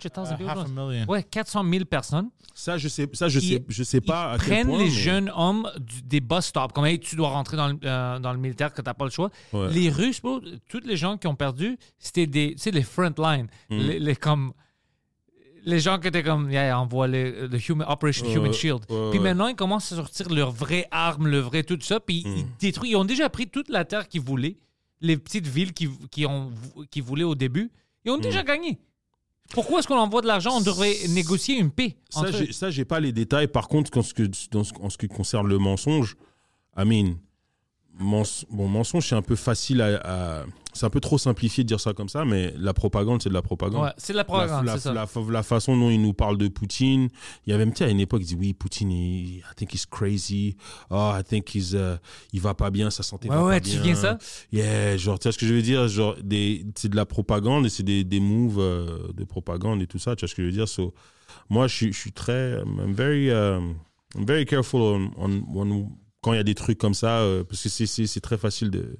[0.00, 1.04] 400 000 Uh, half a million.
[1.08, 2.28] Ouais, 400 000 personnes.
[2.54, 4.78] Ça, je sais, ça, je Ils- sais, je sais pas à Ils quel prennent point,
[4.78, 6.72] les mais- jeunes hommes du- des bus stops.
[6.74, 9.04] Comme, hey, tu dois rentrer dans le, euh, dans le militaire que tu n'as pas
[9.04, 9.30] le choix.
[9.52, 9.70] Ouais.
[9.70, 13.12] Les Russes, bro, tous les gens qui ont perdu, c'était des, tu sais, les front
[13.18, 13.46] line.
[13.70, 13.78] Mm.
[13.78, 14.52] Les, les comme.
[15.64, 18.86] Les gens qui étaient comme, yeah, envoie le, le human, Operation Ouais, Human Shield.
[19.10, 21.98] puis maintenant, ils commencent à sortir leurs vraies armes, le vrai tout ça.
[21.98, 22.48] Puis ils Mm.
[22.60, 22.90] détruisent.
[22.92, 24.56] Ils ont déjà pris toute la terre qu'ils voulaient.
[25.00, 26.50] Les petites villes qui, qui, ont,
[26.90, 27.70] qui voulaient au début.
[28.04, 28.14] Ils Mm.
[28.14, 28.78] ont déjà gagné.
[29.50, 30.56] Pourquoi est-ce qu'on envoie de l'argent?
[30.56, 31.96] On devrait négocier une paix.
[32.10, 33.46] Ça, entre j'ai, ça, j'ai pas les détails.
[33.48, 36.16] Par contre, quand ce que, dans ce- en ce qui concerne le mensonge,
[36.76, 37.14] I mean,
[37.98, 40.00] mens- bon, mensonge, c'est un peu facile à,
[40.40, 40.44] à-
[40.76, 43.34] c'est un peu trop simplifié de dire ça comme ça, mais la propagande, c'est de
[43.34, 43.82] la propagande.
[43.84, 44.92] Ouais, c'est de la La, propagande, la- c'est ça.
[44.92, 47.08] la- la façon dont il nous parle de Poutine,
[47.46, 49.42] il y avait même tu sais, à une époque, il dit oui, Poutine, il- I
[49.56, 50.56] think he's crazy.
[50.90, 51.96] Oh, I think he's, uh,
[52.32, 53.82] il va pas bien, sa santé Ouais, va ouais, pas tu bien.
[53.82, 54.18] viens ça?
[54.52, 55.88] Yeah, genre, tu sais ce que je veux dire?
[55.88, 56.16] Genre,
[56.76, 60.14] c'est de la propagande et c'est des, des moves euh, de propagande et tout ça,
[60.14, 60.68] tu vois ce que je veux dire?
[60.68, 60.94] So,
[61.50, 63.74] moi, je suis, je suis très, I'm very, um,
[64.14, 65.88] I'm very careful on, on- on-
[66.22, 68.98] quand il y a des trucs comme ça, euh, parce que c'est très facile de.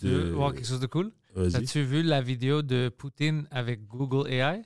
[0.00, 1.10] Tu veux voir quelque chose de cool?
[1.36, 4.62] As-tu vu la vidéo de Poutine avec Google AI?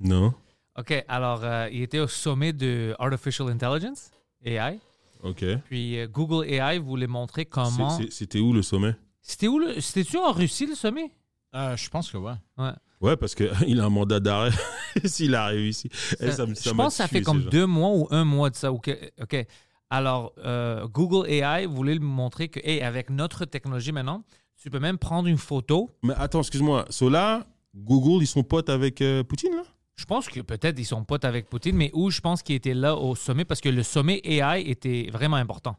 [0.00, 0.34] Non?
[0.78, 4.10] OK, alors, euh, il était au sommet de Artificial Intelligence,
[4.44, 4.78] AI.
[5.22, 5.44] Ok.
[5.64, 7.98] Puis euh, Google AI voulait montrer comment...
[8.10, 8.94] c'était où le sommet?
[9.22, 9.80] C'était où le...
[9.80, 11.10] C'était-tu en Russie, le sommet?
[11.54, 12.32] Euh, je pense que ouais.
[12.58, 12.72] Ouais.
[13.00, 14.50] Ouais, parce qu'il a un mandat d'arrêt
[15.04, 15.88] s'il arrive ici.
[16.20, 18.50] Eh, Ça- ça ça je pense que ça fait comme deux mois ou un mois
[18.50, 18.72] de ça.
[18.72, 18.90] OK.
[19.20, 19.46] ok.
[19.88, 24.24] Alors, euh, Google AI voulait me montrer que, hey, avec notre technologie maintenant,
[24.66, 25.96] tu peux même prendre une photo.
[26.02, 26.86] Mais attends, excuse-moi.
[26.90, 29.62] So là, Google, ils sont potes avec euh, Poutine, là?
[29.94, 32.74] Je pense que peut-être ils sont potes avec Poutine, mais où je pense qu'il était
[32.74, 35.76] là au sommet parce que le sommet AI était vraiment important.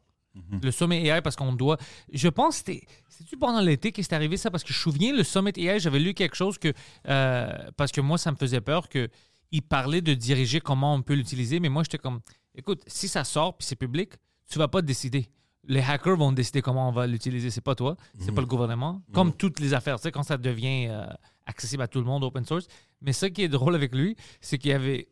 [0.62, 1.76] Le sommet AI parce qu'on doit.
[2.14, 2.88] Je pense que c'était.
[3.10, 4.52] C'est-tu pendant l'été que c'est arrivé ça?
[4.52, 6.72] Parce que je me souviens, le sommet AI, j'avais lu quelque chose que.
[7.10, 9.10] euh, parce que moi, ça me faisait peur que.
[9.52, 12.22] Il parlait de diriger comment on peut l'utiliser, mais moi, j'étais comme.
[12.56, 14.14] Écoute, si ça sort puis c'est public,
[14.50, 15.28] tu vas pas décider.
[15.68, 17.52] Les hackers vont décider comment on va l'utiliser.
[17.52, 19.02] C'est pas toi, c'est pas le gouvernement.
[19.14, 21.06] Comme toutes les affaires, tu sais, quand ça devient euh,
[21.46, 22.68] accessible à tout le monde, open source.
[23.02, 25.10] Mais ça qui est drôle avec lui, c'est qu'il y avait.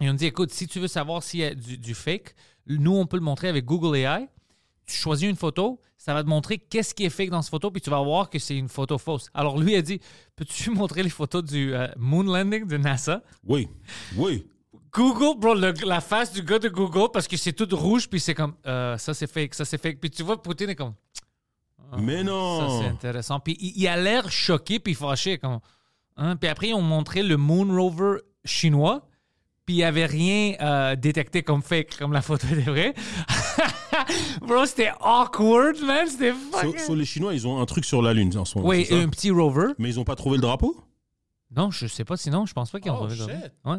[0.00, 2.34] Ils ont dit écoute, si tu veux savoir s'il y a du, du fake,
[2.66, 4.28] nous, on peut le montrer avec Google AI.
[4.86, 7.72] Tu choisis une photo, ça va te montrer qu'est-ce qui est fake dans cette photo,
[7.72, 9.28] puis tu vas voir que c'est une photo fausse.
[9.34, 10.00] Alors lui a dit
[10.36, 13.22] Peux-tu montrer les photos du euh, moon landing de NASA?
[13.44, 13.68] Oui,
[14.16, 14.46] oui.
[14.96, 18.18] Google, bro, le- la face du gars de Google, parce que c'est tout rouge, puis
[18.18, 19.98] c'est comme euh, ça c'est fake, ça c'est fake.
[20.00, 20.94] Puis tu vois, Poutine est comme
[21.92, 22.60] Ah, Mais non.
[22.60, 23.38] Ça c'est intéressant.
[23.40, 25.38] Puis il, il a l'air choqué, puis fâché.
[25.38, 25.60] Comme,
[26.16, 26.36] hein?
[26.36, 29.06] Puis après, ils ont montré le Moon Rover chinois,
[29.66, 32.94] puis il n'y avait rien euh, détecté comme fake, comme la photo était vraie.
[34.42, 36.06] bro, c'était awkward, man.
[36.06, 36.78] C'était So, fucking.
[36.78, 38.68] so, les Chinois, ils ont un truc sur la Lune en ce moment.
[38.70, 39.72] oui, un petit rover.
[39.78, 40.76] Mais ils ont pas trouvé le drapeau?
[41.56, 43.52] Non, je sais pas sinon, je pense pas qu'ils ont Oh, trouvé shit.
[43.64, 43.76] Ouais.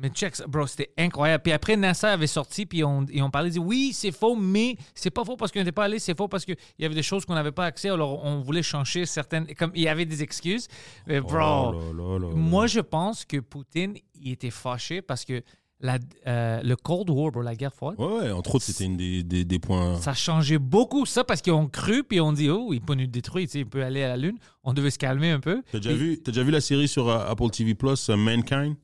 [0.00, 1.42] Mais check, ça, bro, c'était incroyable.
[1.42, 4.76] Puis après, NASA avait sorti, puis on, ils ont parlé, dit oui, c'est faux, mais
[4.94, 7.02] c'est pas faux parce qu'on n'était pas allé, c'est faux parce qu'il y avait des
[7.02, 9.46] choses qu'on n'avait pas accès, alors on voulait changer certaines.
[9.56, 10.68] Comme il y avait des excuses.
[11.06, 12.34] Mais bro, Oh là là là là.
[12.34, 15.42] moi, je pense que Poutine, il était fâché parce que
[15.80, 18.96] la, euh, le Cold War, bro, la guerre froide, Ouais, ouais, entre autres, c'était une
[18.96, 19.96] des, des, des points.
[20.00, 23.06] ça changeait beaucoup ça parce qu'ils ont cru, puis on dit, oh, il peut nous
[23.06, 24.38] détruire, il peut aller à la Lune.
[24.64, 25.62] On devait se calmer un peu.
[25.70, 28.74] T'as déjà, vu, déjà vu la série sur euh, Apple TV Plus, euh, Mankind?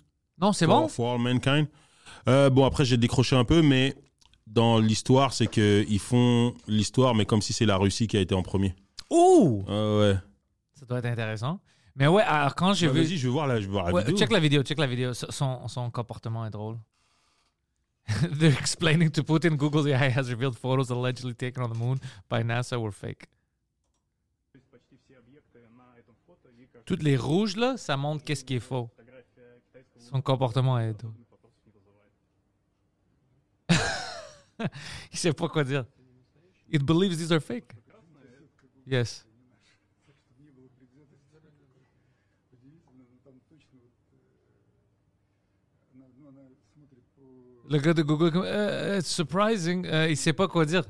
[0.41, 0.89] Non, c'est bon?
[0.89, 1.67] For All Mankind.
[2.29, 3.95] Euh, bon, après, j'ai décroché un peu, mais
[4.47, 8.35] dans l'histoire, c'est qu'ils font l'histoire, mais comme si c'est la Russie qui a été
[8.35, 8.75] en premier.
[9.11, 9.65] Ouh!
[9.69, 10.17] Ah ouais.
[10.75, 11.61] Ça doit être intéressant.
[11.97, 13.03] Mais ouais, alors quand j'ai Bah, vu.
[13.05, 14.19] Vas-y, je vais voir la, je vais voir la Ouais, vidéo.
[14.19, 15.15] check la vidéo, check la vidéo.
[15.15, 16.79] Son, son comportement est drôle.
[18.39, 21.97] They're explaining to Putin Google's AI has revealed photos allegedly taken on the moon
[22.29, 23.29] by NASA were fake.
[26.85, 28.91] Toutes les rouges là, ça montre qu'est-ce qui est faux.
[30.11, 31.03] Son comportement est.
[35.13, 35.85] Il sait pas quoi dire.
[36.71, 37.73] It believes these are fake.
[38.87, 39.25] Yes.
[47.71, 50.85] Le gars de Google, comme, euh, it's surprising, euh, il sait pas quoi dire.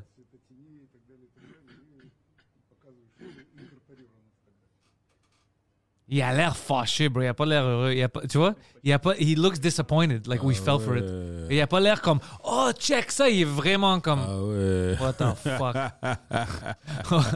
[6.15, 7.23] Il a l'air fâché, bro.
[7.23, 7.93] Il a pas l'air heureux.
[7.93, 8.55] Il a pas, tu vois?
[8.85, 11.03] Il a pas, he looks disappointed, like we fell for it.
[11.03, 11.57] Ouais.
[11.57, 13.29] Il a pas l'air comme, oh, check ça.
[13.29, 14.97] Il est vraiment comme, Ah ouais.
[15.01, 15.75] what the fuck?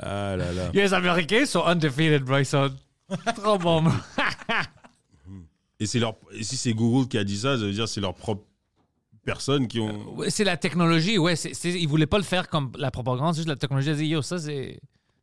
[0.00, 0.70] Ah là là.
[0.72, 2.38] les Américains sont undefeated, bro.
[2.38, 2.70] Ils sont
[3.36, 3.84] trop bons.
[5.78, 7.90] Et, c'est leur, et si c'est Google qui a dit ça, ça veut dire que
[7.90, 8.42] c'est leur propre
[9.24, 10.16] personne qui ont.
[10.30, 11.36] C'est la technologie, ouais.
[11.36, 13.90] C'est, c'est- ils voulaient pas le faire comme la propagande, c'est juste la technologie.
[13.90, 14.80] Ils dit, yo, ça c'est,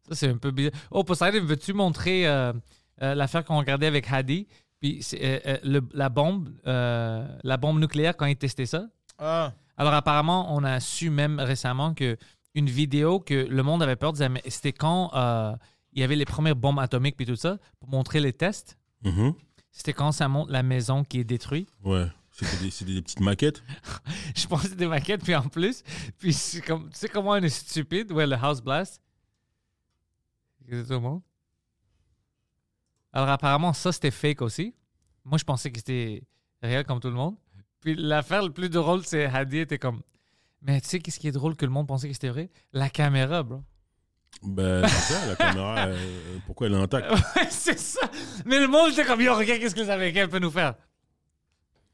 [0.09, 0.73] ça c'est un peu bizarre.
[0.91, 2.53] Oh, Poseidon, veux-tu montrer euh,
[3.01, 4.47] euh, l'affaire qu'on regardait avec Hadi?
[4.81, 8.87] Puis euh, euh, le- la bombe, euh, la bombe nucléaire quand ils testaient ça?
[9.17, 9.53] Ah.
[9.77, 12.17] Alors apparemment, on a su même récemment que
[12.55, 15.53] une vidéo que le monde avait peur, disait, mais c'était quand euh,
[15.93, 18.77] il y avait les premières bombes atomiques puis tout ça pour montrer les tests.
[19.03, 19.33] Mhm.
[19.71, 21.69] C'était quand ça montre la maison qui est détruite.
[21.83, 22.07] Ouais.
[22.31, 23.61] C'était des, c'était des petites maquettes.
[24.35, 25.83] Je pense que c'est des maquettes, puis en plus,
[26.17, 29.01] puis c'est comme, tu sais comment on est stupide, ouais, le House Blast.
[30.69, 31.21] Tout le monde.
[33.13, 34.75] Alors apparemment, ça c'était fake aussi.
[35.25, 36.23] Moi, je pensais que c'était
[36.61, 37.35] réel comme tout le monde.
[37.81, 40.01] Puis l'affaire le plus drôle, c'est Hadi était comme,
[40.61, 42.49] mais tu sais qu'est-ce qui est drôle que le monde pensait que c'était vrai?
[42.73, 43.63] La caméra, bro.
[44.43, 47.09] Ben, c'est ça, la caméra, euh, pourquoi elle est intacte?
[47.35, 48.09] Ouais, c'est ça.
[48.45, 50.75] Mais le monde était comme, yo, regarde qu'est-ce que les Américains peuvent nous faire?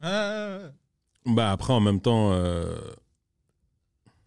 [0.02, 0.58] Ah.
[1.26, 2.32] Bah après, en même temps.
[2.34, 2.76] euh,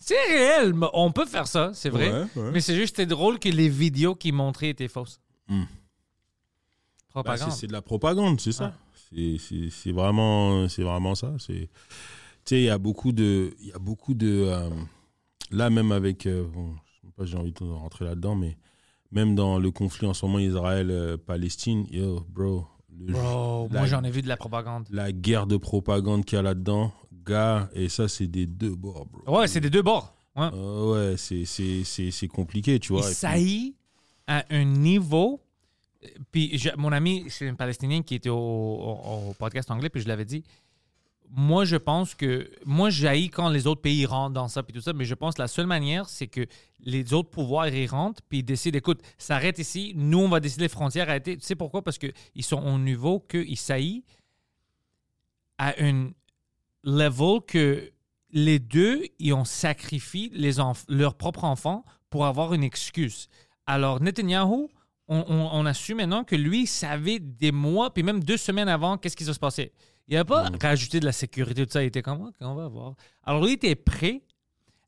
[0.09, 2.11] C'est réel, mais on peut faire ça, c'est vrai.
[2.11, 2.51] ouais, ouais.
[2.53, 5.21] Mais c'est juste c'était drôle que les vidéos qu'ils montraient étaient fausses.
[5.49, 5.65] Hmm.
[7.11, 7.51] Propagande.
[7.51, 8.73] c'est, c'est de la propagande, c'est ça.
[9.13, 9.37] Ouais.
[9.71, 11.35] C'est, vraiment, c'est vraiment ça.
[11.39, 11.69] C'est, tu
[12.45, 14.69] sais, il y a beaucoup de, il y a beaucoup de, euh,
[15.51, 18.57] là même avec, euh, bon, je sais pas, j'ai envie de rentrer là-dedans, mais
[19.11, 22.67] même dans le conflit en ce moment Israël-Palestine, yo, bro,
[22.99, 24.87] le- Bro, la- moi j'en ai vu de la propagande.
[24.91, 26.93] la guerre de propagande qu'il y a là-dedans,
[27.29, 29.39] gars, et ça c'est des deux bords, bro.
[29.39, 30.15] Ouais, c'est des deux bords.
[30.37, 30.49] Ouais.
[30.53, 33.03] Euh, ouais, c'est, c'est, c'est, c'est compliqué, tu Il vois.
[33.03, 33.75] et puis- saillit
[34.27, 35.41] à un niveau.
[36.31, 40.01] Puis je- mon ami, c'est un Palestinien qui était au, au- au podcast anglais, puis
[40.01, 40.45] je l'avais dit.
[41.31, 42.49] moi, je pense que.
[42.65, 45.35] Moi, j'haïs quand les autres pays rentrent dans ça, puis tout ça, mais je pense
[45.35, 46.47] que la seule manière, c'est que
[46.81, 50.41] les autres pouvoirs y rentrent, puis ils décident écoute, ça arrête ici, nous, on va
[50.41, 51.37] décider les frontières arrêter.
[51.37, 51.83] Tu sais pourquoi?
[51.83, 52.13] Parce qu'ils
[52.45, 54.05] sont au niveau qu'ils saillissent
[55.59, 56.11] à un
[56.85, 57.91] level que
[58.31, 63.29] les deux, ils ont sacrifié les enf- leurs propres enfants pour avoir une excuse.
[63.67, 64.69] Alors, Netanyahu,
[65.09, 68.37] on, on- on a su maintenant que lui il savait des mois, puis même deux
[68.37, 69.73] semaines avant, qu'est-ce qui va se passer.
[70.09, 71.83] Il n'a pas rajouté de la sécurité, tout ça.
[71.83, 72.95] Il était comme, OK, on va voir.
[73.25, 74.23] Alors, lui était prêt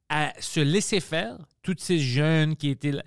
[0.08, 3.02] à se laisser faire, tous ces jeunes qui étaient là,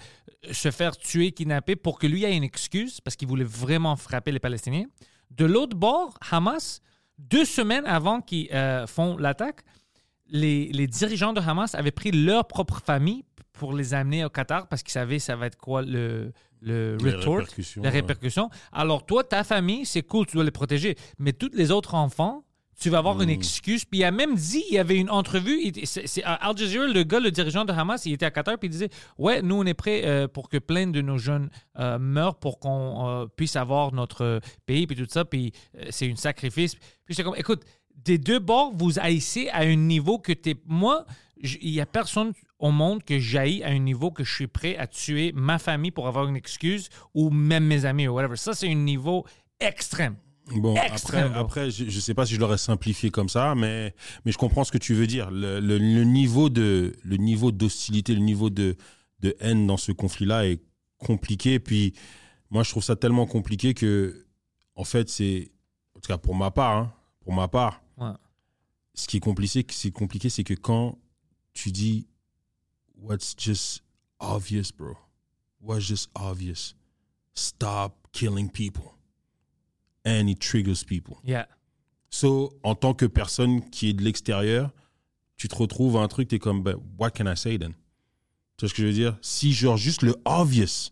[0.45, 3.95] euh, se faire tuer, kidnapper, pour que lui ait une excuse, parce qu'il voulait vraiment
[3.95, 4.85] frapper les Palestiniens.
[5.31, 6.81] De l'autre bord, Hamas,
[7.17, 9.61] deux semaines avant qu'ils euh, font l'attaque,
[10.27, 14.67] les, les dirigeants de Hamas avaient pris leur propre famille pour les amener au Qatar
[14.67, 17.93] parce qu'ils savaient ça va être quoi le, le Les répercussions, les ouais.
[17.93, 18.49] répercussions.
[18.71, 20.95] Alors toi, ta famille, c'est cool, tu dois les protéger.
[21.19, 22.45] Mais tous les autres enfants,
[22.79, 23.33] tu vas avoir une Hmm.
[23.33, 23.85] excuse.
[23.85, 26.57] Puis il a même dit, il y avait une entrevue, il- c'est c'est à Al
[26.57, 29.41] Jazeera, le gars, le dirigeant de Hamas, il était à Qatar, puis il disait, ouais,
[29.41, 31.49] nous, on est prêts euh, pour que plein de nos jeunes
[31.79, 35.51] euh, meurent pour qu'on euh, puisse avoir notre pays, puis tout ça, puis
[35.89, 36.75] c'est un sacrifice.
[36.75, 37.63] Puis j'étais comme, écoute,
[37.95, 40.55] des deux bords, vous haïssez à un niveau que t'es...
[40.65, 41.05] Moi,
[41.41, 44.77] il y a personne au monde que j'haïs à un niveau que je suis prêt
[44.77, 48.35] à tuer ma famille pour avoir une excuse, ou même mes amis, ou whatever.
[48.37, 49.25] Ça, c'est un niveau
[49.59, 50.15] extrême.
[50.51, 54.31] Bon, Extrême, après, je, je sais pas si je l'aurais simplifié comme ça, mais, mais
[54.33, 55.31] je comprends ce que tu veux dire.
[55.31, 58.75] Le, le- le niveau de le niveau d'hostilité, le niveau de,
[59.21, 60.61] de haine dans ce conflit-là est
[60.97, 61.59] compliqué.
[61.59, 61.93] Puis
[62.49, 64.25] moi, je trouve ça tellement compliqué que,
[64.75, 65.51] en fait, c'est,
[65.95, 68.11] en tout cas pour ma part, hein, pour ma part, Ouais.
[68.95, 70.97] ce qui est compliqué, c'est compliqué, c'est que quand
[71.53, 72.05] tu dis
[72.97, 73.81] what's just
[74.19, 74.95] obvious, bro,
[75.61, 76.75] what's just obvious,
[77.33, 78.91] stop killing people,
[80.05, 81.17] and it triggers people.
[81.23, 81.47] Yeah.
[82.09, 84.71] So, en tant que personne qui est de l'extérieur,
[85.37, 87.73] tu te retrouves à un truc, tu es comme, ben, what can I say then?
[88.57, 89.17] Tu vois ce que je veux dire?
[89.21, 90.91] Si, genre, juste le obvious,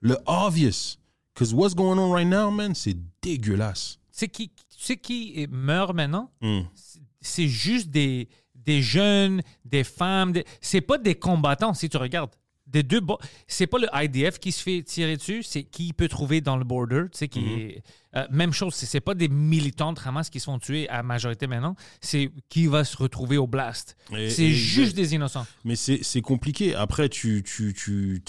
[0.00, 0.96] le obvious,
[1.34, 3.98] because what's going on right now, man, c'est dégueulasse.
[4.10, 6.30] C'est qui, sais qui meurt maintenant?
[6.40, 6.62] Hmm.
[6.74, 10.32] C'est- C'est juste des, des jeunes, des femmes.
[10.32, 12.30] des- C'est pas des combattants, si tu regardes.
[12.74, 13.00] Des deux
[13.46, 16.64] C'est pas le IDF qui se fait tirer dessus, c'est qui peut trouver dans le
[16.64, 17.04] border.
[17.12, 17.82] Tu sais, qui est-
[18.16, 21.04] euh, même chose, c'est c'est pas des militants de Hamas qui se font tuer à
[21.04, 23.96] majorité maintenant, c'est qui va se retrouver au blast.
[24.28, 25.46] C'est juste des innocents.
[25.64, 26.74] Mais c'est c'est compliqué.
[26.74, 27.44] Après, tu.
[27.44, 28.20] tu, tu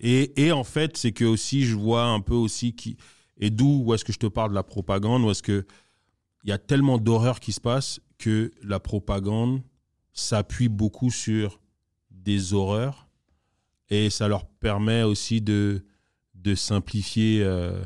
[0.00, 2.98] et, et en fait, c'est que aussi, je vois un peu aussi qui.
[3.38, 5.66] Et d'où où est-ce que je te parle de la propagande Où est-ce que.
[6.44, 9.62] Il y a tellement d'horreurs qui se passent que la propagande
[10.12, 11.58] s'appuie beaucoup sur
[12.10, 13.06] des horreurs
[13.90, 15.84] et ça leur permet aussi de,
[16.34, 17.42] de simplifier.
[17.42, 17.82] euh,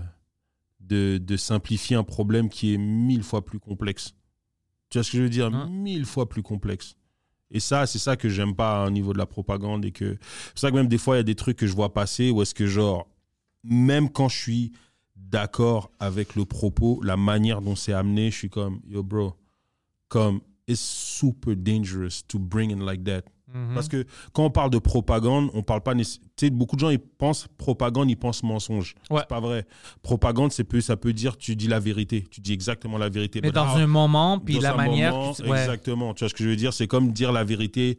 [0.80, 4.14] de, de simplifier un problème qui est mille fois plus complexe.
[4.90, 5.50] Tu vois ce que je veux dire?
[5.68, 6.94] Mille fois plus complexe.
[7.50, 9.84] Et ça, c'est ça que j'aime pas au niveau de la propagande.
[9.84, 10.18] Et que
[10.54, 12.30] c'est ça que même des fois, il y a des trucs que je vois passer
[12.30, 13.08] où est-ce que, genre,
[13.62, 14.72] même quand je suis
[15.16, 19.34] d'accord avec le propos, la manière dont c'est amené, je suis comme, yo, bro,
[20.08, 23.22] comme, it's super dangerous to bring in like that.
[23.54, 23.74] Mhm.
[23.74, 25.94] Parce que quand on parle de propagande, on parle pas.
[25.94, 26.04] Tu
[26.36, 28.94] sais, beaucoup de gens, ils pensent propagande, ils pensent mensonge.
[29.10, 29.20] Ouais.
[29.20, 29.64] C'est pas vrai.
[30.02, 32.24] Propagande, c'est peu, ça peut dire tu dis la vérité.
[32.30, 33.40] Tu dis exactement la vérité.
[33.42, 35.12] Mais dans un moment, puis la manière.
[35.14, 35.60] moment, que tu- ouais.
[35.60, 36.14] Exactement.
[36.14, 36.72] Tu vois ce que je veux dire?
[36.72, 37.96] C'est comme dire la vérité,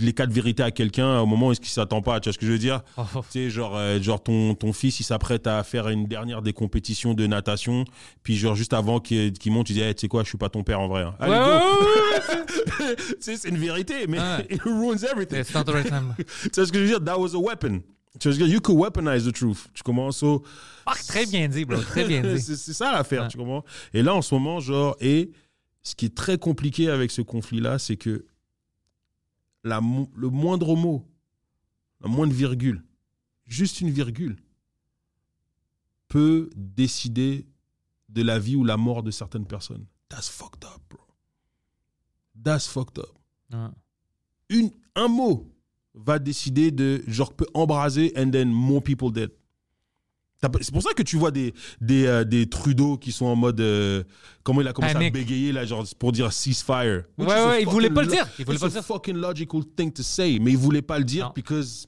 [0.00, 2.20] les quatre vérités à quelqu'un au moment où est-ce qu'il s'attend pas.
[2.20, 3.20] Tu vois ce que je veux dire Oh, oh.
[3.22, 6.52] Tu sais, genre, euh, genre ton, ton fils, il s'apprête à faire une dernière des
[6.52, 7.84] compétitions de natation.
[8.22, 10.48] Puis, genre, juste avant qu'il monte, tu dis, Hey, tu sais quoi, je suis pas
[10.48, 11.02] ton père en vrai.
[11.02, 11.14] hein.
[11.18, 14.46] Allez, Ouais, ouais, ouais, c'est une vérité, mais Ouais.
[14.50, 15.40] it ruins everything.
[15.40, 16.14] It's not the right time.
[16.18, 17.04] Tu sais ce que je veux dire?
[17.04, 17.80] That was a weapon.
[18.20, 18.54] Tu vois ce que je veux dire?
[18.54, 19.66] You could weaponize the truth.
[19.74, 20.44] Tu commences au.
[20.86, 21.80] Ah, très bien dit, bro.
[21.80, 22.40] Très bien dit.
[22.40, 23.64] c'est ça l'affaire, tu comprends?
[23.92, 25.32] Et là, en ce moment, genre, et
[25.82, 28.24] ce qui est très compliqué avec ce conflit-là, c'est que
[29.64, 29.80] la,
[30.16, 31.04] le moindre mot,
[32.00, 32.84] la moindre virgule,
[33.46, 34.36] juste une virgule,
[36.08, 37.46] peut décider
[38.08, 39.86] de la vie ou la mort de certaines personnes.
[40.08, 41.00] That's fucked up, bro.
[42.36, 43.18] That's fucked up
[44.48, 45.50] une, un mot
[45.94, 49.30] va décider de, genre, peut embraser and then more people dead.
[50.60, 53.60] C'est pour ça que tu vois des, des, euh, des Trudeau qui sont en mode.
[53.60, 54.02] euh,
[54.42, 57.04] comment il a commencé à bégayer, là, genre, pour dire ceasefire.
[57.18, 58.28] Ouais, ouais, il voulait pas le dire.
[58.38, 58.84] Il voulait it's pas a le dire.
[58.84, 60.38] fucking logical thing to say.
[60.40, 61.32] Mais il voulait pas le dire Non.
[61.34, 61.86] because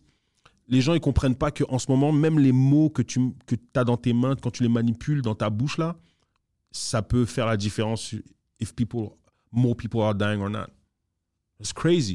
[0.69, 3.85] les gens, ils comprennent pas qu'en ce moment, même les mots que tu que as
[3.85, 5.97] dans tes mains, quand tu les manipules dans ta bouche, là,
[6.73, 8.15] ça peut faire la différence
[8.61, 9.11] if people,
[9.53, 10.67] more people are dying or not.
[11.61, 12.15] It's crazy.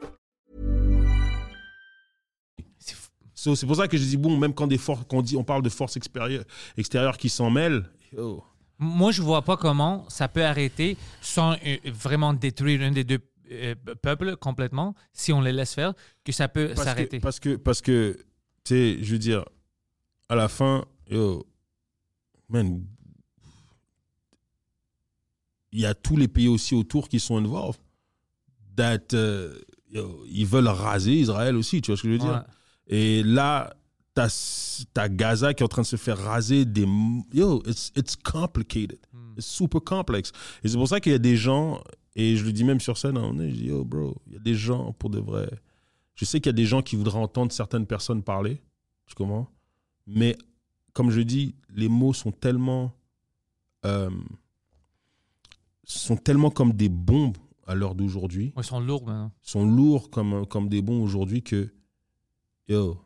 [3.41, 5.43] So, c'est pour ça que je dis, bon, même quand des forces, qu'on dit, on
[5.43, 6.43] parle de forces extérieures,
[6.77, 8.43] extérieures qui s'en mêlent, yo,
[8.77, 13.17] Moi, je vois pas comment ça peut arrêter sans euh, vraiment détruire un des deux
[13.51, 13.73] euh,
[14.03, 17.19] peuples complètement, si on les laisse faire, que ça peut parce que, s'arrêter.
[17.19, 18.15] parce que, parce que,
[18.63, 19.43] tu sais, je veux dire,
[20.29, 21.43] à la fin, yo,
[22.47, 22.85] man,
[25.71, 27.81] il y a tous les pays aussi autour qui sont involved.
[28.75, 29.17] That,
[29.89, 32.33] yo, ils veulent raser Israël aussi, tu vois ce que je veux dire?
[32.33, 32.60] Ouais.
[32.91, 33.73] Et là,
[34.13, 34.27] t'as
[34.95, 36.85] as Gaza qui est en train de se faire raser des.
[37.33, 38.99] Yo, it's, it's complicated.
[39.37, 40.31] It's super complex.
[40.63, 41.81] Et c'est pour ça qu'il y a des gens,
[42.15, 44.55] et je le dis même sur scène, je dis, yo, bro, il y a des
[44.55, 45.49] gens pour de vrai.
[46.15, 48.61] Je sais qu'il y a des gens qui voudraient entendre certaines personnes parler,
[49.07, 49.47] tu comprends?
[50.05, 50.37] Mais
[50.93, 52.93] comme je dis, les mots sont tellement.
[53.85, 54.09] euh,
[55.85, 57.37] sont tellement comme des bombes
[57.67, 59.31] à l'heure d'aujourd'hui Ils sont lourds maintenant.
[59.41, 61.73] sont lourds comme, comme des bons aujourd'hui que,
[62.71, 62.97] yo,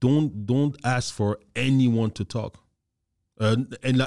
[0.00, 2.54] don't, don't ask for anyone to talk.
[3.42, 3.56] Euh,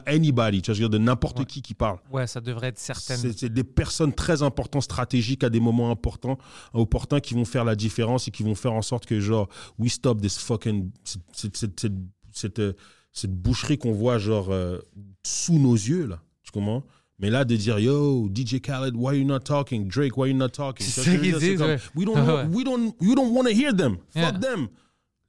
[0.05, 1.45] anybody, tu vois, je veux dire, de n'importe Ouais.
[1.45, 1.97] qui qui parle.
[2.11, 3.33] Ouais, ça devrait être certaines.
[3.33, 6.37] C'est des personnes très importantes, stratégiques, à des moments importants,
[6.73, 9.49] opportuns, qui vont faire la différence et qui vont faire en sorte que, genre,
[9.79, 10.91] we stop this fucking.
[11.03, 11.93] cette- cette- cette-
[12.31, 12.73] cette- euh,
[13.11, 14.77] cette boucherie qu'on voit, genre, euh,
[15.25, 16.21] sous nos yeux, là.
[16.43, 16.83] Tu comprends?
[17.23, 19.87] Mais là, de dire, yo, DJ Khaled, why you not talking?
[19.87, 20.85] Drake, why you not talking?
[20.85, 21.77] C'est ça qu'ils disent, comme.
[21.95, 22.45] We don't, Ouais.
[22.51, 23.95] we don't, you don't want to hear them.
[24.13, 24.27] Yeah.
[24.33, 24.67] Fuck them.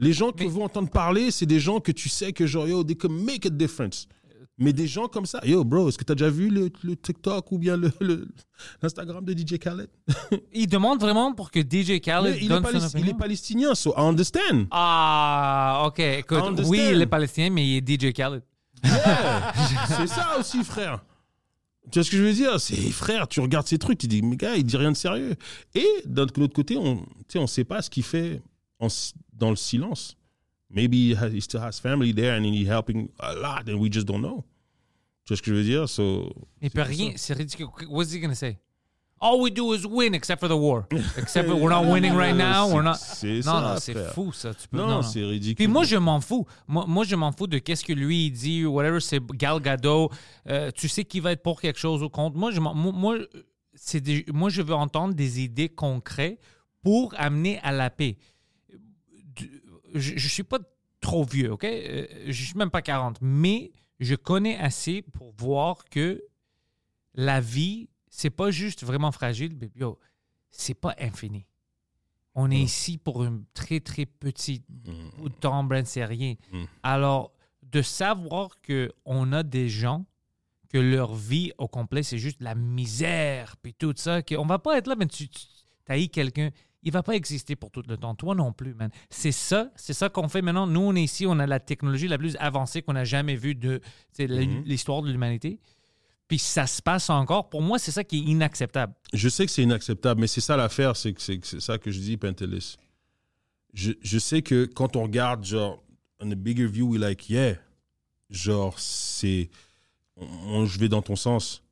[0.01, 2.66] Les gens que Mais- vous entendre parler, c'est des gens que tu sais que, genre,
[2.66, 4.09] yo, they can make a difference.
[4.59, 6.97] Mais des gens comme ça, yo, bro, est-ce que tu as déjà vu le, le
[6.97, 8.26] TikTok ou bien le- le-
[8.82, 9.88] l'Instagram de DJ Khaled?
[10.53, 13.72] Ils demandent vraiment pour que DJ Khaled il, est donne palis- son il est palestinien,
[13.76, 14.66] so I understand.
[14.72, 16.01] Ah, ok.
[16.01, 18.42] Écoute, oui, il est palestinien, mais il est DJ Khaled.
[18.82, 21.01] c'est ça aussi, frère.
[21.91, 22.61] Tu vois ce que je veux dire?
[22.61, 25.35] C'est frère, tu regardes ces trucs, tu dis, mais gars, il dit rien de sérieux.
[25.74, 27.05] Et d'un l'autre côté, on
[27.35, 28.41] ne sait pas ce qu'il fait
[28.80, 28.89] en
[29.32, 30.16] dans le silence.
[30.70, 33.91] Maybe he, has- he still has family there and he's helping a lot and we
[33.93, 34.45] just don't know.
[35.24, 35.89] Tu vois ce que je veux dire?
[35.89, 37.12] So, Il peut rien.
[37.16, 37.66] C'est ridicule.
[37.89, 38.59] What's he gonna say?
[39.21, 40.87] All we do is win, except for the war.
[41.17, 42.69] Except for we're not winning right now.
[42.69, 42.97] We're not.
[42.99, 44.53] C'est Non, non, c'est fou ça.
[44.53, 45.03] Tu peux- Non, non, non.
[45.03, 45.55] c'est ridicule.
[45.55, 46.47] Puis moi, je m'en fous.
[46.69, 49.01] Moi, moi, je m'en fous de qu'est-ce que lui il dit whatever.
[49.01, 50.11] C'est Gal Gadot.
[50.49, 52.37] Euh, tu sais qu'il va être pour quelque chose ou contre.
[52.37, 53.19] Moi, je, m'en- moi, moi,
[53.75, 56.39] c'est des- moi, je veux entendre des idées concrètes
[56.83, 58.19] pour amener à la paix.
[59.95, 60.59] Je, je suis pas
[61.01, 61.65] trop vieux, OK?
[61.65, 63.19] Euh, Je suis même pas 40.
[63.21, 66.23] Mais je connais assez pour voir que
[67.15, 69.57] la vie, c'est pas juste vraiment fragile.
[69.61, 69.99] mais yo,
[70.51, 71.47] c'est pas infini.
[72.37, 76.35] On est ici pour un très, très petit bout de temps, c'est rien.
[76.53, 76.65] Mm.
[76.83, 80.05] Alors, de savoir qu'on a des gens
[80.69, 84.79] que leur vie au complet, c'est juste la misère, puis tout ça, qu'on va pas
[84.79, 85.47] être là, mais tu, tu
[85.89, 86.51] haïs quelqu'un,
[86.85, 88.15] il va pas exister pour tout le temps.
[88.15, 88.91] Toi non plus, man.
[89.11, 90.67] C'est ça, c'est ça qu'on fait maintenant.
[90.67, 93.55] Nous, on est ici, on a la technologie la plus avancée qu'on a jamais vue
[93.55, 93.81] de
[94.19, 95.59] l'histoire de l'humanité.
[96.29, 97.49] Puis ça se passe encore.
[97.49, 98.95] Pour moi, c'est ça qui est inacceptable.
[99.12, 102.01] Je sais que c'est inacceptable, mais c'est ça l'affaire, c'est c'est c'est ça que je
[102.01, 102.77] dis, Pentelis.
[103.75, 105.83] Je, je sais que quand on regarde, genre,
[106.20, 107.57] on a bigger view, we like, yeah,
[108.31, 109.51] genre, c'est.
[110.18, 111.62] je vais dans ton sens.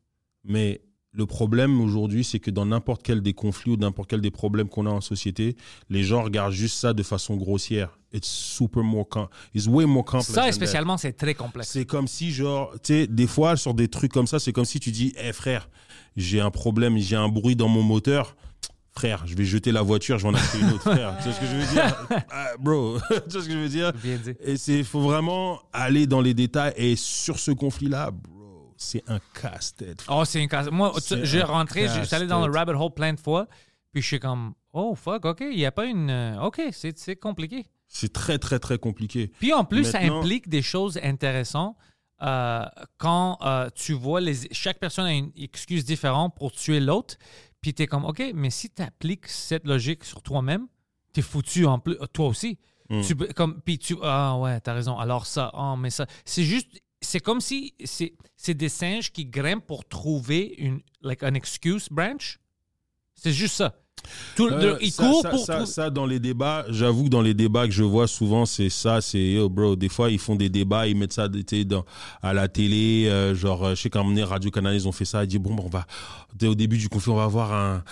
[0.45, 0.83] Mais
[1.15, 4.69] le problème aujourd'hui, c'est que dans n'importe quel des conflits ou n'importe quel des problèmes
[4.69, 5.57] qu'on a en société,
[5.91, 7.99] les gens regardent juste ça de façon grossière.
[8.15, 9.07] It's super more.
[9.55, 10.33] It's way more complex.
[10.33, 11.71] Ça, spécialement, c'est très complexe.
[11.71, 14.65] C'est comme si, genre, tu sais, des fois, sur des trucs comme ça, c'est comme
[14.65, 15.69] si tu dis, hé frère,
[16.17, 18.35] j'ai un problème, j'ai un bruit dans mon moteur.
[18.95, 21.17] Frère, je vais jeter la voiture, je vais en acheter une autre, frère.
[21.19, 22.07] Tu vois ce que je veux dire?
[22.31, 23.93] Ah, Bro, tu vois ce que je veux dire?
[23.95, 24.35] Bien dit.
[24.45, 26.75] Et c'est, faut vraiment aller dans les détails.
[26.77, 28.11] Et sur ce conflit-là,
[28.83, 30.05] c'est un casse-tête.
[30.09, 30.69] Oh, c'est une casse.
[30.71, 32.69] Moi, j'ai un rentré, j'ai- j'étais allé dans le casse-tête.
[32.75, 33.47] rabbit hole plein de fois,
[33.93, 36.11] puis je suis comme, oh fuck, ok, il n'y a pas une.
[36.11, 37.67] euh, Ok, c'est compliqué.
[37.89, 39.29] C'est très, très, très compliqué.
[39.39, 41.77] Puis en plus, ça implique des choses intéressantes.
[42.23, 42.65] euh,
[42.99, 47.17] quand euh, tu vois les, chaque personne a une excuse différente pour tuer l'autre,
[47.61, 50.69] puis tu es comme, OK, mais si tu appliques cette logique sur toi-même,
[51.13, 52.59] tu es foutu en plus, toi aussi.
[52.91, 53.01] Mm.
[53.03, 54.97] Tu, comme, puis tu, ah ouais, t'as raison.
[54.99, 56.69] Alors ça, ah, mais ça, c'est juste,
[57.03, 62.39] c'est comme si c'est des singes qui grimpent pour trouver une, like, an excuse branch?
[63.15, 63.75] C'est juste ça.
[64.35, 67.73] Tout, Euh, ça, pour ça, ça, dans les débats, j'avoue que dans les débats que
[67.73, 69.77] je vois souvent, c'est ça, c'est yo bro.
[69.77, 71.85] Des fois, ils font des débats, ils mettent ça, dans
[72.21, 74.93] à la télé, euh, genre, euh, je sais qu'à un moment Radio Canada, ils ont
[74.93, 75.87] fait ça, ils disent bon, bon, on va
[76.35, 77.85] dès au début du conflit, on va avoir un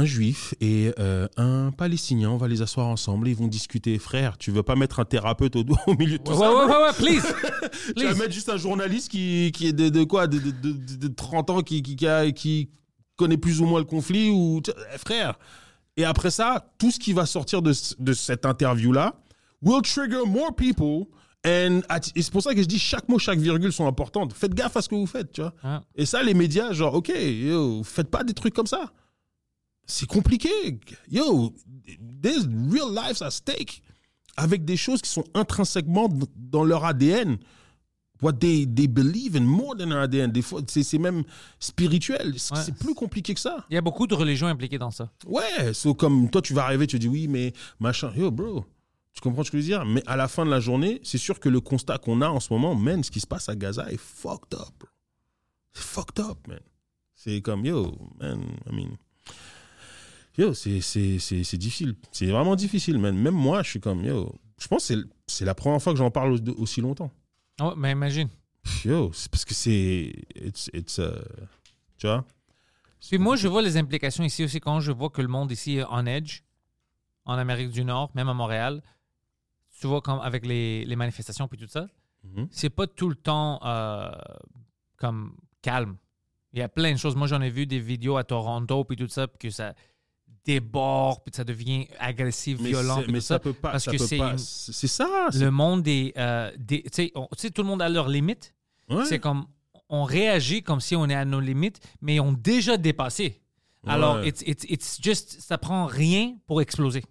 [0.00, 3.98] un juif et euh, un palestinien, on va les asseoir ensemble, et ils vont discuter.
[3.98, 6.64] Frère, tu veux pas mettre un thérapeute au, au milieu de tout Ouais, ça ouais,
[6.64, 7.22] ouais, ouais, please.
[7.96, 8.18] Tu vas please.
[8.18, 11.08] mettre juste un journaliste qui, qui est de, de quoi de, de, de, de- de
[11.08, 12.70] 30 ans qui, qui, qui, a- qui
[13.16, 14.60] connaît plus ou moins le conflit ou
[14.94, 15.38] eh, frère.
[15.96, 19.14] Et après ça, tout ce qui va sortir de, de cette interview-là
[19.62, 21.06] will trigger more people.
[21.46, 21.80] And
[22.14, 24.32] et c'est pour ça que je dis chaque mot, chaque virgule sont importantes.
[24.34, 25.54] Faites gaffe à ce que vous faites, tu vois.
[25.96, 28.92] Et ça, les médias, genre, ok, yo, faites pas des trucs comme ça.
[29.90, 30.48] C'est compliqué.
[31.10, 31.52] Yo,
[32.22, 33.82] there's real lives at stake.
[34.36, 37.38] Avec des choses qui sont intrinsèquement dans leur ADN.
[38.22, 40.30] What they, they believe in more than their ADN.
[40.30, 41.24] Des fois, c'est c'est même
[41.58, 42.34] spirituel.
[42.38, 42.72] C'est Ouais.
[42.78, 43.64] plus compliqué que ça.
[43.70, 45.10] Il y a beaucoup de religions impliquées dans ça.
[45.26, 48.12] Ouais, so comme toi, tu vas arriver, tu dis oui, mais machin.
[48.14, 48.64] Yo, bro,
[49.14, 49.84] tu comprends ce que je veux dire?
[49.86, 52.40] Mais à la fin de la journée, c'est sûr que le constat qu'on a en
[52.40, 54.84] ce moment, man, ce qui se passe à Gaza est fucked up.
[55.72, 56.60] C'est fucked up, man.
[57.14, 58.90] C'est comme, yo, man, I mean.
[60.38, 61.96] Yo, c'est difficile.
[62.12, 63.16] C'est vraiment difficile, man.
[63.16, 64.94] Même moi, je suis comme, yo, je pense que
[65.26, 67.10] c'est- la première fois que j'en parle au- aussi longtemps.
[67.60, 68.28] Ouais, mais imagine.
[68.84, 70.12] Yo, c'est parce que c'est.
[70.36, 71.18] It's, it's, uh,
[71.98, 72.24] tu vois?
[73.08, 75.76] Puis moi, je vois les implications ici aussi quand je vois que le monde ici
[75.78, 76.40] est on edge,
[77.24, 78.82] en Amérique du Nord, même à Montréal.
[79.80, 81.86] Tu vois, comme avec les, les manifestations puis tout ça,
[82.24, 82.48] Mhm.
[82.50, 84.10] c'est pas tout le temps euh,
[84.98, 85.96] comme calme.
[86.52, 87.16] Il y a plein de choses.
[87.16, 89.74] Moi, j'en ai vu des vidéos à Toronto puis tout ça, puis que ça
[90.44, 93.38] déborde, puis ça devient agressif, Mais violent, mais ça ça.
[93.38, 93.72] peut pas.
[93.72, 94.38] parce ça que c'est une-
[94.88, 95.28] ça.
[95.34, 96.12] le monde des...
[96.16, 98.54] euh, des tu sais, on- tout le monde a leurs limites.
[98.88, 99.04] Ouais.
[99.06, 99.46] C'est comme...
[99.88, 103.40] On réagit comme si on est à nos limites, mais ont déjà dépassé.
[103.86, 107.02] Alors, it's, it's, it's just, ça prend rien pour exploser.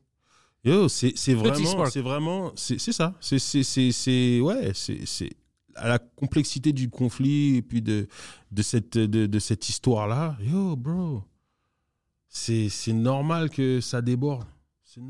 [0.64, 3.16] Yo, c'est vraiment, c'est vraiment, c'est ça.
[3.20, 5.30] C'est c'est c'est c'est ouais, c'est
[5.76, 8.08] à la complexité du conflit et puis de
[8.52, 10.38] de cette de, de cette histoire là.
[10.42, 11.24] Yo, bro,
[12.30, 14.46] c'est normal que ça déborde.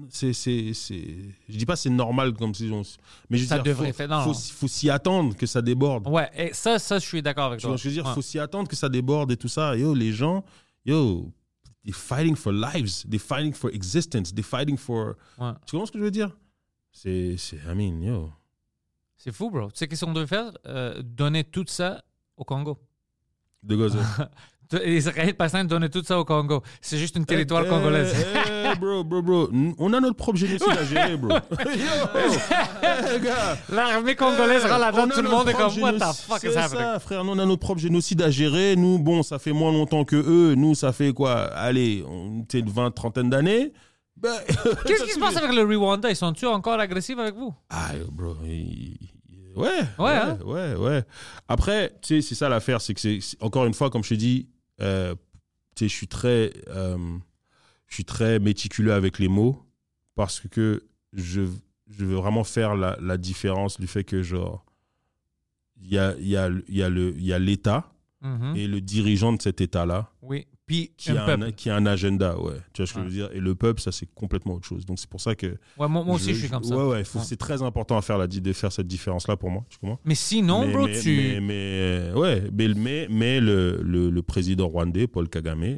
[0.09, 2.81] C'est c'est je dis pas c'est normal comme si on
[3.29, 6.05] mais je veux Ça dire, devrait faut, faire- non, faut, s'y attendre que ça déborde.
[6.07, 7.77] Ouais, et ça, ça, je suis d'accord avec toi.
[7.77, 8.05] je veux dire?
[8.05, 8.13] Ouais.
[8.13, 9.77] Faut s'y attendre que ça déborde et tout ça.
[9.77, 10.43] Yo, les gens,
[10.85, 11.31] yo,
[11.85, 15.15] they're fighting for lives, they're fighting for existence, they're fighting for.
[15.37, 15.53] Ouais.
[15.65, 16.35] Tu comprends ce que je veux dire?
[16.91, 18.31] C'est, c'est, I mean, yo.
[19.15, 19.69] C'est fou, bro.
[19.71, 20.51] Tu sais qu'est-ce qu'on devait faire?
[20.65, 22.03] Euh, donner tout ça
[22.35, 22.77] au Congo.
[23.63, 23.99] De Gaza.
[24.85, 26.61] Israël Palestine donner tout ça au Congo.
[26.81, 28.13] C'est juste une territoire congolaise.
[28.15, 29.49] Eh, bro, bro, bro.
[29.79, 31.35] On a notre propre génocide à gérer, bro.
[32.81, 33.73] Eh.
[33.73, 36.37] L'armée congolaise rend la On donne, a tout le monde est comme What the fuck
[36.43, 36.81] is C'est happening?
[36.83, 37.23] ça, frère.
[37.23, 38.75] Nous, on a notre propre génocide à gérer.
[38.75, 40.55] Nous, bon, ça fait moins longtemps que eux.
[40.55, 41.45] Nous, ça fait quoi?
[41.53, 43.73] Allez, on était une vingt, trentaine d'années.
[44.17, 44.33] Ben,
[44.85, 46.09] Qu'est-ce qui se passe avec le Rwanda?
[46.09, 47.53] Ils sont-tu encore agressifs avec vous?
[47.69, 48.35] Ah, bro.
[48.43, 48.97] Ouais.
[49.55, 50.37] Ouais, Ouais, hein?
[50.45, 51.03] ouais, ouais.
[51.47, 52.81] Après, tu sais, c'est ça l'affaire.
[52.81, 54.47] C'est que, c'est- encore une fois, comme je te dis,
[54.81, 55.15] euh,
[55.79, 56.53] je suis très.
[56.67, 57.17] euh,
[57.87, 59.65] je suis très méticuleux avec les mots
[60.15, 61.41] parce que je,
[61.87, 64.63] je veux vraiment faire la, la différence du fait que, genre,
[65.81, 67.15] il y a, y, a, y, a le-
[68.21, 68.55] Mhm.
[68.55, 70.45] et le dirigeant de cet État-là Oui.
[70.65, 72.53] Puis qui, a un, qui a un agenda, ouais.
[72.73, 73.29] Tu vois ce que je veux dire?
[73.33, 74.85] Et le peuple, ça, c'est complètement autre chose.
[74.85, 75.47] Donc, c'est pour ça que.
[75.77, 76.77] Ouais, moi, moi aussi, je, suis comme ça.
[76.77, 79.65] Ouais, ouais, c'est très important à faire la, de faire cette différence-là pour moi.
[79.69, 79.99] Tu comprends?
[80.05, 81.15] Mais sinon, mais, bro, mais, tu.
[81.17, 85.77] Mais, mais, ouais, mais, mais, mais le, le, le président rwandais, Paul Kagame,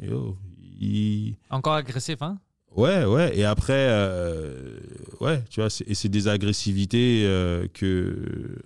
[0.78, 1.36] il.
[1.48, 2.38] Encore agressif, hein?
[2.76, 3.38] Ouais, ouais.
[3.38, 4.78] Et après, euh,
[5.20, 8.58] ouais, tu vois, c'est- et c'est des agressivités euh, que.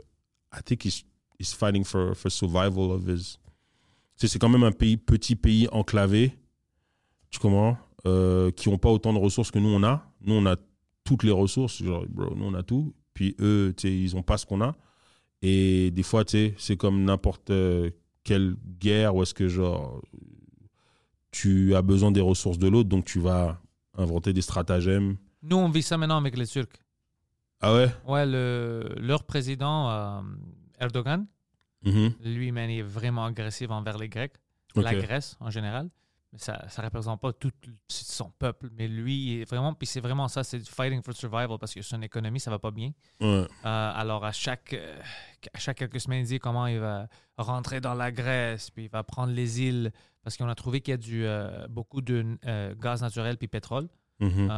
[0.52, 1.04] I think he's,
[1.38, 3.38] he's fighting for, for survival of his.
[4.16, 6.32] Sais, c'est quand même un pays, petit pays enclavé,
[7.30, 10.10] tu comprends, euh, qui n'ont pas autant de ressources que nous on a.
[10.22, 10.56] Nous, on a
[11.04, 12.94] toutes les ressources, genre, bro, nous on a tout.
[13.12, 14.74] Puis eux, tu sais, ils n'ont pas ce qu'on a.
[15.42, 17.90] Et des fois, tu sais, c'est comme n'importe euh,
[18.24, 20.02] quelle guerre où est-ce que, genre,
[21.30, 23.60] tu as besoin des ressources de l'autre, donc tu vas
[23.98, 25.16] inventer des stratagèmes.
[25.42, 26.68] Nous, on vit ça maintenant avec les Turcs.
[27.60, 27.90] Ah ouais?
[28.06, 30.20] Ouais, le, leur président, euh,
[30.80, 31.26] Erdogan,
[31.86, 32.14] Mhm.
[32.24, 34.34] lui, man, il est vraiment agressif envers les Grecs,
[34.74, 35.88] la Grèce en général.
[36.32, 37.52] Mais ça ne représente pas tout
[37.88, 38.68] son peuple.
[38.76, 41.72] Mais lui, il est vraiment, puis c'est vraiment ça, c'est du fighting for survival parce
[41.72, 42.90] que son économie, ça va pas bien.
[43.20, 43.26] Ouais.
[43.26, 45.00] Euh, alors, à chaque, euh,
[45.54, 47.06] à chaque quelques semaines, il dit comment il va
[47.38, 49.92] rentrer dans la Grèce, puis il va prendre les îles,
[50.24, 53.46] parce qu'on a trouvé qu'il y a du, euh, beaucoup de euh, gaz naturel puis
[53.48, 54.48] pétrole Mhm.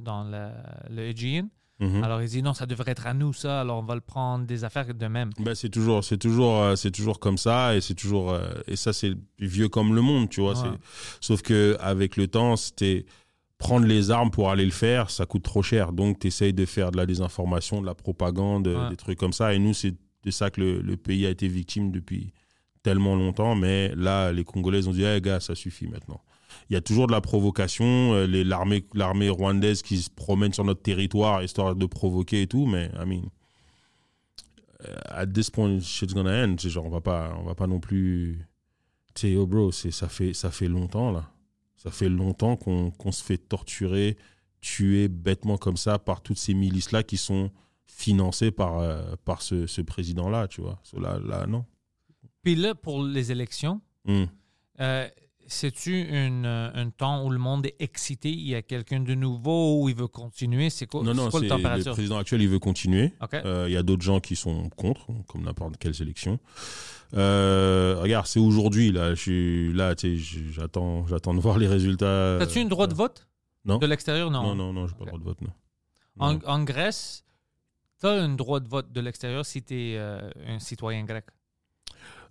[0.00, 0.50] dans le,
[0.90, 1.48] le Aegean.
[1.82, 2.04] Mhm.
[2.04, 4.46] Alors, il dit non, ça devrait être à nous, ça, alors on va le prendre
[4.46, 5.30] des affaires de même.
[5.38, 8.76] Ben, c'est toujours, c'est toujours, euh, c'est toujours comme ça et c'est toujours, euh, et
[8.76, 10.52] ça c'est vieux comme le monde, tu vois.
[10.52, 10.68] Ouais.
[10.70, 13.04] c'est- Sauf que avec le temps, c'était,
[13.58, 15.92] prendre les armes pour aller le faire, ça coûte trop cher.
[15.92, 18.90] Donc, tu essayes de faire de la désinformation, de la propagande, Ouais.
[18.90, 19.54] des trucs comme ça.
[19.54, 22.32] Et nous, c'est de ça que le, le pays a été victime depuis
[22.82, 23.54] tellement longtemps.
[23.54, 26.20] Mais là, les Congolais ont dit, hey, gars, ça suffit maintenant.
[26.70, 30.52] Il y a toujours de la provocation, euh, les- l'armée l'armée rwandaise qui se promène
[30.52, 33.22] sur notre territoire histoire de provoquer et tout, mais I mean,
[34.84, 36.56] euh, at this point, shit's gonna end.
[36.58, 38.40] C'est genre, on va pas, on va pas non plus.
[39.14, 41.28] Tu sais, yo, bro, c'est- ça fait, ça fait longtemps, là.
[41.76, 44.16] Ça fait longtemps qu'on qu'on se fait torturer,
[44.60, 47.50] tuer bêtement comme ça par toutes ces milices-là qui sont
[47.86, 50.80] financées par, euh, par ce, ce président-là, tu vois.
[50.84, 51.64] So, là, là, non.
[52.42, 54.24] Puis là, pour les élections, Hmm.
[54.80, 55.08] euh,
[55.52, 58.30] c'est-tu une, euh, un temps où le monde est excité?
[58.30, 60.70] Il y a quelqu'un de nouveau où il veut continuer?
[60.70, 61.92] C'est quoi, Non, non, c'est quoi le température?
[61.92, 63.12] président actuel, il veut continuer.
[63.34, 66.38] Euh, Il y a d'autres gens qui sont contre, comme n'importe quelle sélection.
[67.14, 69.14] Euh, regarde, c'est aujourd'hui, là.
[69.14, 69.94] Je suis là,
[70.52, 72.38] j'attends, j'attends de voir les résultats.
[72.38, 73.28] As-tu un droit de vote?
[73.64, 73.78] Non.
[73.78, 74.30] De l'extérieur?
[74.30, 74.42] Non.
[74.42, 75.12] Non, non, non, j'ai pas Ok.
[75.12, 76.40] le droit de vote, non.
[76.46, 77.24] En, Grèce,
[78.00, 81.26] tu as un droit de vote de l'extérieur si tu es un citoyen grec.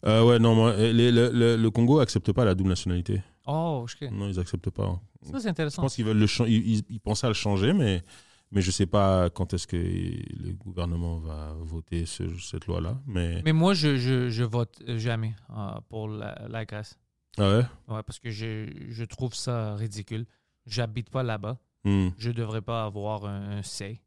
[0.05, 3.21] Euh, ouais, non, moi, euh, les- le, le- le Congo accepte pas la double nationalité.
[3.45, 4.09] Oh, ok.
[4.11, 4.99] Non, ils acceptent pas.
[5.21, 5.81] Ça, c'est Je intéressant.
[5.83, 8.01] pense qu'ils veulent le chan- ils, ils- ils pensaient à le changer, mais,
[8.51, 12.99] mais je sais pas quand est-ce que le gouvernement va voter ce- cette loi-là.
[13.05, 16.97] Mais, Mais moi, je, je, je vote jamais euh, pour la, la Grèce.
[17.37, 17.65] ah ouais?
[17.87, 20.25] Ouais, parce que je, je trouve ça ridicule.
[20.65, 21.57] J'habite pas là-bas.
[21.83, 22.09] Hmm.
[22.17, 24.01] Je devrais pas avoir un, un say.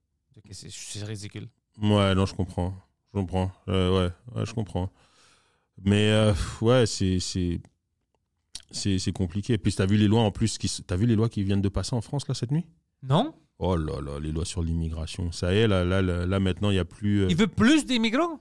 [0.50, 1.48] C'est c'est ridicule.
[1.80, 2.74] Ouais, non, je comprends.
[3.12, 3.50] Je comprends.
[3.68, 4.90] Euh, ouais, ouais, je comprends.
[5.82, 7.12] Mais euh, ouais, c'est
[9.12, 9.58] compliqué.
[9.58, 11.68] Puis t'as vu les lois en plus qui t'as vu les lois qui viennent de
[11.68, 12.66] passer en France là cette nuit?
[13.02, 13.34] Non?
[13.58, 15.30] Oh là là, les lois sur l'immigration.
[15.32, 17.22] Ça y est, là là là, là, maintenant il y a plus.
[17.22, 18.40] euh, Il veut plus d'immigrants?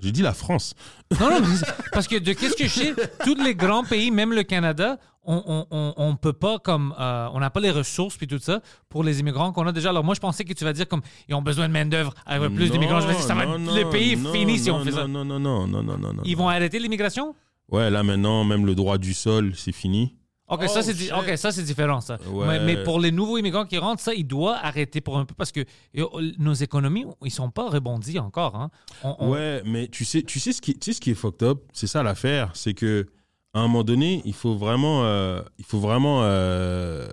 [0.00, 0.74] J'ai dit la France.
[1.20, 1.46] Non, non,
[1.92, 5.94] parce que de qu'est-ce que je sais, tous les grands pays, même le Canada, on
[5.96, 9.20] on peut pas comme euh, on n'a pas les ressources puis tout ça pour les
[9.20, 9.90] immigrants qu'on a déjà.
[9.90, 12.14] Alors moi je pensais que tu vas dire comme ils ont besoin de main d'œuvre
[12.26, 13.00] avec plus d'immigrants.
[13.00, 15.06] Je vais dire ça va non, le pays non, fini si on fait ça.
[15.06, 16.22] Non non non non non non non.
[16.24, 17.34] Ils vont arrêter l'immigration?
[17.70, 20.16] Ouais, là maintenant même le droit du sol, c'est fini.
[20.48, 22.18] Ok, Oh, ça c'est di- ça c'est différent ça.
[22.28, 22.44] Ouais.
[22.48, 25.32] Mais, mais pour les nouveaux immigrants qui rentrent, ça il doit arrêter pour un peu
[25.36, 25.60] parce que
[25.96, 26.06] euh,
[26.38, 28.56] nos économies ils sont pas rebondis encore.
[28.56, 28.70] Hein.
[29.04, 31.14] On- on- Ouais, mais tu sais, tu sais ce qui, tu sais ce qui est
[31.14, 33.06] fucked up, c'est ça l'affaire, c'est que
[33.52, 37.08] à un moment donné, il faut vraiment, euh, il faut vraiment euh,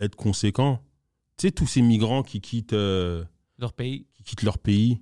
[0.00, 0.80] être conséquent.
[1.38, 3.24] Tu sais tous ces migrants qui quittent, euh,
[3.58, 4.06] Leur pays.
[4.16, 5.00] qui quittent leur pays.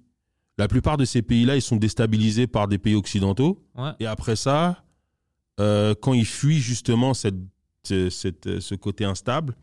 [0.58, 3.64] La plupart de ces pays-là, ils sont déstabilisés par des pays occidentaux.
[3.76, 3.90] Ouais.
[3.98, 4.84] Et après ça,
[5.58, 7.34] quand ils fuient justement cette,
[7.84, 9.56] ce- cette- ce côté instable,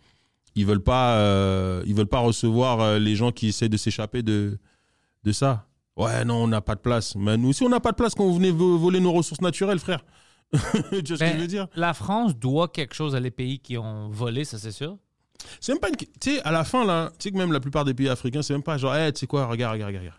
[0.56, 4.58] ils veulent pas, ils veulent pas recevoir les gens qui essaient de s'échapper de,
[5.24, 5.68] de ça.
[5.96, 7.16] Ouais, non, on n'a pas de place.
[7.16, 9.42] Mais nous aussi, on n'a pas de place quand vous venez vo- voler nos ressources
[9.42, 10.04] naturelles, frère.
[10.54, 11.68] tu vois ce que Ben, je veux dire?
[11.76, 14.98] La France doit quelque chose à les pays qui ont volé, ça c'est sûr.
[15.60, 15.96] C'est même pas une.
[15.96, 18.42] Tu sais, à la fin, là, tu sais que même la plupart des pays africains,
[18.42, 20.18] c'est même pas genre, hey, tu sais quoi, regarde, regarde, regarde.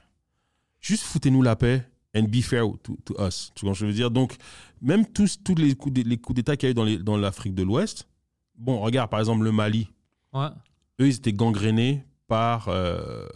[0.80, 3.53] Juste foutez-nous la paix and be fair to, to us.
[3.55, 4.11] Tu vois ce que je veux dire?
[4.11, 4.37] Donc,
[4.80, 6.99] même tous, tous les coups d'é- les coups d'État qu'il y a eu dans les-
[6.99, 8.09] dans l'Afrique de l'Ouest,
[8.57, 9.89] bon, regarde, par exemple, le Mali,
[10.33, 10.49] Ouais.
[11.01, 13.26] eux, ils étaient gangrénés par, euh,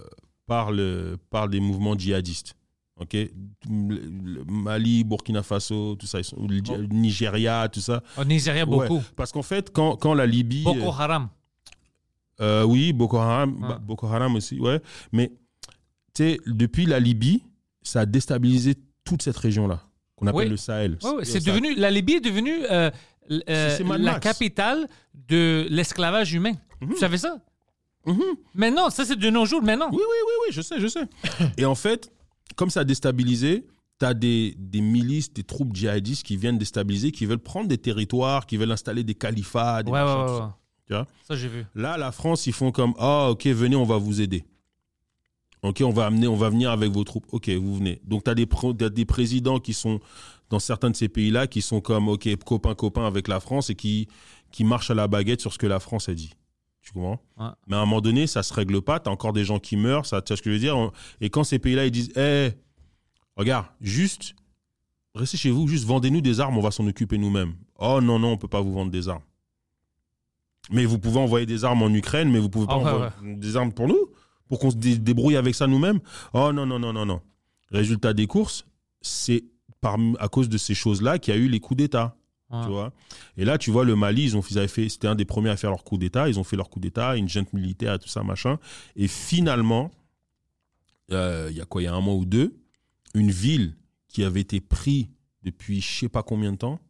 [0.46, 2.56] par, le, par des mouvements djihadistes.
[2.98, 3.14] Ok,
[3.68, 8.02] Mali, Burkina Faso, tout ça, ils sont, le Dji- le Nigeria, tout ça.
[8.16, 9.02] Au Nigeria, Ouais, beaucoup.
[9.16, 10.62] parce qu'en fait, quand, quand la Libye.
[10.62, 11.28] Boko Haram.
[12.40, 13.68] Euh, oui, Boko Haram, Ah.
[13.68, 14.80] bah, Boko Haram aussi, ouais.
[15.12, 15.28] Mais
[16.14, 17.42] tu sais, depuis la Libye,
[17.82, 18.74] ça a déstabilisé
[19.04, 19.82] toute cette région-là,
[20.16, 20.48] qu'on appelle Oui.
[20.48, 20.98] le Sahel.
[21.22, 22.90] C'est devenu, la Libye est devenue euh,
[23.50, 24.88] euh, la capitale
[25.28, 26.54] de l'esclavage humain.
[26.80, 27.38] Tu savais ça?
[28.06, 28.22] Mhm.
[28.54, 29.88] Mais non, ça c'est de nos jours, mais non.
[29.90, 31.02] Oui, oui, oui, oui, je sais, je sais.
[31.58, 32.10] Et en fait,
[32.54, 33.66] comme ça a déstabilisé,
[33.98, 37.78] tu as des, des milices, des troupes djihadistes qui viennent déstabiliser, qui veulent prendre des
[37.78, 40.56] territoires, qui veulent installer des califats, des Ouais, ouais, machins, ouais, ça.
[40.86, 41.06] Tu vois?
[41.26, 41.64] Ça, j'ai vu.
[41.74, 44.44] Là, la France, ils font comme Ah, ok, venez, on va vous aider.
[45.62, 47.26] Ok, on va amener, on va venir avec vos troupes.
[47.32, 48.00] Ok, vous venez.
[48.04, 48.34] Donc, tu as
[48.90, 49.98] des présidents qui sont
[50.50, 53.74] dans certains de ces pays-là qui sont comme Ok, copain, copain avec la France et
[53.74, 54.06] qui,
[54.52, 56.34] qui marchent à la baguette sur ce que la France a dit.
[56.86, 57.50] Tu comprends Ouais.
[57.66, 59.00] Mais à un moment donné, ça se règle pas.
[59.00, 60.06] Tu as encore des gens qui meurent.
[60.06, 62.50] Ça, tu vois ce que je veux dire Et quand ces pays-là, ils disent Eh,
[63.36, 64.34] regarde, juste,
[65.14, 67.54] restez chez vous, juste vendez-nous des armes, on va s'en occuper nous-mêmes.
[67.78, 69.22] Oh non, non, on peut pas vous vendre des armes.
[70.70, 73.34] Mais vous pouvez envoyer des armes en Ukraine, mais vous pouvez pas Ah ouais, envoyer
[73.36, 74.08] des armes pour nous
[74.48, 76.00] Pour qu'on se dé- débrouille avec ça nous-mêmes
[76.32, 77.20] Oh non, non, non, non, non.
[77.70, 78.64] Résultat des courses,
[79.00, 79.44] c'est
[80.18, 82.16] à cause de ces choses-là qu'il y a eu les coups d'État.
[82.48, 82.92] Tu vois?
[83.36, 85.50] Et là, tu vois, le Mali, ils ont, ils avaient fait, c'était un des premiers
[85.50, 86.28] à faire leur coup d'État.
[86.28, 88.58] Ils ont fait leur coup d'État, une junte militaire tout ça, machin.
[88.94, 89.90] Et finalement,
[91.10, 92.56] euh, il y a quoi Il y a un mois ou deux,
[93.14, 93.74] une ville
[94.08, 95.08] qui avait été prise
[95.42, 96.80] depuis je sais pas combien de temps,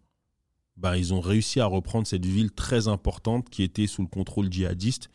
[0.77, 4.53] ben, ils ont réussi à reprendre cette ville très importante qui était sous le contrôle
[4.53, 5.11] djihadiste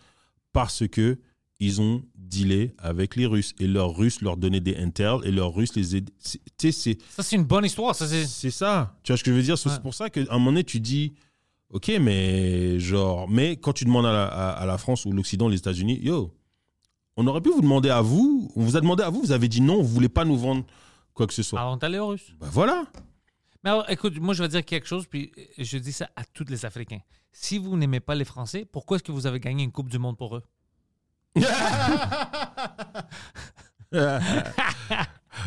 [0.54, 1.20] parce que
[1.60, 5.54] ils ont dealé avec les Russes et leurs Russes leur donnaient des intels et leurs
[5.54, 6.14] Russes les aidaient.
[6.20, 7.96] C'est- Ça, c'est une bonne histoire.
[7.96, 8.26] Ça, c'est...
[8.26, 8.96] c'est ça.
[9.04, 9.58] Tu vois ce que je veux dire?
[9.58, 9.80] C'est Ouais.
[9.82, 11.14] pour ça qu'à un moment donné, tu dis,
[11.70, 15.48] ok, mais genre, mais quand tu demandes à la, à- à la France ou l'Occident,
[15.50, 16.34] les États-Unis, yo,
[17.18, 19.48] on aurait pu vous demander à vous, on vous a demandé à vous, vous avez
[19.50, 20.64] dit non, vous voulez pas nous vendre
[21.14, 21.60] quoi que ce soit.
[21.82, 22.34] Est allé aux Russes.
[22.40, 22.86] Bah voilà.
[23.64, 26.46] Mais alors, écoute, moi, je vais dire quelque chose, puis je dis ça à tous
[26.50, 27.02] les Africains.
[27.32, 30.00] Si vous n'aimez pas les Français, pourquoi est-ce que vous avez gagné une Coupe du
[30.00, 30.44] Monde pour eux?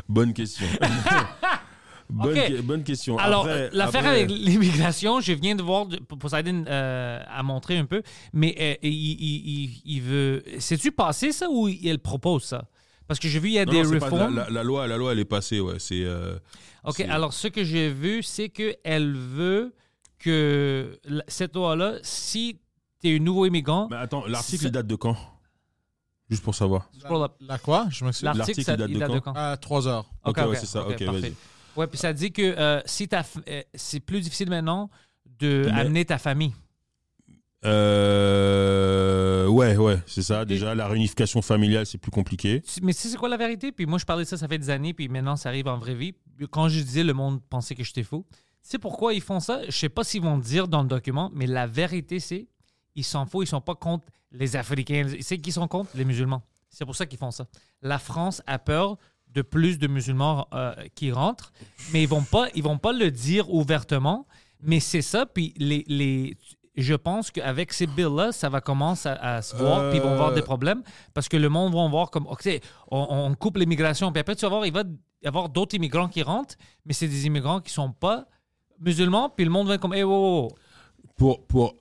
[0.09, 0.67] bonne question.
[2.11, 2.47] bonne, Ok.
[2.49, 3.19] que- bonne question.
[3.19, 5.87] Alors, l'affaire après- avec l'immigration, je viens de voir,
[6.19, 10.43] Poseidon euh, a montré un peu, mais euh, il, il- il- il veut.
[10.59, 12.65] C'est-tu passé ça ou il propose ça?
[13.07, 14.35] Parce que j'ai vu, il y a Non, des non, réformes.
[14.35, 15.77] la, la- la loi, la loi, elle est passée, ouais.
[15.79, 16.05] C'est.
[16.05, 16.39] euh,
[16.85, 19.75] OK, alors ce que j'ai vu, c'est qu'elle veut
[20.19, 22.59] que cette loi-là, si
[23.03, 25.17] tu es un nouveau immigrant, Mais attends, l'article date de quand?
[26.31, 26.91] Juste pour savoir.
[27.41, 27.87] La quoi?
[27.91, 28.25] Je m'excuse.
[28.25, 29.33] l'article, il date il de date quand de quand?
[29.35, 30.11] À 3 heures.
[30.25, 30.87] Ok, ouais, c'est ça.
[30.87, 31.21] Ok, parfait.
[31.21, 31.35] vas-y.
[31.77, 34.91] Ouais, puis ça dit que euh, si euh, c'est plus difficile maintenant
[35.39, 36.53] de Mais- amener ta famille.
[37.67, 40.45] Euh, ouais, ouais, c'est ça.
[40.45, 42.63] Déjà, la réunification familiale, c'est plus compliqué.
[42.83, 43.73] Mais tu sais c'est quoi la vérité?
[43.73, 45.79] Puis moi, je parlais de ça, ça fait des années, puis maintenant, ça arrive en
[45.79, 46.15] vraie vie.
[46.51, 48.27] Quand je disais, le monde pensait que j'étais fou.
[48.31, 49.61] Tu sais pourquoi ils font ça?
[49.67, 52.49] Je sais pas s'ils vont le dire dans le document, mais la vérité, c'est
[52.95, 55.07] ils s'en foutent, ils sont pas contre les Africains.
[55.21, 55.91] C'est qui sont contre?
[55.95, 56.43] Les musulmans.
[56.71, 57.47] C'est pour ça qu'ils font ça.
[57.83, 58.97] La France a peur
[59.29, 61.53] de plus de musulmans euh, qui rentrent,
[61.93, 64.27] mais ils vont pas, ils vont pas le dire ouvertement.
[64.61, 66.37] Mais c'est ça, puis les, les,
[66.77, 70.13] je pense qu'avec ces bills-là, ça va commencer à, à se voir, puis ils vont
[70.13, 70.35] avoir Euh.
[70.35, 70.83] des problèmes,
[71.13, 72.49] parce que le monde va voir comme, OK,
[72.91, 74.85] on, on coupe l'immigration, puis après, tu vas voir, il va
[75.23, 76.55] y avoir d'autres immigrants qui rentrent,
[76.87, 78.27] mais c'est des immigrants qui sont pas
[78.79, 80.49] musulmans, puis le monde va être comme, hey, wow, wow.
[81.17, 81.75] Pour, pour,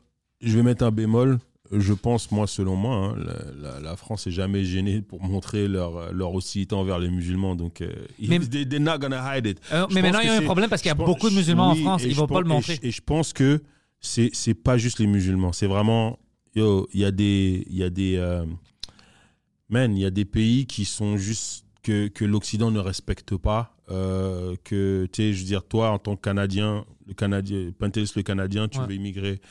[0.44, 1.40] je vais mettre un bémol.
[1.72, 5.68] Je pense, moi, selon moi, hein, la, la- la France est jamais gênée pour montrer
[5.68, 7.56] leur, leur hostilité envers les musulmans.
[7.56, 9.60] Donc, euh, Mais- they- they're not gonna hide it.
[9.72, 11.36] Euh, mais maintenant, il y a un problème parce qu'il y a pense- beaucoup de
[11.36, 12.80] musulmans oui, en France, ils je vont pas le et je- montrer.
[12.84, 13.64] Et je, pense que
[14.00, 15.52] c'est c'est pas juste les musulmans.
[15.52, 16.20] C'est vraiment,
[16.56, 18.46] yo, il y a des, il y a des, euh,
[19.70, 23.70] man, il y a des pays qui sont juste que, que l'Occident ne respecte pas.
[23.92, 28.14] euh, que tu sais, je veux dire, toi, en tant que Canadien, le Canadien, Pentelis
[28.16, 28.88] le Canadien, tu Ouais.
[28.88, 29.42] veux immigrer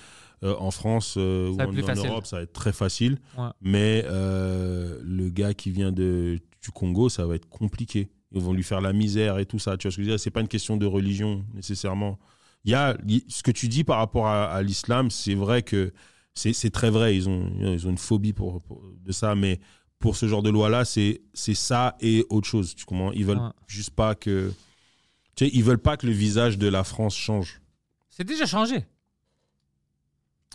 [0.43, 1.95] euh, en France euh, ou en.
[2.07, 3.19] Europe, ça va être très facile.
[3.39, 3.49] Ouais.
[3.61, 8.11] Mais euh, le gars qui vient de, du Congo, ça va être compliqué.
[8.33, 9.77] Ils vont lui faire la misère et tout ça.
[9.77, 10.21] Tu vois ce que je veux dire?
[10.21, 12.19] C'est pas une question de religion nécessairement.
[12.65, 12.97] Il y a
[13.29, 15.93] ce que tu dis par rapport à, à l'islam, c'est vrai que
[16.35, 17.15] c'est très vrai.
[17.17, 19.61] Ils ont, ils ont une phobie pour, pour- de ça, mais
[19.99, 22.75] pour ce genre de loi-là, c'est c'est ça et autre chose.
[22.75, 23.13] Tu comprends?
[23.13, 23.51] Ils veulent Ouais.
[23.67, 24.53] juste pas que,
[25.37, 27.61] tu sais, ils veulent pas que le visage de la France change.
[28.09, 28.85] C'est déjà changé.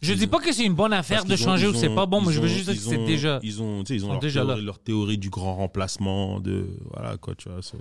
[0.02, 1.94] Je Ils dis pas que c'est une bonne affaire de qu'ils ont- changer ou c'est
[1.94, 3.40] pas bon, mais je veux juste dire que c'est déjà.
[3.42, 6.40] Ils ont, ils ont leur, déjà théorie, leur théorie du grand remplacement.
[6.40, 7.62] De, voilà, quoi, tu vois.
[7.64, 7.78] so.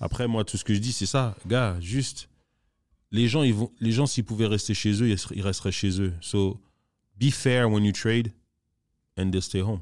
[0.00, 1.34] Après, moi, tout ce que je dis, c'est ça.
[1.46, 2.28] Gars, juste,
[3.10, 6.12] les gens, ils vont, les gens s'ils pouvaient rester chez eux, ils resteraient chez eux.
[6.20, 6.60] So,
[7.20, 8.32] be fair when you trade
[9.18, 9.80] and they stay home.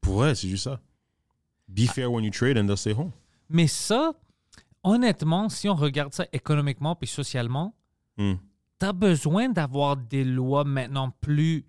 [0.00, 0.80] Pour vrai, c'est juste ça.
[1.68, 3.10] Be fair when you trade and they stay home.
[3.48, 4.12] Mais ça,
[4.82, 7.74] honnêtement, si on regarde ça économiquement puis socialement,
[8.18, 8.34] Hmm.
[8.86, 11.64] Tu besoin d'avoir des lois maintenant plus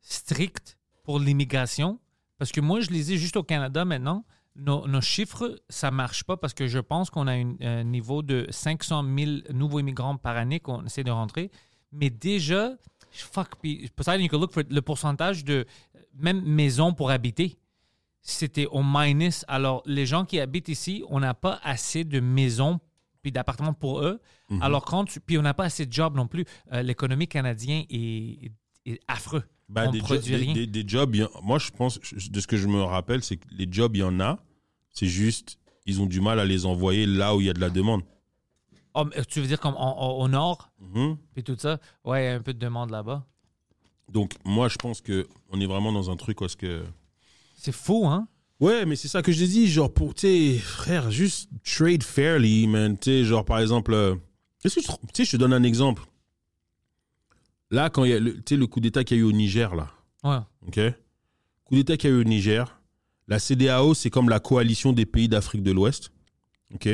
[0.00, 2.00] strictes pour l'immigration?
[2.38, 4.24] Parce que moi, je les ai juste au Canada maintenant.
[4.54, 8.46] Nos, nos chiffres, ça marche pas parce que je pense qu'on a un niveau de
[8.50, 11.50] 500 000 nouveaux immigrants par année qu'on essaie de rentrer.
[11.90, 12.72] Mais déjà,
[13.10, 15.66] fuck, peut-être look for le pourcentage de
[16.14, 17.58] même maisons pour habiter,
[18.20, 19.44] c'était au minus.
[19.48, 22.80] Alors, les gens qui habitent ici, on n'a pas assez de maisons
[23.22, 24.20] puis d'appartements pour eux.
[24.50, 24.62] Mhm.
[24.62, 26.44] Alors, quand tu, puis on n'a pas assez de jobs non plus.
[26.72, 28.52] Euh, L'économie canadienne est,
[28.84, 29.44] est affreux.
[29.68, 30.52] Bah, on des, produit rien.
[30.52, 33.46] des- des jobs, a- moi je pense, de ce que je me rappelle, c'est que
[33.52, 34.38] les jobs, il y en a.
[34.90, 37.60] C'est juste, ils ont du mal à les envoyer là où il y a de
[37.60, 38.02] la demande.
[38.94, 41.16] Oh, tu veux dire comme en- en- au nord, Mhm.
[41.32, 41.78] puis tout ça?
[42.04, 43.24] Ouais, il y a un peu de demande là-bas.
[44.10, 46.84] Donc, moi, je pense que on est vraiment dans un truc parce que.
[47.54, 48.28] C'est fou, hein?
[48.62, 52.68] Ouais, mais c'est ça que je dis, genre, pour, tu sais, frère, juste trade fairly,
[52.68, 52.96] man.
[52.96, 54.14] Tu sais, genre, par exemple, euh,
[54.64, 56.04] est-ce que tu sais, je te donne un exemple.
[57.72, 59.74] Là, quand il y a le, le coup d'État qu'il y a eu au Niger,
[59.74, 59.88] là,
[60.22, 60.38] Ouais.
[60.68, 60.94] ok
[61.64, 62.80] Coup d'État qu'il y a eu au Niger,
[63.26, 66.12] la CDAO, c'est comme la coalition des pays d'Afrique de l'Ouest,
[66.74, 66.88] ok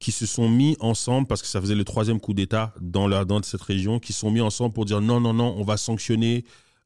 [0.00, 3.24] qui se sont mis ensemble, parce que ça faisait le troisième coup d'État dans, la,
[3.24, 5.76] dans cette région, qui se sont mis ensemble pour dire non, non, non, on va
[5.76, 6.44] sanctionner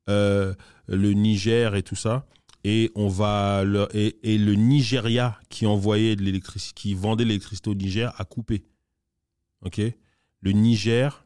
[0.08, 0.54] euh,
[0.86, 2.24] le Niger et tout ça.
[2.64, 7.68] Et, on va leur- et, et le Nigeria qui envoyait de l'électricité, qui vendait l'électricité
[7.70, 8.64] au Niger, a coupé.
[9.64, 9.80] OK?
[10.40, 11.24] Le Niger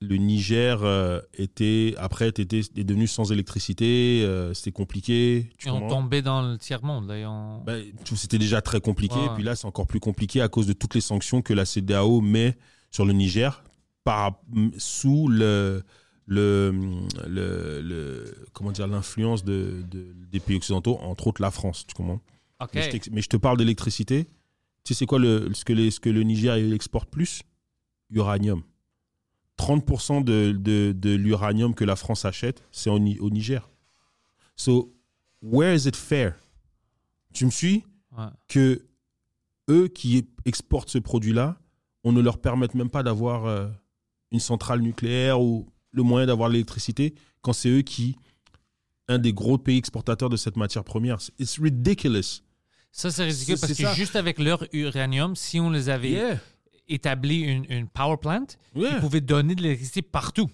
[0.00, 5.48] le Niger euh, était après était, est devenu sans électricité, euh, c'était compliqué.
[5.56, 6.02] Tu ont comprends?
[6.02, 7.08] tombé dans le tiers-monde.
[7.08, 9.28] là, ils ont- Ben, tout- c'était déjà très compliqué, Ouais.
[9.34, 12.20] puis là c'est encore plus compliqué à cause de toutes les sanctions que la CDAO
[12.20, 12.58] met
[12.90, 13.64] sur le Niger
[14.02, 14.42] par,
[14.76, 15.82] sous le,
[16.26, 16.72] le,
[17.26, 21.94] le, le- comment dire l'influence de, de- des pays occidentaux, entre autres la France, tu
[21.94, 22.20] comprends
[22.74, 24.24] mais, je t'ex- mais je te parle d'électricité.
[24.84, 27.42] Tu sais c'est quoi le, ce, que les, ce que le Niger exporte plus?
[28.10, 28.62] Uranium.
[29.58, 33.68] 30% de, de, de l'uranium que la France achète, c'est au, au Niger.
[34.56, 34.94] So,
[35.42, 36.34] where is it fair?
[37.32, 37.84] Tu me suis?
[38.16, 38.26] Ouais.
[38.48, 38.84] que
[39.68, 41.58] eux qui exportent ce produit-là,
[42.04, 43.68] on ne leur permette même pas d'avoir euh,
[44.30, 48.16] une centrale nucléaire ou le moyen d'avoir l'électricité quand c'est eux qui,
[49.08, 51.18] un des gros pays exportateurs de cette matière première.
[51.38, 52.42] It's ridiculous.
[52.90, 53.94] Ça, c'est ridicule parce que ça.
[53.94, 56.38] juste avec leur uranium, si on les avait Yeah.
[56.88, 58.88] établi une, une power plant, Ouais.
[58.92, 60.50] ils pouvaient donner de l'électricité partout.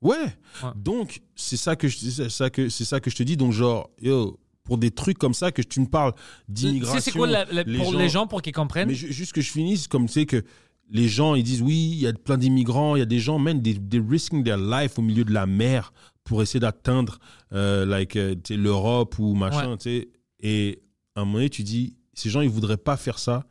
[0.00, 0.16] Ouais.
[0.62, 0.70] Ouais.
[0.74, 4.38] Donc, c'est ça que je ça que ça que je te dis donc genre yo
[4.64, 6.12] pour des trucs comme ça que tu me parles
[6.46, 6.94] Tu d'immigration.
[7.00, 8.88] sais, c'est quoi la- la- pour les gens pour qu'ils comprennent?
[8.88, 10.44] Mais juste que je finisse comme tu sais que
[10.90, 13.38] les gens ils disent oui, il y a plein d'immigrants, il y a des gens
[13.38, 15.92] même des, des risking their life au milieu de la mer
[16.24, 17.18] pour essayer d'atteindre
[17.52, 19.76] euh, like euh, l'Europe ou machin, Ouais.
[19.78, 20.08] tu sais
[20.40, 20.82] et
[21.14, 23.46] à un moment donné tu dis ces gens ils voudraient pas faire ça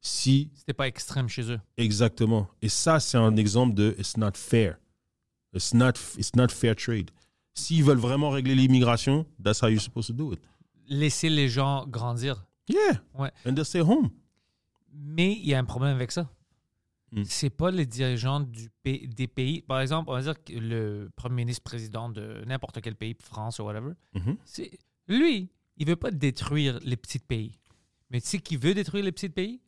[0.00, 1.60] si C'était pas extrême chez eux.
[1.76, 2.48] Exactement.
[2.62, 4.78] Et ça, c'est un exemple de it's not fair.
[5.54, 7.10] It's not, it's not fair trade.
[7.52, 10.40] S'ils veulent vraiment régler l'immigration, that's how you're supposed to do it.
[10.88, 12.46] Laisser les gens grandir.
[12.66, 13.02] Yeah.
[13.14, 13.30] Ouais.
[13.44, 14.08] And they stay home.
[14.94, 16.30] Mais il y a un problème avec ça.
[17.12, 17.24] Hmm.
[17.24, 19.62] C'est pas les dirigeants du des pays.
[19.62, 23.58] Par exemple, on va dire que le premier ministre président de n'importe quel pays, France
[23.58, 24.36] ou whatever, Mhm.
[24.44, 24.70] c'est
[25.08, 27.58] lui, il veut pas détruire les petits pays.
[28.10, 29.60] Mais tu sais qui veut détruire les petits pays?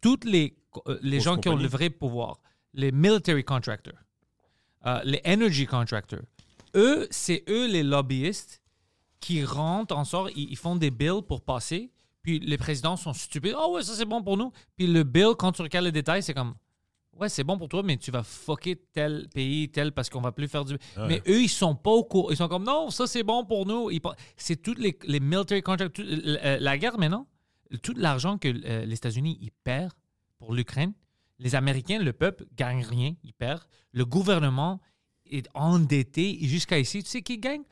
[0.00, 0.56] Toutes les,
[0.88, 2.40] euh, les gens qui ont le vrai pouvoir.
[2.74, 3.98] Les military contractors,
[4.86, 6.20] euh, les energy contractors.
[6.74, 8.60] Eux, c'est eux les lobbyistes
[9.20, 11.92] qui rentrent en sorte, ils, ils font des bills pour passer,
[12.22, 13.54] puis les présidents sont stupides.
[13.56, 14.52] Ah ouais, ça c'est bon pour nous.
[14.76, 16.54] Puis le bill, quand tu regardes les détails, c'est comme
[17.18, 20.30] Ouais, c'est bon pour toi, mais tu vas fucker tel pays, tel, parce qu'on va
[20.32, 20.76] plus faire du.
[21.08, 22.30] Mais eux, ils sont pas au courant.
[22.30, 23.90] Ils sont comme non, ça c'est bon pour nous.
[23.90, 24.00] Ils
[24.36, 27.26] C'est toutes les, les military contracts, tout- euh, la guerre maintenant,
[27.82, 29.92] tout l'argent que euh, les États-Unis ils perdent
[30.38, 30.92] pour l'Ukraine,
[31.40, 33.64] les Américains, le peuple, gagne rien, ils perdent.
[33.92, 34.80] Le gouvernement
[35.30, 37.02] est endetté jusqu'à ici.
[37.02, 37.62] Tu sais qui gagne?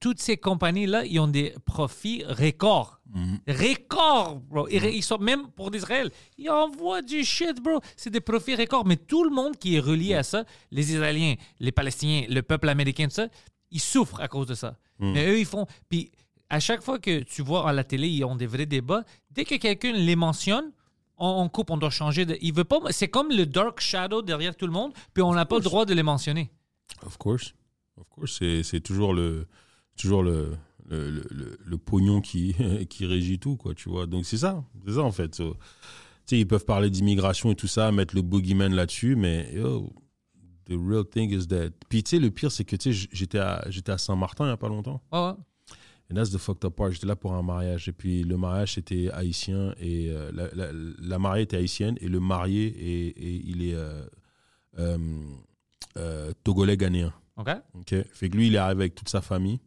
[0.00, 3.00] Toutes ces compagnies-là, ils ont des profits records.
[3.46, 4.68] Records, bro.
[4.68, 6.10] Ils, ils sont même pour d'Israël.
[6.38, 7.80] Ils envoient du shit, bro.
[7.96, 8.86] C'est des profits records.
[8.86, 12.68] Mais tout le monde qui est relié à ça, les Israéliens, les Palestiniens, le peuple
[12.68, 13.28] américain, tout ça,
[13.70, 14.76] ils souffrent à cause de ça.
[14.98, 15.66] Mais eux, ils font.
[15.88, 16.10] Puis
[16.50, 19.04] à chaque fois que tu vois à la télé, ils ont des vrais débats.
[19.30, 20.72] Dès que quelqu'un les mentionne,
[21.16, 22.26] on, coupe, on doit changer.
[22.26, 22.78] De, il veut pas.
[22.90, 25.84] C'est comme le dark shadow derrière tout le monde, puis on n'a pas le droit
[25.84, 26.50] de les mentionner.
[27.04, 27.54] Of course.
[27.98, 28.38] Of course.
[28.38, 29.46] C'est, c'est toujours le,
[30.00, 30.50] toujours le,
[30.88, 32.54] le, le, pognon qui,
[32.90, 34.06] qui régit tout, quoi, tu vois.
[34.06, 34.64] Donc c'est ça.
[34.86, 35.34] C'est ça, en fait.
[35.34, 39.52] So, tu sais, ils peuvent parler d'immigration et tout ça, mettre le boogeyman là-dessus, mais
[39.54, 39.92] yo,
[40.66, 41.70] the real thing is that.
[41.88, 44.48] Puis tu sais, le pire, c'est que tu sais, j'étais à, j'étais à Saint-Martin il
[44.48, 45.02] n'y a pas longtemps.
[45.12, 45.34] Ouais, ouais.
[46.12, 46.90] And that's the fucked up part.
[46.90, 47.88] J'étais là pour un mariage.
[47.88, 49.74] Et puis le mariage, c'était haïtien.
[49.80, 51.96] Et euh, la, la- la mariée était haïtienne.
[52.00, 54.02] Et le marié, est, est- il est euh,
[55.96, 57.12] euh, togolais ghanéen.
[57.36, 57.48] OK?
[57.74, 57.94] Ok.
[58.12, 59.60] Fait que lui, il est arrivé avec toute sa famille.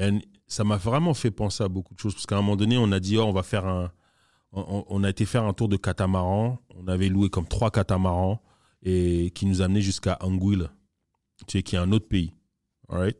[0.00, 0.10] Et
[0.46, 2.14] ça m'a vraiment fait penser à beaucoup de choses.
[2.14, 3.92] Parce qu'à un moment donné, on a dit, oh, on va faire un.
[4.52, 6.58] On, a été faire un tour de catamaran.
[6.76, 8.42] On avait loué comme trois catamarans
[8.82, 10.72] et qui nous amenaient jusqu'à Anguilla,
[11.46, 12.32] tu sais, qui est un autre pays.
[12.88, 13.16] Right?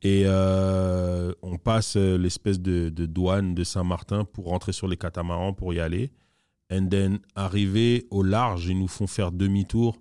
[0.00, 4.96] Et euh, on passe euh, l'espèce de, de douane de Saint-Martin pour rentrer sur les
[4.96, 6.10] catamarans pour y aller.
[6.72, 9.98] And then, arrivé au large, ils nous font faire demi-tour.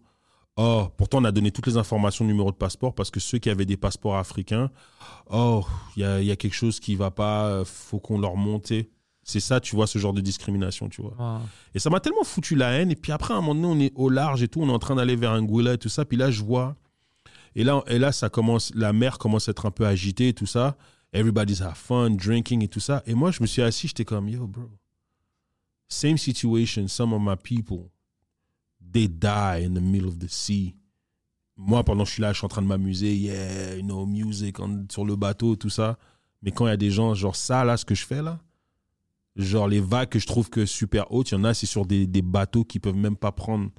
[0.58, 3.50] Oh, pourtant, on a donné toutes les informations, numéro de passeport, parce que ceux qui
[3.50, 4.72] avaient des passeports africains,
[5.30, 5.66] oh,
[5.98, 8.38] il y a, il y a quelque chose qui va pas, euh, faut qu'on leur
[8.38, 8.72] monte.
[9.24, 11.42] C'est ça, tu vois, ce genre de discrimination, tu vois.
[11.74, 12.92] Et ça m'a tellement foutu la haine.
[12.92, 14.72] Et puis après, à un moment donné, on est au large et tout, on est
[14.72, 16.06] en train d'aller vers Anguilla et tout ça.
[16.06, 16.76] Puis là, je vois.
[17.56, 20.34] Et là, et là, ça commence, la mer commence à être un peu agitée et
[20.34, 20.78] tout ça.
[21.12, 23.02] Everybody's have fun, drinking et tout ça.
[23.08, 24.70] Et moi, je me suis assis, j'étais comme, yo, bro.
[25.88, 27.90] Same situation, some of my people,
[28.96, 30.76] they die in the middle of the sea.
[31.58, 34.06] Moi, pendant que je suis là, je suis en train de m'amuser, yeah, you know,
[34.06, 35.98] music on- sur le bateau, tout ça.
[36.42, 38.40] Mais quand il y a des gens, genre ça, là, ce que je fais là,
[39.36, 41.86] genre les vagues que je trouve que super hautes, il y en a, c'est sur
[41.86, 43.70] des, des bateaux qui peuvent même pas prendre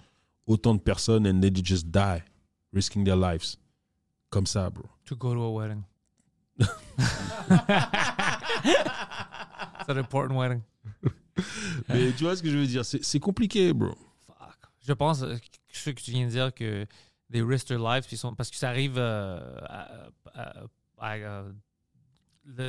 [0.47, 2.23] autant de personnes and they just die,
[2.73, 3.57] risking their lives.
[4.31, 4.85] Comme ça, bro.
[5.07, 5.83] To go to a wedding.
[9.79, 10.63] It's an important wedding.
[11.89, 12.85] Mais tu vois ce que je veux dire?
[12.85, 13.95] C'est c'est compliqué, bro.
[14.87, 15.37] Je pense, euh,
[15.73, 16.87] ce que tu viens de dire, que
[17.33, 18.07] They risk their lives.
[18.07, 20.65] puis sont- parce que ça arrive euh, à, à-
[20.99, 21.53] à- euh,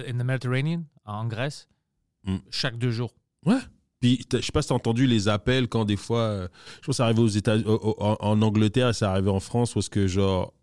[0.07, 1.67] in the Mediterranean, en Grèce,
[2.23, 2.37] Mm.
[2.49, 3.13] chaque deux jours.
[3.45, 3.59] Ouais.
[3.99, 6.85] Puis, je sais pas si t'as entendu les appels quand des fois, euh, je pense
[6.87, 10.07] que ça arrivait aux États, en, en Angleterre, et ça arrivait en France, parce que
[10.07, 10.53] genre,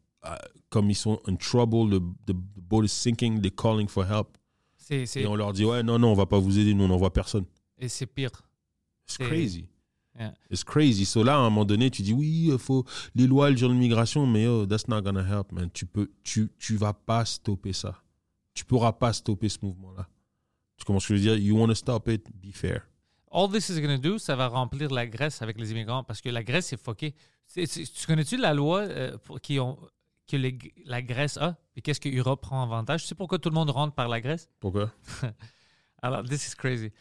[0.70, 4.36] comme ils sont in trouble, the, the boat is sinking, they're calling for help.
[4.76, 6.85] C'est, c'est, Et on leur dit, ouais, non, non, on va pas vous aider, nous,
[6.85, 7.44] on n'envoie personne.
[7.78, 8.31] et c'est pire.
[9.06, 9.68] It's C'est- crazy.
[10.18, 10.32] Yeah.
[10.50, 11.04] It's crazy.
[11.04, 12.84] So là, à un moment donné, tu dis, oui, il faut
[13.16, 15.70] les lois sur l'immigration, mais oh, that's not gonna help, man.
[15.72, 18.00] Tu peux, tu, tu vas pas stopper ça.
[18.54, 20.06] Tu pourras pas stopper ce mouvement-là.
[20.76, 22.82] Tu commences à dire, you want to stop it, be fair.
[23.32, 26.20] All this is going to do, ça va remplir la Grèce avec les immigrants parce
[26.20, 27.14] que la Grèce, c'est fucké.
[27.46, 29.76] C'est- c'est- tu connais-tu la loi euh, pour- qui ont,
[30.28, 31.56] que les- la Grèce a?
[31.74, 33.02] Et qu'est-ce que l'Europe prend avantage?
[33.02, 34.48] Tu sais pourquoi tout le monde rentre par la Grèce?
[34.60, 34.92] Pourquoi?
[36.02, 36.92] Alors, this is crazy.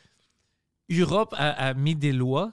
[0.90, 2.52] Europe a, a mis des lois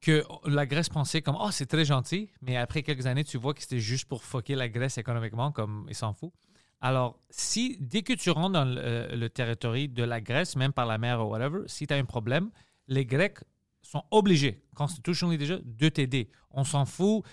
[0.00, 3.52] que la Grèce pensait comme oh c'est très gentil, mais après quelques années tu vois
[3.54, 6.34] que c'était juste pour fucker la Grèce économiquement comme ils s'en foutent.
[6.80, 10.72] Alors si dès que tu rentres dans le, euh, le territoire de la Grèce, même
[10.72, 12.50] par la mer ou whatever, si tu as un problème,
[12.86, 13.38] les Grecs
[13.82, 16.28] sont obligés, constitutionnellement déjà, de t'aider.
[16.50, 17.24] On s'en fout,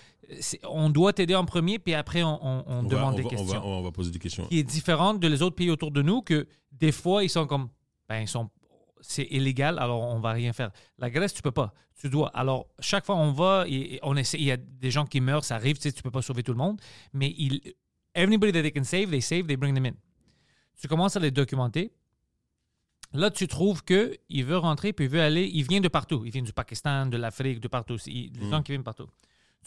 [0.64, 3.82] on doit t'aider en premier, puis après on, demande on des va- questions va- on
[3.82, 4.46] va poser des questions.
[4.46, 7.46] qui est différente de les autres pays autour de nous que des fois ils sont
[7.46, 7.68] comme
[8.08, 8.50] ben ils sont
[9.08, 10.70] c'est illégal alors on va rien faire.
[10.98, 12.28] La Grèce tu peux pas, tu dois.
[12.36, 15.44] Alors chaque fois on va et on essaie il y a des gens qui meurent,
[15.44, 16.80] ça arrive, tu sais tu peux pas sauver tout le monde,
[17.12, 17.60] mais il
[18.14, 19.94] everybody that they can save, they save, they bring them in.
[20.80, 21.92] Tu commences à les documenter.
[23.12, 26.22] Là, tu trouves que il veut rentrer puis il veut aller, il vient de partout.
[26.24, 27.96] Il vient du Pakistan, de l'Afrique, de partout.
[28.06, 29.06] Il- Les gens qui viennent partout.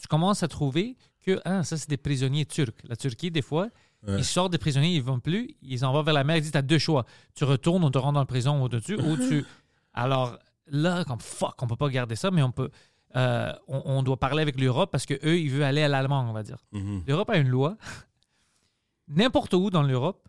[0.00, 2.74] Tu commences à trouver que ah, ça, c'est des prisonniers turcs.
[2.84, 3.68] La Turquie, des fois,
[4.06, 4.16] Ouais.
[4.18, 6.52] ils sortent des prisonniers, ils vont plus, ils en vont vers la mer, ils disent,
[6.52, 7.04] tu as deux choix.
[7.34, 9.44] Tu retournes, on te rend dans la prison au-dessus, ou tu...
[9.94, 12.70] Alors là, comme fuck, on peut pas garder ça, mais on peut...
[13.16, 16.24] euh, on, on doit parler avec l'Europe parce que eux, ils veulent aller à l'allemand,
[16.28, 16.58] on va dire.
[16.72, 17.02] Mhm.
[17.06, 17.76] L'Europe a une loi.
[19.08, 20.28] N'importe où dans l'Europe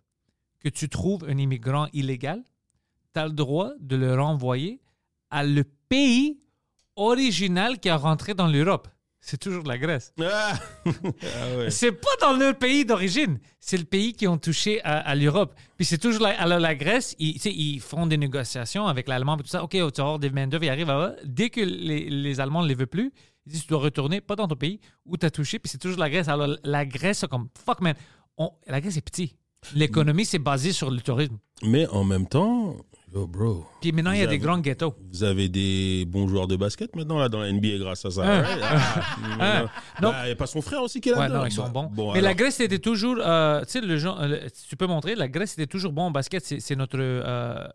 [0.59, 2.43] que tu trouves un immigrant illégal,
[3.13, 4.81] tu as le droit de le renvoyer
[5.29, 6.39] à le pays
[6.95, 8.87] original qui a rentré dans l'Europe.
[9.23, 10.13] C'est toujours la Grèce.
[10.19, 10.53] Ah,
[10.85, 10.91] Ah
[11.57, 11.69] ouais.
[11.69, 13.39] C'est pas dans leur pays d'origine.
[13.59, 15.53] C'est le pays qui ont touché à, à l'Europe.
[15.77, 19.47] Puis c'est toujours la, alors la Grèce, ils, font des négociations avec l'Allemand et tout
[19.47, 19.63] ça.
[19.63, 22.67] OK, tu vas avoir des main-d'œuvre, ils arrivent à Dès que les, les Allemands ne
[22.67, 23.13] les veulent plus,
[23.45, 25.59] ils disent tu dois retourner, pas dans ton pays, où tu as touché.
[25.59, 26.27] Puis c'est toujours la Grèce.
[26.27, 27.93] Alors la Grèce, comme fuck man.
[28.37, 29.35] On- la Grèce est petit.
[29.75, 31.37] L'économie, c'est basé sur le tourisme.
[31.61, 32.75] Mais en même temps,
[33.13, 34.95] yo, bro, Puis maintenant, il y a des grands ghettos.
[35.11, 38.21] vous avez des bons joueurs de basket maintenant là dans la NBA grâce à ça.
[38.25, 38.41] Ah.
[38.41, 38.61] Ouais,
[39.39, 39.61] ah,
[40.01, 40.07] non.
[40.07, 40.11] Non.
[40.11, 41.89] Bah, y a pas son frère aussi qui est là Ouais, non, ils sont bons.
[42.13, 43.17] Mais la Grèce était toujours.
[43.19, 46.11] euh, tu sais, le genre, euh, tu peux montrer, la Grèce était toujours bon au
[46.11, 46.45] basket.
[46.45, 47.67] C'est c'est notre euh,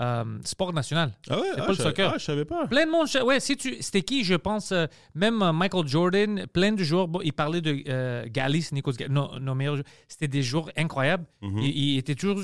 [0.00, 1.12] euh, sport national.
[1.30, 2.10] Ah ouais, c'est ah, pas le soccer.
[2.14, 2.66] ah, je savais pas.
[2.66, 3.06] Plein de monde.
[3.26, 7.08] Ouais, si tu, c'était qui, je pense, euh, même euh, Michael Jordan, plein de joueurs.
[7.08, 9.86] Bon, il parlait de euh, Galis, Nikos Galis, nos, nos meilleurs joueurs.
[10.08, 11.24] C'était des joueurs incroyables.
[11.42, 11.58] Mhm.
[11.58, 12.40] il, il était toujours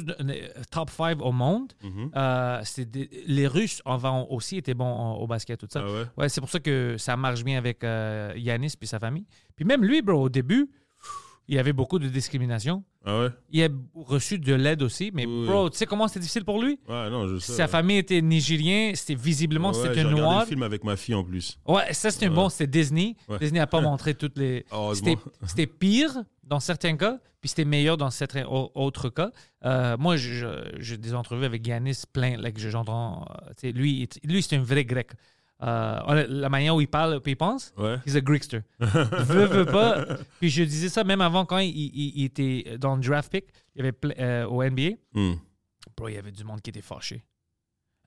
[0.70, 1.72] top 5 au monde.
[1.82, 2.10] Mhm.
[2.16, 5.82] Euh, c'était des- les Russes avant aussi étaient bons en- au basket, tout ça.
[5.85, 6.05] Ah ouais?
[6.16, 9.27] Ouais, c'est pour ça que ça marche bien avec Yanis puis sa famille.
[9.56, 10.70] Puis même lui, bro, au début,
[11.51, 12.85] il y avait beaucoup de discrimination.
[13.05, 13.28] Ah ouais?
[13.51, 16.62] Il a reçu de l'aide aussi, mais Oui, bro, tu sais comment c'était difficile pour
[16.62, 16.78] lui?
[16.89, 17.52] Ouais, non, je sais.
[17.52, 17.68] Sa ouais.
[17.68, 20.40] famille était nigérien, c'était visiblement Ouais, c'était j'ai noir.
[20.40, 21.59] le film avec ma fille en plus.
[21.66, 23.16] Ouais, ça c'était un bon, c'était Disney.
[23.40, 24.64] Disney n'a pas montré toutes les.
[24.70, 25.16] Heureusement.
[25.47, 29.31] C'était pire dans certains cas, puis c'était meilleur dans certains au- autres cas.
[29.64, 33.24] Euh, moi, j'ai des entrevues avec Yanis plein, là, que j'entends.
[33.64, 35.10] euh, lui, lui c'est un vrai grec.
[35.62, 37.97] Euh, la manière où il parle, puis il pense, Ouais.
[38.07, 38.61] he's a Greekster.
[38.81, 40.05] veut, veut pas.
[40.41, 43.45] Puis je disais ça même avant quand il, il- il était dans le draft pick,
[43.74, 44.97] il y avait euh, au NBA.
[45.97, 47.24] Bro, il y avait du monde qui était fâché.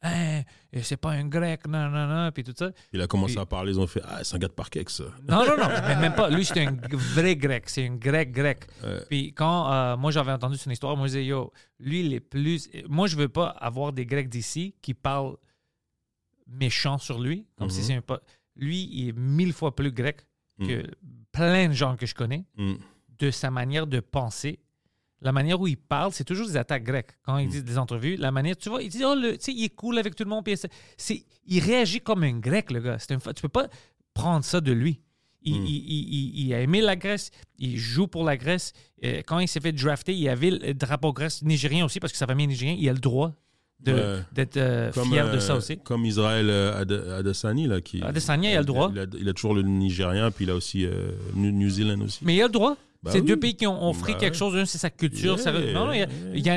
[0.06, 0.42] Hein,
[0.82, 2.72] c'est pas un grec, non, non, non, puis tout ça.
[2.92, 4.96] Il a commencé Puis- à parler, ils ont fait Ah, c'est un gars de Parkex.
[4.98, 5.04] ça.
[5.30, 6.30] Non, non, non, mais même pas.
[6.30, 7.70] Lui, c'est un vrai grec.
[7.70, 8.66] C'est un grec grec.
[8.84, 9.00] Ouais.
[9.10, 12.20] Puis quand euh, moi, j'avais entendu son histoire, moi, je disais, yo, lui, il est
[12.20, 12.70] plus.
[12.90, 15.38] Moi, je veux pas avoir des grecs d'ici qui parlent
[16.54, 17.86] méchant sur lui, comme si Mhm.
[17.86, 18.22] c'est un pas.
[18.56, 20.26] Lui, il est mille fois plus grec
[20.60, 20.68] Mhm.
[20.68, 20.84] que
[21.32, 22.76] plein de gens que je connais, Hmm.
[23.20, 24.60] de sa manière de penser.
[25.22, 27.12] La manière où il parle, c'est toujours des attaques grecques.
[27.24, 29.70] Quand il dit des entrevues, la manière, tu vois, il dit, oh, le- il est
[29.76, 30.44] cool avec tout le monde.
[30.44, 30.56] Puis
[30.98, 33.00] c'est- il réagit comme un grec, le gars.
[33.00, 33.68] C'est tu peux pas
[34.14, 35.00] prendre ça de lui.
[35.46, 35.66] Il, Mm.
[35.66, 38.72] il- il- il- il a aimé la Grèce, il joue pour la Grèce.
[39.04, 42.18] Euh, quand il s'est fait drafter, il avait le drapeau grec nigérien aussi, parce que
[42.20, 42.78] sa famille est nigérienne.
[42.80, 43.34] Il a le droit.
[43.84, 45.78] D'être euh, fier de euh, ça aussi.
[45.80, 47.82] Comme Israël euh, Ade- Adesanya, là.
[47.82, 48.90] Qui, Adesanya, il a le droit.
[48.94, 50.88] Il a, il a toujours le Nigérien, puis il a aussi
[51.36, 52.20] New, New Zealand aussi.
[52.24, 52.76] Mais il a le droit.
[53.04, 53.26] Bah c'est oui.
[53.28, 54.56] deux pays qui ont offert Bah quelque chose.
[54.56, 55.34] Un, c'est sa culture.
[55.36, 56.08] Yeah, ça- non, non, yeah.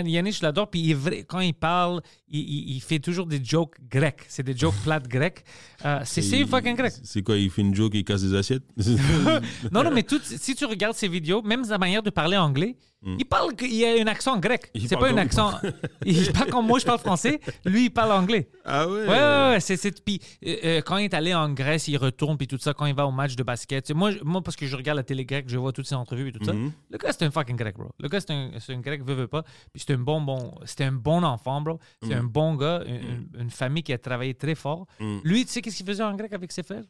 [0.03, 0.69] Yannick, je l'adore.
[0.71, 4.25] Puis il est vrai- quand il parle, il, il- il fait toujours des jokes grecs.
[4.29, 5.45] C'est des jokes plates grecs.
[5.85, 6.93] Euh, c'est Il- fucking grec.
[7.03, 8.65] C'est quoi, il fait une joke et il casse des assiettes?
[9.73, 12.77] Non, non, mais tout, si tu regardes ses vidéos, même sa manière de parler anglais,
[13.19, 14.65] il parle y a un accent grec.
[14.75, 14.79] Hmm.
[14.79, 15.53] Il C'est pas un accent.
[16.05, 17.41] il parle comme moi, je parle français.
[17.65, 18.49] Lui, il parle anglais.
[18.65, 19.03] Ah ouais?
[19.03, 19.61] Ouais, ouais, ouais.
[19.61, 22.75] C'est, puis, euh, euh, quand il est allé en Grèce, il retourne, puis tout ça,
[22.75, 23.93] quand il va au match de basket.
[23.93, 26.33] Moi, moi, parce que je regarde la télé grecque, je vois toutes ces entrevues et
[26.33, 26.53] tout ça.
[26.53, 26.73] Mhm.
[26.91, 27.91] Le gars, c'est un fucking grec, bro.
[28.01, 29.45] Le gars, c'est un, grec, veut, veut pas.
[29.73, 31.79] Puis c'est un bon, bon, c'est un bon enfant, bro.
[32.03, 32.16] C'est.
[32.17, 34.87] Un bon gars, une, une- famille qui a travaillé très fort.
[35.01, 35.21] Mhm.
[35.25, 36.85] Lui, tu sais qu'est-ce qu'il faisait en grec avec ses frères?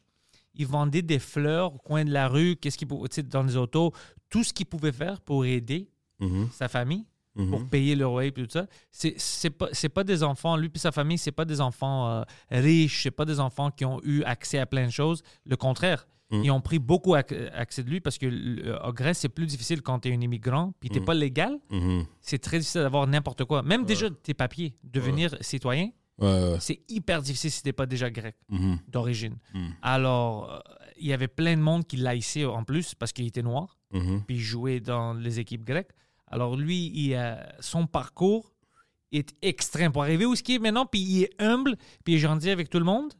[0.55, 3.43] Il vendait des fleurs au coin de la rue, qu'est-ce qu'il pouvait, tu sais, dans
[3.43, 3.93] les autos,
[4.31, 5.89] tout ce qu'il pouvait faire pour aider
[6.19, 7.05] Mhm, sa famille
[7.35, 7.51] mhm.
[7.51, 8.67] pour payer le loyer et tout ça.
[8.91, 12.09] C'est c'est pas c'est pas des enfants lui puis sa famille, c'est pas des enfants
[12.11, 15.57] euh, riches, c'est pas des enfants qui ont eu accès à plein de choses, le
[15.57, 16.07] contraire.
[16.31, 16.43] Mm.
[16.45, 19.47] Ils ont pris beaucoup ac- accès de lui parce que euh, en Grèce, c'est plus
[19.47, 21.05] difficile quand tu es un immigrant puis tu Mm.
[21.05, 22.05] pas légal, Mhm.
[22.21, 23.63] c'est très difficile d'avoir n'importe quoi.
[23.63, 28.35] Même déjà tes papiers, devenir citoyen, Ouais, c'est hyper difficile si tu pas déjà grec
[28.49, 28.79] Mhm.
[28.89, 29.37] d'origine.
[29.55, 29.69] Mm.
[29.83, 30.59] Alors, euh,
[30.99, 34.23] il y avait plein de monde qui l'haïssait en plus parce qu'il était noir Mhm.
[34.27, 35.91] puis il jouait dans les équipes grecques.
[36.27, 38.53] Alors lui, il a- son parcours
[39.13, 42.17] est extrême pour arriver où ce qu'il est maintenant, puis il est humble, puis il
[42.17, 43.13] est gentil avec tout le monde.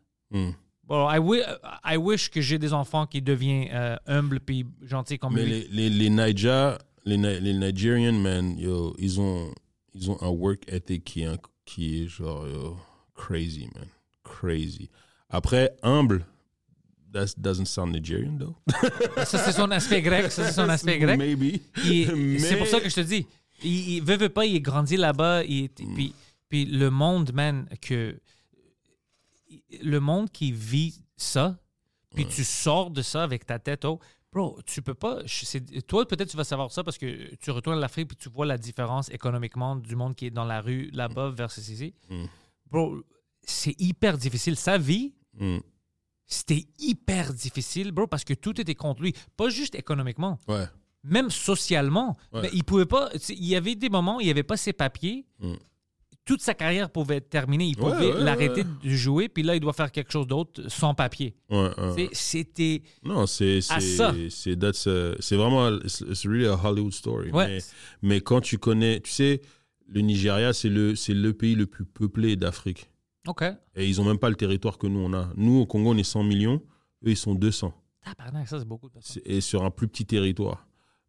[0.87, 1.43] Bon, I, wi-
[1.85, 5.67] I wish que j'ai des enfants qui deviennent euh, humbles puis gentils comme Mais lui.
[5.71, 9.53] les, les, les Niger, les, les Nigerian, man, yo, ils ont,
[9.95, 12.77] ils ont un work ethic qui est, qui est genre yo,
[13.15, 13.87] crazy, man.
[14.23, 14.89] Crazy.
[15.29, 16.25] Après, humble,
[17.13, 18.55] that doesn't sound Nigerian, though.
[19.25, 20.31] Ça, c'est son aspect grec.
[20.31, 21.19] Ça, c'est son aspect grec.
[21.19, 21.61] Maybe.
[22.15, 23.27] Mais- C'est pour ça que je te dis.
[23.65, 25.43] Il, il veut, veut pas, il est grandi là-bas.
[25.43, 25.69] Mm.
[25.95, 26.15] Puis,
[26.49, 28.17] puis le monde, man, que.
[29.83, 31.59] Le monde qui vit ça,
[32.15, 34.01] puis tu sors de ça avec ta tête haute.
[34.33, 35.21] Bro, tu peux pas.
[35.25, 38.29] je- Toi, peut-être tu vas savoir ça parce que tu retournes à l'Afrique puis tu
[38.29, 41.95] vois la différence économiquement du monde qui est dans la rue là-bas versus ici.
[42.11, 42.25] Mm.
[42.71, 43.03] Bro,
[43.43, 44.57] c'est hyper difficile.
[44.57, 45.59] Sa vie, Mm.
[46.27, 49.15] c'était hyper difficile, bro, parce que tout était contre lui.
[49.37, 50.67] Pas juste économiquement Ouais.
[51.05, 52.17] même socialement.
[52.33, 52.43] Ouais.
[52.43, 53.11] Mais il pouvait pas.
[53.29, 55.25] Il y avait des moments où il n'y avait pas ses papiers.
[56.27, 57.67] Toute sa carrière pouvait être terminée.
[57.67, 58.69] Il pouvait ouais, l'arrêter ouais.
[58.85, 61.35] de jouer, puis là, il doit faire quelque chose d'autre sans papier.
[62.13, 62.83] C'était.
[63.03, 64.73] Non, c'est c'est c'est
[65.21, 67.31] c'est vraiment it's really a Hollywood story.
[67.33, 67.59] Mais,
[68.03, 69.41] mais quand tu connais, tu sais,
[69.89, 72.91] le Nigeria c'est le c'est le pays le plus peuplé d'Afrique
[73.27, 73.43] OK.
[73.75, 75.31] et ils ont même pas le territoire que nous on a.
[75.37, 76.63] Nous au Congo on est 100 millions,
[77.05, 77.73] eux ils sont 200
[78.05, 78.95] Tabarnak, ça, c'est beaucoup de.
[79.01, 80.67] C'est- et sur un plus petit territoire.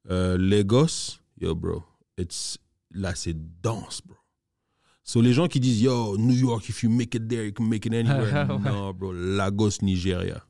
[0.09, 1.83] Euh, Lagos, yo bro,
[2.17, 2.57] it's
[2.91, 4.15] là c'est dense bro.
[5.09, 7.63] So les gens qui disent yo New York if you make it there you can
[7.65, 8.45] make it anywhere.
[8.49, 8.71] Ouais.
[8.71, 10.43] non bro, Lagos Nigeria.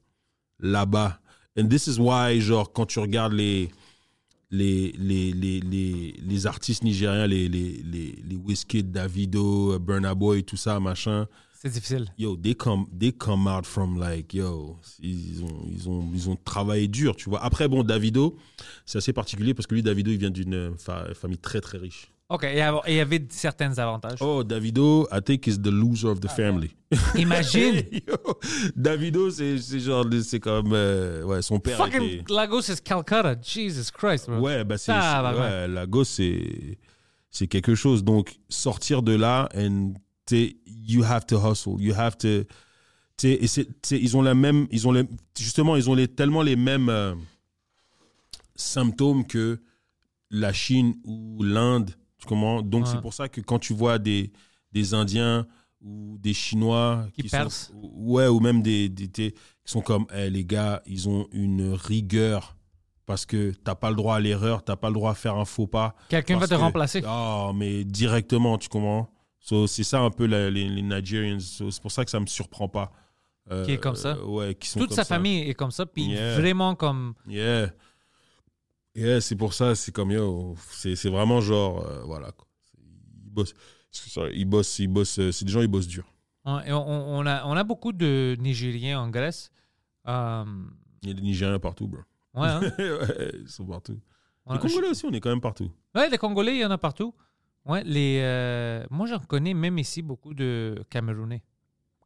[0.60, 1.20] Là-bas.
[1.56, 3.70] And this is why genre quand tu regardes les
[4.50, 10.42] les, les, les, les, les artistes nigériens, les, les, les, les Wizkid, Davido, Burna Boy,
[10.46, 11.28] tout ça, machin,
[11.62, 12.06] C'est difficile.
[12.18, 16.38] yo, they come, they come out from like, yo, ils ont, ils ont, ils ont
[16.46, 17.44] travaillé dur, tu vois.
[17.44, 18.38] Après, bon, Davido,
[18.86, 22.10] c'est assez particulier parce que lui, Davido, il vient d'une fa- famille très, très riche.
[22.30, 22.46] OK.
[22.52, 24.20] Il y avait- certains avantages.
[24.22, 26.72] Oh, Davido, I think is the loser of the family.
[27.16, 27.84] Imagine.
[27.92, 28.16] Yo,
[28.76, 33.36] Davido, c'est genre, c'est comme, euh, ouais, son père Fucking était- Lagos is Calcutta.
[33.42, 34.40] Jesus Christ, bro.
[34.42, 35.40] Ouais, bah c'est Tabarnak.
[35.42, 36.78] ouais, Lagos, c'est
[37.30, 38.04] c'est quelque chose.
[38.04, 39.94] Donc sortir de là, and
[40.66, 42.44] you have to hustle, you have to,
[43.16, 45.04] t'sais, et t'sais, ils ont la même, ils ont les,
[45.40, 47.16] justement, ils ont les tellement les mêmes euh,
[48.56, 49.62] symptômes que
[50.30, 51.92] la Chine ou l'Inde.
[52.28, 52.92] Comprends Donc Ouais.
[52.92, 54.32] c'est pour ça que quand tu vois des
[54.74, 55.48] des Indiens
[55.82, 57.72] ou des Chinois Qui sont- percent.
[57.74, 61.72] ouais, ou même des, des- des- qui sont comme, Eh, les gars, ils ont une
[61.74, 62.56] rigueur
[63.06, 65.46] parce que t'as pas le droit à l'erreur, t'as pas le droit à faire un
[65.46, 65.96] faux pas.
[66.10, 67.02] Quelqu'un va te que- remplacer.
[67.08, 69.10] Oh, mais directement, tu comprends?
[69.40, 71.40] So, C'est ça un peu la- les, les Nigerians.
[71.40, 72.92] So, c'est pour ça que ça me surprend pas.
[73.50, 74.10] Euh, Qui est comme ça.
[74.16, 75.16] euh, ouais, qui sont Toute comme sa ça.
[75.16, 76.38] famille est comme ça, puis Yeah.
[76.38, 77.14] vraiment comme.
[77.30, 77.72] Yeah.
[78.98, 80.56] Yeah, c'est pour ça, c'est comme yo.
[80.72, 82.32] C'est vraiment genre, euh, voilà.
[82.32, 82.48] quoi.
[83.26, 83.54] Ils bossent,
[84.34, 86.04] ils bossent, ils bossent, euh, c'est des gens, ils bossent dur.
[86.66, 86.88] Et on,
[87.18, 89.52] on a, on a beaucoup de Nigériens en Grèce.
[90.08, 90.44] Euh,
[91.04, 92.00] Il y a des Nigériens partout, bro.
[92.36, 92.60] ouais, hein?
[92.80, 94.00] Ouais, ils sont partout.
[94.46, 95.70] On Les a- Congolais aussi, on est quand même partout.
[95.94, 97.14] Ouais, les Congolais, il y en a partout.
[97.66, 101.44] Ouais, les, euh, moi, j'en connais même ici beaucoup de Camerounais.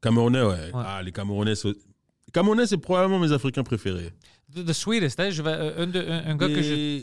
[0.01, 0.71] Camerounais, ouais.
[0.73, 0.83] Ouais.
[0.83, 4.11] Ah, les Camerounais, c'est- les Camerounais, c'est probablement mes Africains préférés.
[4.53, 7.01] The, the sweetest, hein, je vais, euh, un, un- gars que je.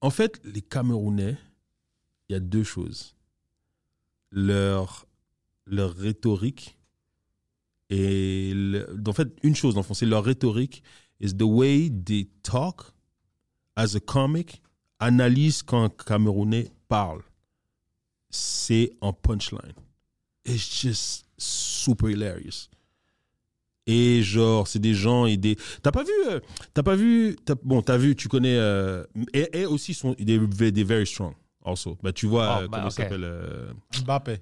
[0.00, 1.36] En fait, les Camerounais,
[2.28, 3.14] il y a deux choses.
[4.30, 5.06] Leur,
[5.66, 6.76] leur rhétorique
[7.90, 8.52] et...
[9.06, 10.82] En fait, une chose, fond, c'est leur rhétorique
[11.20, 12.92] is the way they talk
[13.76, 14.62] as a comic
[14.98, 17.22] analyse quand un Camerounais parle.
[18.30, 19.74] C'est en punchline.
[20.44, 22.68] It's just super hilarious.
[23.86, 25.56] Et genre, c'est des gens et des.
[25.82, 26.12] T'as pas vu.
[26.30, 26.40] euh,
[26.72, 27.36] T'as pas vu.
[27.64, 28.56] Bon, t'as vu, tu connais.
[28.56, 29.04] euh,
[29.34, 30.38] et, et aussi, sont des,
[30.70, 31.32] des very strong,
[31.64, 31.98] also.
[32.02, 33.72] Bah, tu vois, Oh, euh, bah, comment s'appelle euh,
[34.04, 34.38] Mbappé.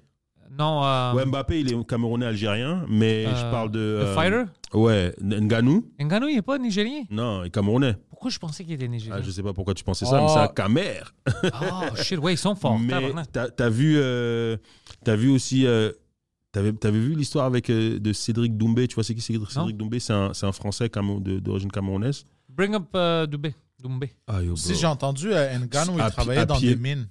[0.59, 4.03] Non, euh, Ouais, Mbappé, il est camerounais algérien, mais je parle de.
[4.03, 4.43] The Fighter?
[4.73, 5.85] Ouais, Nganou.
[5.99, 7.03] Ngannou, il est pas nigérien?
[7.09, 7.95] Non, il est camerounais.
[8.09, 10.27] Pourquoi je pensais qu'il était Ah, nigérien je sais pas pourquoi tu pensais ça, mais
[10.27, 10.31] Oh.
[10.33, 10.99] c'est un Camer.
[11.43, 12.77] Oh, shit, ouais, ils sont forts.
[12.79, 12.93] mais
[13.31, 14.57] t'as as vu, euh,
[15.03, 15.91] t'as vu aussi, euh,
[16.51, 18.87] t'avais t'avais vu l'histoire avec euh, de Cédric Doumbé?
[18.87, 19.99] Tu vois c'est qui Cédric, Cédric Doumbé?
[19.99, 22.25] C'est un, c'est un Français de- d'origine camerounaise.
[22.49, 23.55] Bring up euh, Doumbé.
[23.81, 24.11] Doumbé.
[24.27, 24.79] Ah, yo, Si bro.
[24.81, 26.75] j'ai entendu, euh, Ngannou, il À pi- travaillait à dans pied.
[26.75, 27.07] des mines.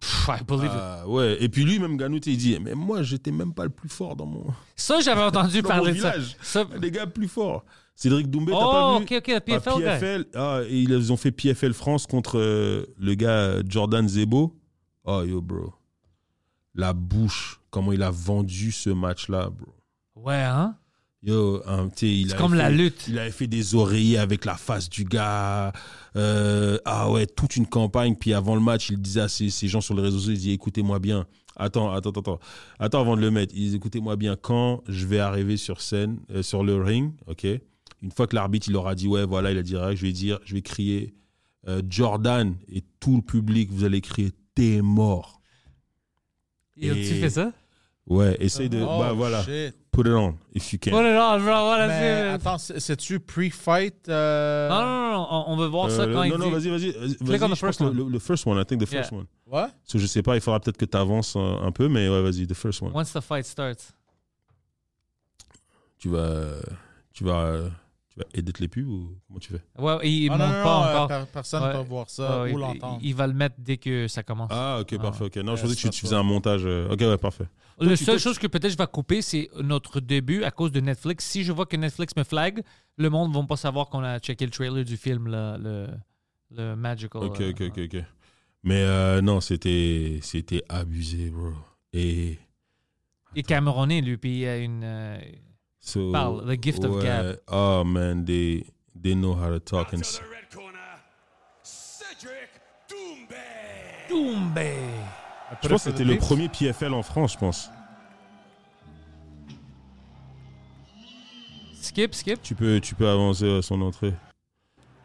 [0.00, 0.70] Pff, I believe it.
[0.74, 1.36] Ah, ouais.
[1.42, 4.16] Et puis lui, même Ganou, il dit, mais moi, j'étais même pas le plus fort
[4.16, 4.46] dans mon,
[4.76, 6.10] Ça, j'avais entendu dans parler mon de ça.
[6.12, 6.36] village.
[6.42, 7.64] Ça- Les gars plus forts.
[7.94, 9.04] Cédric Doumbé, t'as Oh, pas vu?
[9.04, 9.98] ok, ok, Ah, PFL, gars.
[9.98, 14.54] PFL, ah, et ils ont fait PFL France contre euh, le gars Jordan Zebo.
[15.04, 15.72] Oh, yo, bro.
[16.74, 19.74] La bouche, comment il a vendu ce match-là, bro.
[20.14, 20.76] Ouais, hein?
[21.24, 23.06] Yo, hein, tu C'est comme la lutte.
[23.08, 25.72] Il avait fait des oreillers avec la face du gars.
[26.14, 28.14] Euh, ah ouais, toute une campagne.
[28.14, 30.38] Puis avant le match, il disait à ces, ces gens sur les réseaux sociaux, il
[30.38, 31.26] dit écoutez-moi bien.
[31.56, 32.38] Attends, attends, attends,
[32.78, 33.00] attends.
[33.00, 33.52] Avant de le mettre.
[33.56, 34.36] Il dit écoutez-moi bien.
[34.36, 37.44] Quand je vais arriver sur scène, euh, sur le ring, ok?
[38.02, 40.38] Une fois que l'arbitre il aura dit ouais, voilà, il a dit je vais dire,
[40.44, 41.12] je vais crier
[41.66, 45.40] euh, Jordan et tout le public, vous allez crier t'es mort.
[46.76, 47.52] Et tu Et- fais ça?
[48.06, 48.82] Ouais, essaye de.
[48.82, 49.74] Oh, bah voilà, shit.
[49.90, 50.90] put it on if you can.
[50.92, 54.08] Oh là là, bro, voilà, Mais c'est- attends, c'est- c'est-tu pre-fight?
[54.10, 56.46] euh, Non, non, non, non, on, on veut voir ça Euh, quand non, il non,
[56.58, 56.68] dit...
[56.68, 56.92] vas-y, vas-y.
[56.92, 57.96] vas-y, Click on the first one.
[57.96, 59.18] Le, le first one, I think the first Yeah.
[59.20, 59.26] one.
[59.46, 59.68] Ouais?
[59.70, 62.06] Parce que je sais pas, il faudra peut-être que tu avances un, un peu, mais
[62.10, 62.90] ouais, vas-y, the first one.
[62.94, 63.94] Once the fight starts.
[65.98, 66.42] Tu vas,
[67.14, 67.56] tu vas,
[68.14, 69.62] tu vas edit les pubs ou comment tu fais?
[69.82, 71.08] Ouais, il Ah, monte non, non, pas non, encore.
[71.08, 71.72] per- personne ne Ouais.
[71.74, 72.98] peut voir ça Ouais, ou il- l'entendre.
[73.02, 74.50] il, il va le mettre dès que ça commence.
[74.52, 75.36] Ah, ok, parfait, ok.
[75.38, 76.62] Non, je pensais que tu, tu faisais un montage.
[76.64, 77.46] euh, Ok, ouais, parfait.
[77.78, 81.24] La seule chose que peut-être je vais couper, c'est notre début à cause de Netflix.
[81.24, 82.62] Si je vois que Netflix me flag,
[82.96, 85.88] le monde ne va pas savoir qu'on a checké le trailer du film, là, le,
[86.52, 87.24] le Magical.
[87.24, 88.02] Ok, euh, ok, ok, ok.
[88.62, 91.50] Mais euh, non, c'était, c'était abusé, bro.
[91.92, 92.38] Et.
[93.34, 94.82] Il est Camerounais, lui, puis il a une.
[94.84, 95.18] euh,
[95.86, 97.36] So, Parle, the gift of gab.
[97.48, 98.64] Oh man, they,
[99.00, 100.00] they know how to talk and.
[100.00, 100.20] s-
[104.08, 104.76] Doumbé.
[105.62, 107.70] Je pense que c'était le premier PFL en France, je pense.
[111.80, 112.42] Skip, skip.
[112.42, 114.14] Tu peux, tu peux avancer à son entrée.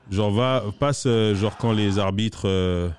[0.10, 2.48] Genre, va, passe, euh, genre, quand les arbitres.
[2.48, 2.90] euh,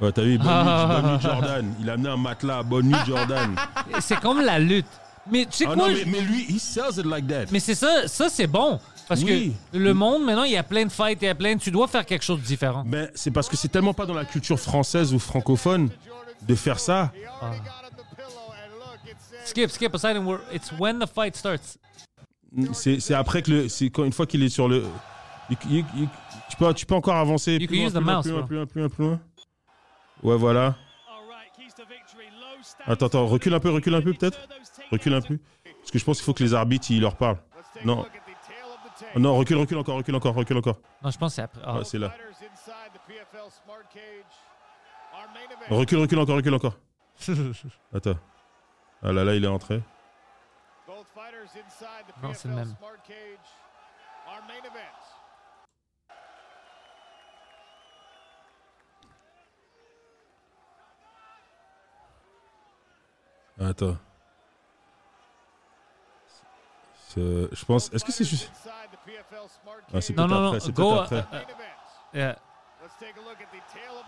[0.00, 0.86] Ouais, t'as vu, bonne, Ah.
[0.88, 1.74] nuit, bonne nuit, Jordan.
[1.80, 3.54] Il a amené un matelas, bonne nuit, Jordan.
[4.00, 4.86] C'est comme la lutte.
[5.30, 5.88] Mais tu sais Ah quoi?
[5.88, 7.44] non, je- mais, mais lui, he sells it like that.
[7.52, 8.80] Mais c'est ça, ça c'est bon.
[9.08, 9.54] Parce Oui.
[9.72, 11.60] que le monde, maintenant, il y a plein de fights, il y a plein de...
[11.60, 12.84] Tu dois faire quelque chose de différent.
[12.86, 15.90] Ben, c'est parce que c'est tellement pas dans la culture française ou francophone
[16.42, 17.12] de faire ça.
[19.44, 21.76] Skip, skip, Poseidon, we're- it's when the fight starts.
[22.72, 23.68] C'est après que le.
[23.68, 24.84] C'est quand une fois qu'il est sur le.
[25.50, 25.56] tu,
[26.58, 27.52] peux, tu peux encore avancer.
[27.54, 28.88] You plus can loin, use the plus loin, mouse, plus loin, plus loin, plus loin,
[28.88, 29.20] plus loin.
[30.22, 30.76] Ouais, voilà.
[32.86, 34.38] Attends, attends, recule un peu, recule un peu peut-être.
[34.90, 35.38] Recule un peu.
[35.80, 37.38] Parce que je pense qu'il faut que les arbitres, ils leur parlent.
[37.84, 38.06] Non.
[39.14, 40.78] Oh, Non, recule, recule encore, recule encore, recule encore.
[41.02, 41.60] Non, je pense que c'est après.
[41.64, 41.78] Ah.
[41.78, 42.12] Ouais, c'est là.
[45.70, 46.76] Recule, recule encore, recule encore.
[47.94, 48.18] Attends.
[49.02, 49.82] Ah là, là, il est entré.
[52.22, 52.74] Non, c'est le même.
[63.58, 63.96] Attends.
[66.26, 66.44] C'est-
[67.16, 67.92] Je pense.
[67.92, 68.50] Est-ce que c'est juste.
[69.92, 70.52] Ah, c'est Non, peut-être non, après.
[70.58, 71.38] non, C'est go, peut-être après.
[71.38, 72.36] euh, Yeah.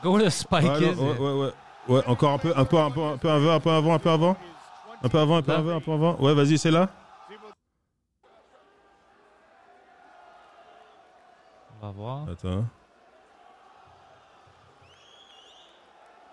[0.03, 0.65] Go to Spike.
[0.65, 1.53] Ouais, non, ouais, ouais, ouais.
[1.89, 3.99] Ouais, encore un peu, un peu, un peu, un peu avant, un peu avant, un
[3.99, 4.37] peu avant.
[5.05, 6.17] Un peu avant, un peu avant, un peu avant.
[6.21, 6.89] Ouais, vas-y, c'est là.
[11.81, 12.29] On va voir.
[12.31, 12.65] Attends.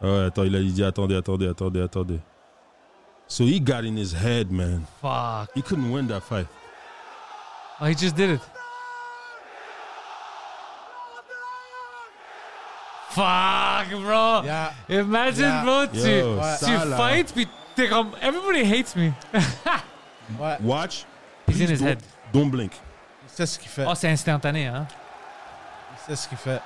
[0.02, 2.20] Ah ouais, attends, il a dit attendez, attendez, attendez, attendez.
[3.28, 4.86] So he got in his head, man.
[5.02, 5.50] Fuck.
[5.56, 6.48] He couldn't win that fight.
[7.82, 8.42] Oh, he just did it.
[13.10, 14.42] Fuck, bro.
[14.44, 14.74] Yeah.
[14.88, 15.64] Imagine, Yeah.
[15.64, 16.98] bro, tu, Yo, tu ça, là.
[16.98, 17.48] fights, puis.
[18.22, 19.14] Everybody hates me.
[20.38, 21.06] Ouais, Watch.
[21.48, 22.04] He's in his don't- head.
[22.32, 22.74] Don't blink.
[23.24, 23.86] il sait ce qu'il fait.
[23.88, 24.86] Oh, c'est instantané, hein?
[25.94, 26.62] Il sait ce qu'il fait.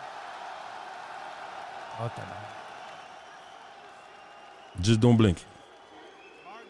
[2.01, 2.37] Oh, tabarnak.
[4.81, 5.37] Just don't blink.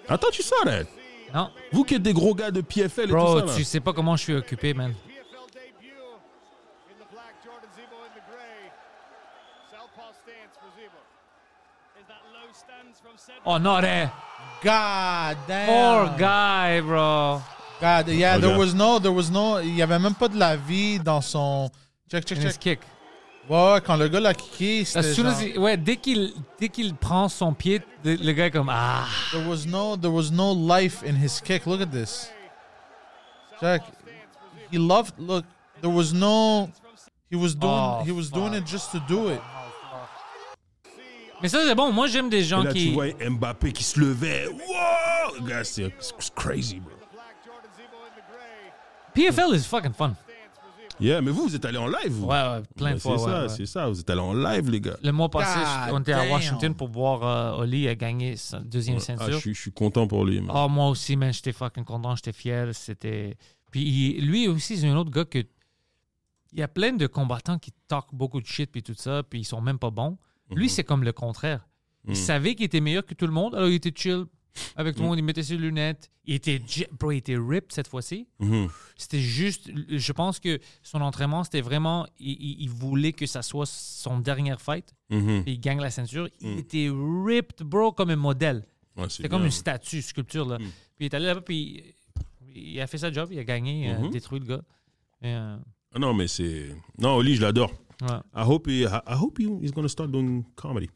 [0.07, 0.85] I thought you saw that.
[1.33, 1.49] Non.
[1.71, 3.57] Vous qui êtes des gros gars de PFL et Bro, tout ça, là.
[3.57, 4.93] tu sais pas comment je suis occupé, man.
[13.45, 14.11] Oh, not that.
[14.63, 15.67] God damn.
[15.67, 17.41] Poor guy, bro.
[17.81, 18.59] God, yeah, there Regarde.
[18.59, 21.69] was no, there was no, il y avait même pas de la vie dans son.
[22.09, 22.79] Check, check, And his check.
[22.79, 22.79] kick.
[23.49, 26.33] Ouais, quand le gars l'a kické, c'était As soon as genre- he- ouais, dès qu'il
[26.59, 29.05] dès qu'il prend son pied, le, gars est comme ah.
[29.31, 31.65] There was no, there was no life in his kick.
[31.65, 32.29] Look at this.
[33.59, 33.81] Check.
[34.71, 35.13] He loved.
[35.19, 35.43] Look,
[35.81, 36.69] there was no.
[37.29, 37.73] He was doing.
[37.73, 39.41] Oh, he was doing it just to do it.
[41.41, 41.91] Mais ça c'est bon.
[41.91, 42.87] Moi j'aime des Et gens là, qui.
[42.87, 44.47] tu vois Mbappé qui se levait.
[44.47, 45.41] Wow!
[45.45, 46.91] Gars, c'est c'est crazy, bro.
[49.13, 50.15] PFL is fucking fun.
[51.03, 52.27] Yeah, mais vous, vous êtes allés en live, vous.
[52.27, 53.17] Ouais, ouais, plein de fois.
[53.17, 53.49] C'est ouais, ça, ouais.
[53.49, 53.87] c'est ça.
[53.89, 54.97] Vous êtes allés en live, les gars.
[55.03, 55.59] Le mois passé,
[55.89, 56.31] God on était à.
[56.31, 57.23] Washington pour voir
[57.57, 59.39] euh, Oli a gagné sa deuxième Ah, je ceinture.
[59.39, 60.39] suis- je suis content pour lui.
[60.39, 60.51] man.
[60.55, 62.73] Ah, moi aussi, man, j'étais fucking content, j'étais fier.
[62.73, 63.35] C'était.
[63.71, 63.81] Puis
[64.17, 65.39] il- lui aussi, c'est un autre gars que.
[66.53, 69.39] Il y a plein de combattants qui talk beaucoup de shit puis tout ça, puis
[69.41, 70.17] ils sont même pas bons.
[70.51, 71.67] Lui, c'est comme le contraire.
[72.07, 74.25] Il savait qu'il était meilleur que tout le monde, alors il était chill
[74.75, 76.09] avec tout le monde, il mettait ses lunettes.
[76.25, 76.61] Il était,
[76.91, 78.27] bro, il était ripped cette fois-ci.
[78.39, 78.67] Mhm.
[78.95, 84.19] C'était juste, je pense que son entraînement, c'était vraiment, il, voulait que ça soit son
[84.19, 85.43] dernière fight, Mhm.
[85.43, 86.29] puis il gagne la ceinture.
[86.41, 88.65] Il était ripped, bro, comme un modèle.
[88.95, 90.47] Ouais, C'était comme une statue, sculpture.
[90.47, 90.57] Là.
[90.57, 90.67] Puis
[91.01, 91.83] il est allé là-bas, puis
[92.55, 94.09] il a fait sa job, il a gagné, il a Mhm.
[94.11, 94.61] détruit le gars.
[95.23, 95.57] Et, euh,
[95.95, 96.75] Ah non, mais c'est.
[96.99, 97.71] Non, Oli, je l'adore.
[98.01, 98.07] ouais.
[98.35, 100.89] I hope, he, I I hope he, he's going to start doing comedy.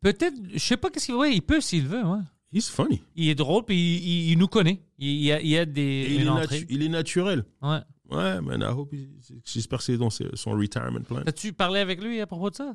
[0.00, 2.04] Peut-être, je sais pas qu'est-ce qu'il veut, il peut s'il veut.
[2.04, 2.20] Ouais.
[2.52, 3.02] He's funny.
[3.14, 4.80] Il est drôle, puis il, il- il nous connaît.
[4.98, 7.44] Il, il a, il a des, il, est natu- il est naturel.
[7.62, 7.80] Ouais.
[8.10, 9.08] Ouais, man, I hope he-
[9.44, 11.22] J'espère que c'est dans ses- son retirement plan.
[11.26, 12.72] As-tu parlé avec lui à propos de ça?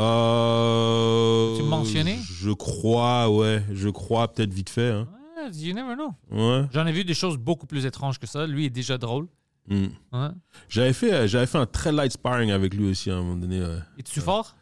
[0.00, 2.18] Euh, Tu me mentionnais?
[2.30, 3.62] Je crois, ouais.
[3.72, 4.90] Je crois, peut-être vite fait.
[4.90, 5.08] Hein.
[5.36, 6.12] Ouais, you never know.
[6.30, 6.66] Ouais.
[6.72, 8.46] J'en ai vu des choses beaucoup plus étranges que ça.
[8.46, 9.28] Lui est déjà drôle.
[9.68, 9.86] Mm.
[10.12, 10.28] Ouais.
[10.68, 13.36] J'avais fait, euh, j'avais fait un très light sparring avec lui aussi à un moment
[13.36, 13.60] donné.
[13.62, 13.78] ouais.
[13.98, 14.56] Es-tu fort?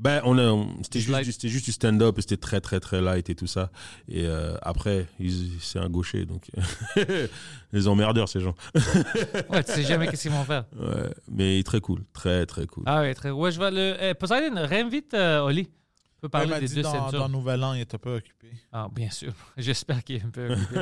[0.00, 3.30] Ben, on a, c'était Juste c'était juste du stand-up et c'était très, très, très light
[3.30, 3.70] et tout ça.
[4.08, 6.50] Et euh, après, il- c'est un gaucher, donc
[7.72, 8.54] les emmerdeurs, ces gens.
[9.50, 10.64] Ouais, tu sais jamais qu'est-ce qu'ils vont faire.
[10.78, 12.82] Ouais, mais il est très cool, très, très cool.
[12.86, 13.30] Ah ouais, très.
[13.30, 13.96] Ouais, je vais le.
[14.00, 15.70] Eh, Poseidon, réinvite euh, Oli.
[16.18, 17.18] On peut parler des dit deux dans, ceintures.
[17.20, 18.48] dans Nouvel An, il était pas occupé.
[18.72, 19.32] Ah, bien sûr.
[19.56, 20.52] J'espère qu'il est un peu.
[20.54, 20.80] occupé.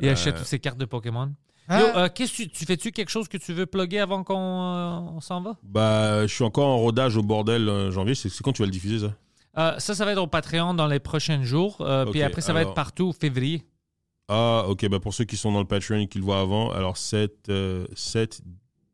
[0.00, 1.32] Il achète toutes ses cartes de Pokémon.
[1.68, 1.92] Yo, Hein?
[1.96, 4.98] euh, qu'est-ce que tu, tu fais-tu quelque chose que tu veux plugger avant qu'on euh,
[5.16, 5.56] on s'en va?
[5.62, 8.14] Bah, je suis encore en rodage au bordel euh, janvier.
[8.14, 9.14] C'est c'est quand tu vas le diffuser, ça?
[9.58, 11.76] Euh, ça, ça va être au Patreon dans les prochains jours.
[11.80, 13.62] euh, puis après, ça va être partout février.
[14.28, 14.88] Ah, ok.
[14.88, 17.48] Bah, pour ceux qui sont dans le Patreon et qui le voient avant, alors 7,
[17.48, 18.42] euh, 7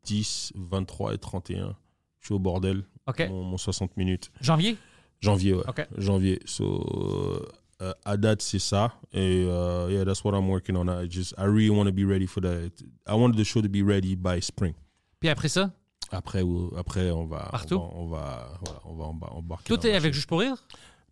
[0.05, 1.75] 10, 23 et 31.
[2.19, 2.83] Je suis au bordel.
[3.07, 3.27] OK.
[3.29, 4.31] Mon, mon 60 minutes.
[4.41, 4.77] Janvier?
[5.21, 5.63] Janvier, ouais.
[5.67, 5.87] OK.
[5.97, 6.39] Janvier.
[6.45, 7.45] So,
[7.81, 8.93] euh, à date, c'est ça.
[9.13, 10.87] Et euh, yeah, that's what I'm working on.
[10.87, 12.71] I just, I really want to be ready for that.
[13.07, 14.73] I wanted the show to be ready by spring.
[15.19, 15.71] Puis après ça?
[16.11, 16.41] Après,
[16.77, 17.75] après on va, Partout?
[17.75, 19.67] on va, on va, voilà, on va emba- embarquer.
[19.67, 20.13] Toi, t'es avec.
[20.13, 20.55] Juste pour rire?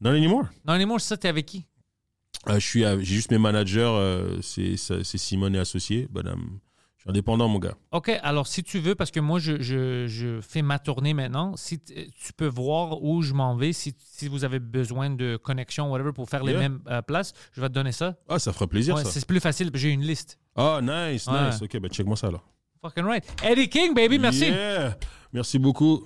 [0.01, 0.45] Non, anymore.
[0.65, 1.65] Non, mots, ça, t'es avec qui?
[2.47, 3.79] Euh, je suis, à- j'ai juste mes managers.
[3.81, 6.07] euh, c'est, Simone et associé.
[6.11, 6.31] But, je
[7.06, 7.76] suis indépendant, mon gars.
[7.91, 11.56] OK, alors si tu veux, parce que moi, je, je, je fais ma tournée maintenant,
[11.56, 15.38] si t- tu peux voir où je m'en vais, si, si vous avez besoin de
[15.38, 18.15] connexion, whatever, pour faire les mêmes euh, places, je vais te donner ça.
[18.27, 19.11] Ah, ça ferait plaisir, Ouais, ça.
[19.11, 20.40] c'est plus facile, j'ai une liste.
[20.56, 21.48] Ah, nice, Ouais.
[21.48, 21.61] nice.
[21.61, 22.44] Ok, bah check-moi ça alors.
[22.82, 23.23] Fucking right.
[23.44, 24.45] Eddie King, baby, merci.
[24.48, 24.98] Yeah.
[25.34, 26.06] Merci beaucoup.